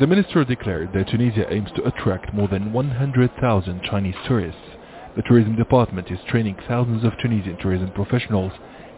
[0.00, 4.61] The minister declared that Tunisia aims to attract more than 100,000 Chinese tourists.
[5.14, 8.52] The tourism department is training thousands of Tunisian tourism professionals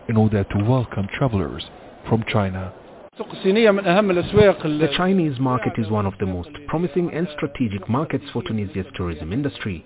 [0.09, 1.65] in order to welcome travelers
[2.09, 2.73] from China.
[3.19, 9.33] The Chinese market is one of the most promising and strategic markets for Tunisia's tourism
[9.33, 9.85] industry.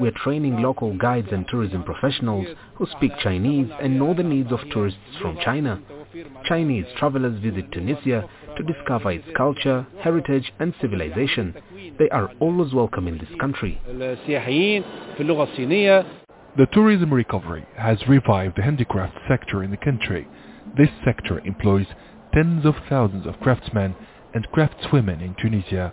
[0.00, 2.46] We are training local guides and tourism professionals
[2.76, 5.80] who speak Chinese and know the needs of tourists from China.
[6.44, 11.54] Chinese travelers visit Tunisia to discover its culture, heritage and civilization.
[11.98, 13.80] They are always welcome in this country.
[16.56, 20.28] The tourism recovery has revived the handicraft sector in the country.
[20.76, 21.86] This sector employs
[22.32, 23.94] tens of thousands of craftsmen
[24.34, 25.92] and craftswomen in Tunisia.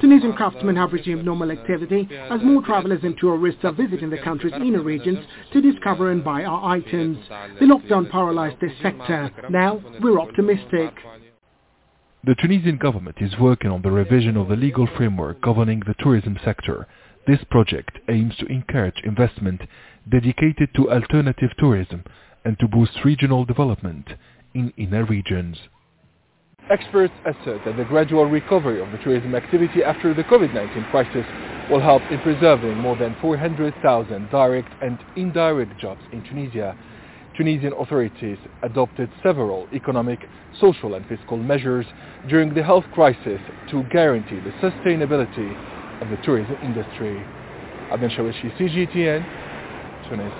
[0.00, 4.52] Tunisian craftsmen have resumed normal activity as more travelers and tourists are visiting the country's
[4.54, 5.18] inner regions
[5.52, 7.18] to discover and buy our items.
[7.58, 9.30] The lockdown paralyzed this sector.
[9.50, 10.94] Now we're optimistic.
[12.24, 16.38] The Tunisian government is working on the revision of the legal framework governing the tourism
[16.44, 16.86] sector.
[17.26, 19.62] This project aims to encourage investment
[20.08, 22.04] dedicated to alternative tourism
[22.44, 24.08] and to boost regional development
[24.54, 25.58] in inner regions.
[26.68, 31.24] Experts assert that the gradual recovery of the tourism activity after the COVID-19 crisis
[31.70, 36.76] will help in preserving more than 400,000 direct and indirect jobs in Tunisia.
[37.36, 40.18] Tunisian authorities adopted several economic,
[40.60, 41.86] social and fiscal measures
[42.28, 47.22] during the health crisis to guarantee the sustainability of the tourism industry.
[47.92, 50.32] Adnan Shawishi, CGTN, Tunis.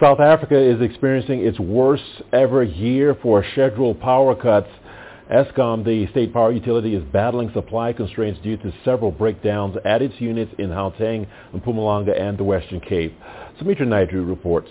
[0.00, 4.68] South Africa is experiencing its worst ever year for scheduled power cuts.
[5.30, 10.20] Eskom, the state power utility, is battling supply constraints due to several breakdowns at its
[10.20, 13.18] units in Gauteng, Mpumalanga, and the Western Cape.
[13.58, 14.68] Sumitra Naidu reports.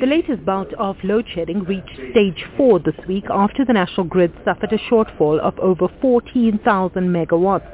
[0.00, 4.32] The latest bout of load shedding reached stage 4 this week after the national grid
[4.44, 7.70] suffered a shortfall of over 14,000 megawatts.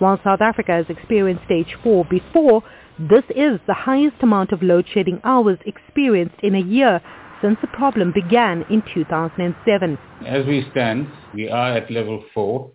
[0.00, 2.62] While South Africa has experienced stage 4 before,
[2.98, 7.00] this is the highest amount of load shedding hours experienced in a year
[7.42, 9.98] since the problem began in 2007.
[10.26, 12.70] As we stand, we are at level 4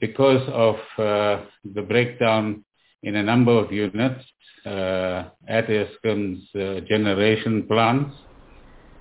[0.00, 2.64] because of uh, the breakdown
[3.02, 4.24] in a number of units
[4.66, 8.14] uh, at Eskom's uh, generation plants.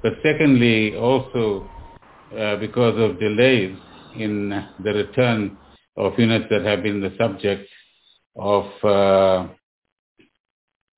[0.01, 1.69] But secondly, also
[2.37, 3.77] uh, because of delays
[4.17, 4.49] in
[4.83, 5.57] the return
[5.95, 7.69] of units that have been the subject
[8.35, 9.47] of uh,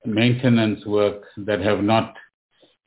[0.06, 2.16] maintenance work that have not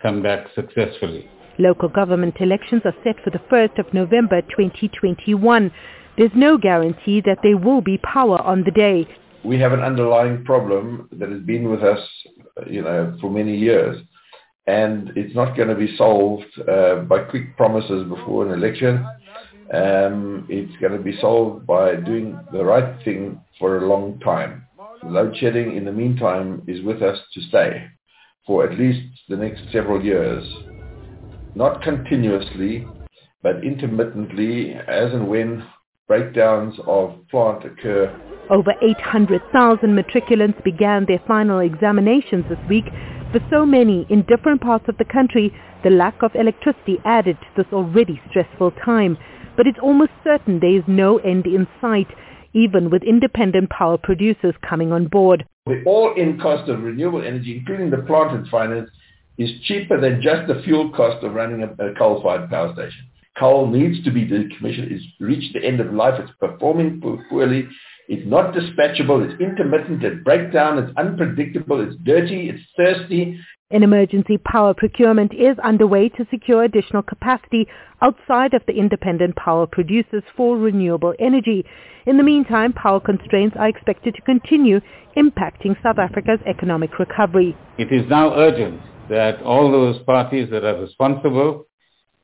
[0.01, 1.29] come back successfully.
[1.59, 5.73] Local government elections are set for the 1st of November 2021.
[6.17, 9.09] There's no guarantee that there will be power on the day.
[9.45, 12.01] We have an underlying problem that has been with us,
[12.69, 14.01] you know, for many years.
[14.67, 19.05] And it's not going to be solved uh, by quick promises before an election.
[19.73, 24.67] Um, it's going to be solved by doing the right thing for a long time.
[25.03, 27.89] Load shedding, in the meantime, is with us to stay
[28.49, 30.43] for at least the next several years.
[31.55, 32.87] Not continuously,
[33.43, 35.65] but intermittently, as and when
[36.09, 38.11] breakdowns of plant occur.
[38.51, 42.87] Over 800,000 matriculants began their final examinations this week.
[43.33, 45.53] For so many in different parts of the country,
[45.85, 49.19] the lack of electricity added to this already stressful time.
[49.57, 52.09] But it's almost certain there is no end in sight,
[52.59, 55.47] even with independent power producers coming on board.
[55.67, 58.91] The all-in cost of renewable energy, including the plant and finance,
[59.37, 63.07] is cheaper than just the fuel cost of running a, a coal-fired power station.
[63.39, 64.91] Coal needs to be decommissioned.
[64.91, 66.19] It's reached the end of life.
[66.19, 67.69] It's performing poorly.
[68.09, 69.31] It's not dispatchable.
[69.31, 70.03] It's intermittent.
[70.03, 70.79] It breaks down.
[70.79, 71.81] It's unpredictable.
[71.81, 72.51] It's dirty.
[72.51, 73.39] It's thirsty.
[73.71, 77.67] An emergency power procurement is underway to secure additional capacity
[78.01, 81.67] outside of the independent power producers for renewable energy.
[82.07, 84.81] In the meantime, power constraints are expected to continue
[85.19, 87.55] impacting South Africa's economic recovery.
[87.77, 88.81] It is now urgent
[89.11, 91.67] that all those parties that are responsible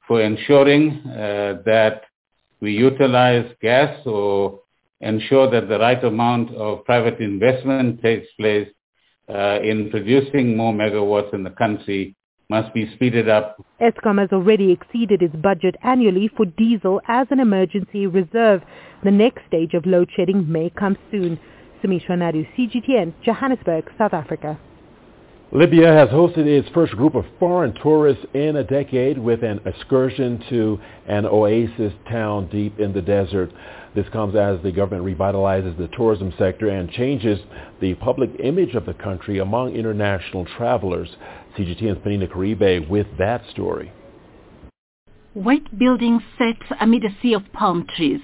[0.08, 2.05] for ensuring uh, that
[2.62, 4.60] we utilize gas or
[5.02, 8.68] ensure that the right amount of private investment takes place
[9.28, 12.15] uh, in producing more megawatts in the country
[12.51, 13.57] must be speeded up.
[13.81, 18.62] Eskom has already exceeded its budget annually for diesel as an emergency reserve.
[19.03, 21.39] The next stage of load shedding may come soon.
[21.81, 24.59] Sumitra Nadu, CGTN, Johannesburg, South Africa.
[25.53, 30.43] Libya has hosted its first group of foreign tourists in a decade with an excursion
[30.49, 33.53] to an oasis town deep in the desert.
[33.94, 37.39] This comes as the government revitalizes the tourism sector and changes
[37.81, 41.08] the public image of the country among international travelers.
[41.56, 43.92] CGTN's Penina Karibe with that story.
[45.34, 48.20] White buildings set amid a sea of palm trees.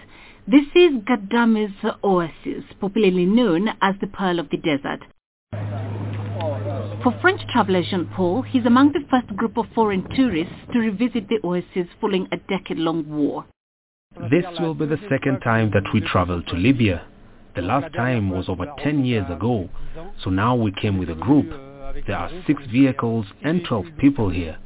[0.48, 5.04] This is Ghadames Oasis, popularly known as the Pearl of the Desert.
[7.02, 11.38] For French traveler Jean-Paul, he's among the first group of foreign tourists to revisit the
[11.44, 13.46] oasis following a decade-long war.
[14.28, 17.06] This will be the second time that we travel to Libya.
[17.54, 19.68] The last time was over 10 years ago,
[20.24, 21.48] so now we came with a group.
[22.08, 24.58] There are six vehicles and 12 people here.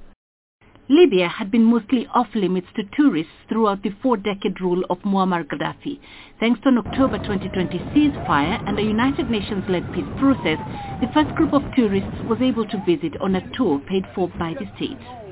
[0.89, 5.99] Libya had been mostly off-limits to tourists throughout the four-decade rule of Muammar Gaddafi.
[6.41, 10.59] Thanks to an October 2020 ceasefire and a United Nations-led peace process,
[11.03, 14.55] the first group of tourists was able to visit on a tour paid for by
[14.55, 15.24] the state.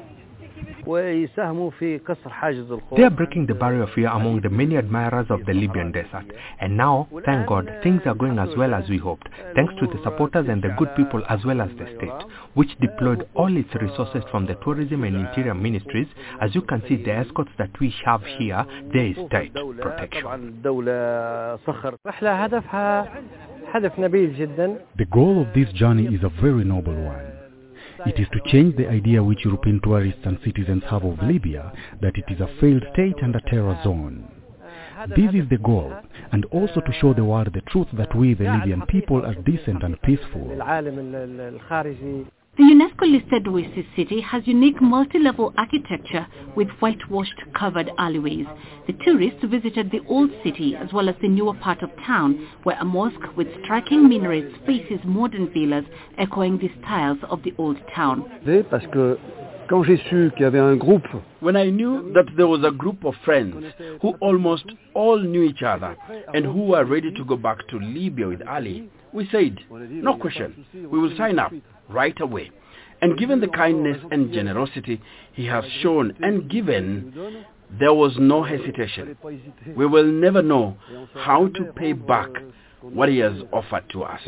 [2.97, 6.27] They are breaking the barrier of fear among the many admirers of the Libyan desert.
[6.61, 10.03] And now, thank God, things are going as well as we hoped, thanks to the
[10.03, 12.13] supporters and the good people as well as the state,
[12.55, 16.09] which deployed all its resources from the tourism and interior ministries.
[16.41, 20.61] As you can see, the escorts that we have here, there is tight protection.
[24.99, 27.32] The goal of this journey is a very noble one.
[28.05, 32.17] It is to change the idea which European tourists and citizens have of Libya, that
[32.17, 34.29] it is a failed state and a terror zone.
[35.17, 35.93] This is the goal,
[36.33, 39.83] and also to show the world the truth that we, the Libyan people, are decent
[39.83, 40.51] and peaceful.
[42.55, 48.45] The UNESCO-listed Oasis City has unique multi-level architecture with whitewashed covered alleyways.
[48.87, 52.77] The tourists visited the old city as well as the newer part of town where
[52.79, 55.87] a mosque with striking minarets faces modern villas
[56.19, 58.21] echoing the styles of the old town.
[61.41, 63.65] When I knew that there was a group of friends
[64.03, 65.97] who almost all knew each other
[66.35, 70.67] and who were ready to go back to Libya with Ali, we said, no question,
[70.75, 71.53] we will sign up
[71.93, 72.51] right away.
[73.01, 75.01] And given the kindness and generosity
[75.33, 77.45] he has shown and given,
[77.79, 79.17] there was no hesitation.
[79.77, 80.77] We will never know
[81.15, 82.29] how to pay back
[82.81, 84.21] what he has offered to us.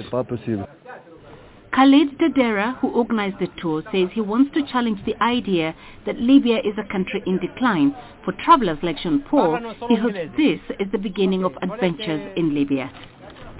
[1.74, 5.74] Khalid Dadera, who organized the tour, says he wants to challenge the idea
[6.06, 7.94] that Libya is a country in decline.
[8.24, 12.92] For travelers like Jean-Paul, he hopes this is the beginning of adventures in Libya.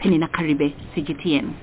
[0.01, 1.57] Penina Karibe, CGTN.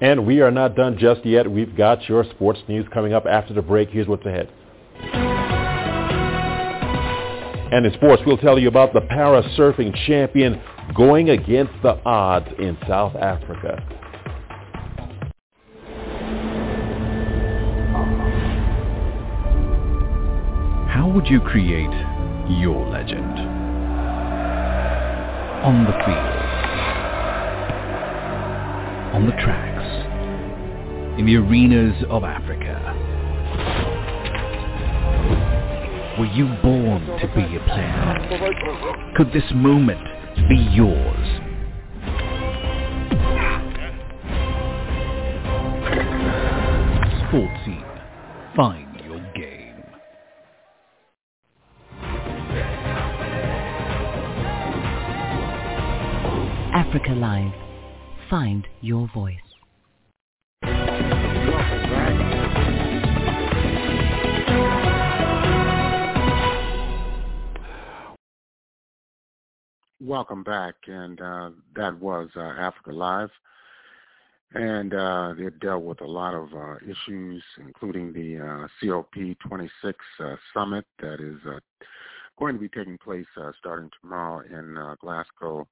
[0.00, 1.50] And we are not done just yet.
[1.50, 3.88] We've got your sports news coming up after the break.
[3.90, 4.50] Here's what's ahead.
[7.72, 10.60] And in sports, we'll tell you about the para surfing champion
[10.94, 13.82] going against the odds in South Africa.
[20.88, 21.90] How would you create
[22.60, 23.38] your legend?
[25.64, 26.45] On the field,
[29.16, 32.76] on the tracks, in the arenas of Africa.
[36.18, 39.14] Were you born to be a player?
[39.16, 40.04] Could this moment
[40.50, 41.28] be yours?
[47.26, 47.84] Sports Scene.
[48.54, 49.82] Find your game.
[56.74, 57.65] Africa Live.
[58.28, 59.36] Find your voice.
[70.00, 73.30] Welcome back, and uh, that was uh, Africa Live,
[74.54, 80.36] and uh, it dealt with a lot of uh, issues, including the uh, COP26 uh,
[80.52, 81.38] summit that is
[82.38, 83.26] going to be taking place
[83.58, 85.66] starting tomorrow in Glasgow,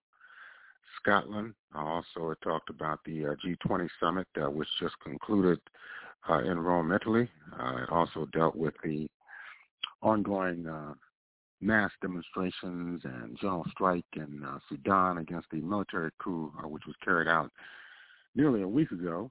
[1.01, 1.55] Scotland.
[1.75, 5.59] Also, it talked about the G20 summit which just concluded
[6.45, 7.29] in Rome, Italy.
[7.61, 9.09] it also dealt with the
[10.03, 10.67] ongoing
[11.65, 16.95] mass demonstrations and general strike in uh, Sudan against the military coup, uh, which was
[17.03, 17.51] carried out
[18.35, 19.31] nearly a week ago,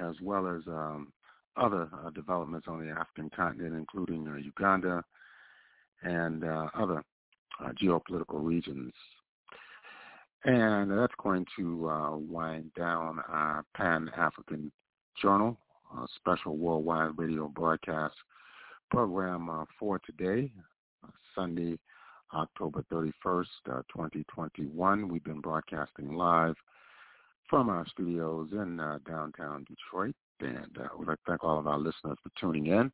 [0.00, 1.12] as well as um,
[1.56, 5.02] other uh, developments on the African continent, including uh, Uganda
[6.02, 7.02] and uh, other
[7.62, 8.92] uh, geopolitical regions.
[10.44, 14.72] And that's going to wind down our Pan-African
[15.20, 15.56] Journal,
[15.96, 18.14] a special worldwide radio broadcast
[18.90, 20.50] program for today.
[21.34, 21.78] Sunday,
[22.34, 25.08] October 31st, uh, 2021.
[25.08, 26.54] We've been broadcasting live
[27.48, 30.14] from our studios in uh, downtown Detroit.
[30.40, 32.90] And uh, we'd like to thank all of our listeners for tuning in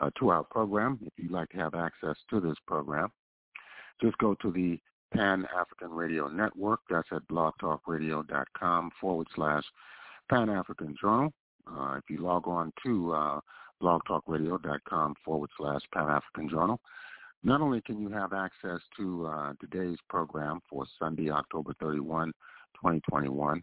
[0.00, 0.98] uh, to our program.
[1.02, 3.10] If you'd like to have access to this program,
[4.02, 4.78] just go to the
[5.14, 6.80] Pan-African Radio Network.
[6.90, 9.64] That's at blogtalkradio.com forward slash
[10.28, 11.32] Pan-African Journal.
[11.66, 13.40] Uh, if you log on to uh,
[13.82, 16.80] blogtalkradio.com forward slash Pan-African Journal,
[17.42, 22.28] not only can you have access to uh, today's program for Sunday, October 31,
[22.74, 23.62] 2021,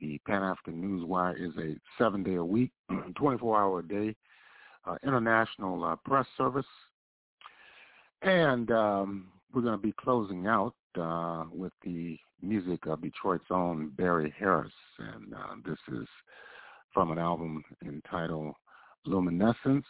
[0.00, 2.70] The Pan African Newswire is a seven day a week,
[3.16, 4.14] 24 hour a day
[4.86, 6.66] uh, international uh, press service.
[8.22, 13.90] And um, we're going to be closing out uh, with the music of Detroit's own
[13.96, 14.72] Barry Harris.
[14.98, 16.06] And uh, this is
[16.92, 18.54] from an album entitled
[19.04, 19.86] Luminescence.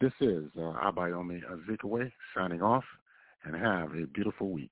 [0.00, 2.84] This is uh, Abayomi Azikiwe signing off
[3.44, 4.70] and have a beautiful week.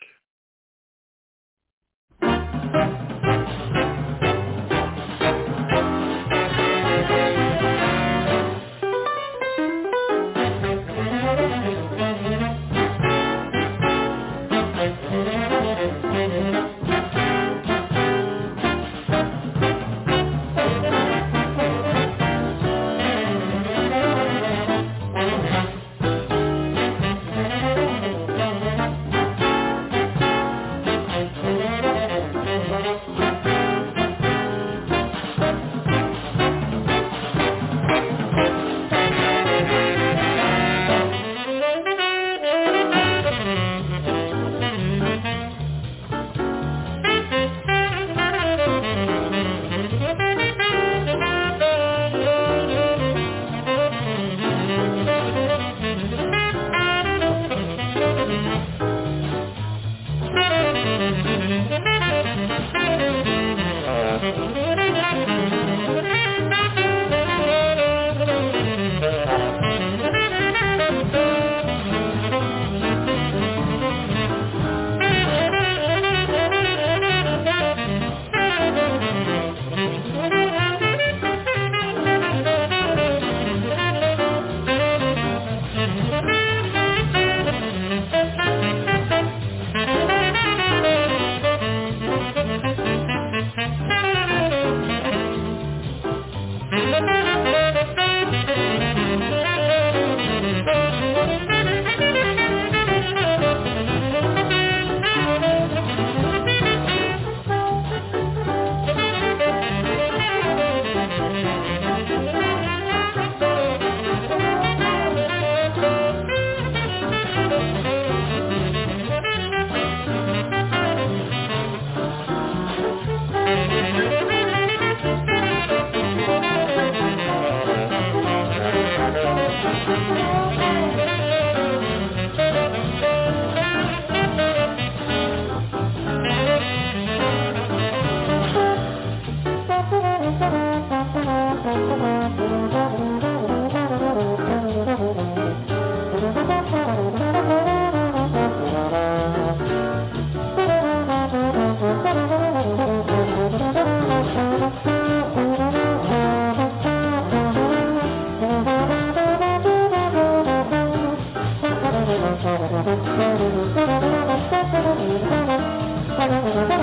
[166.54, 166.75] Gracias.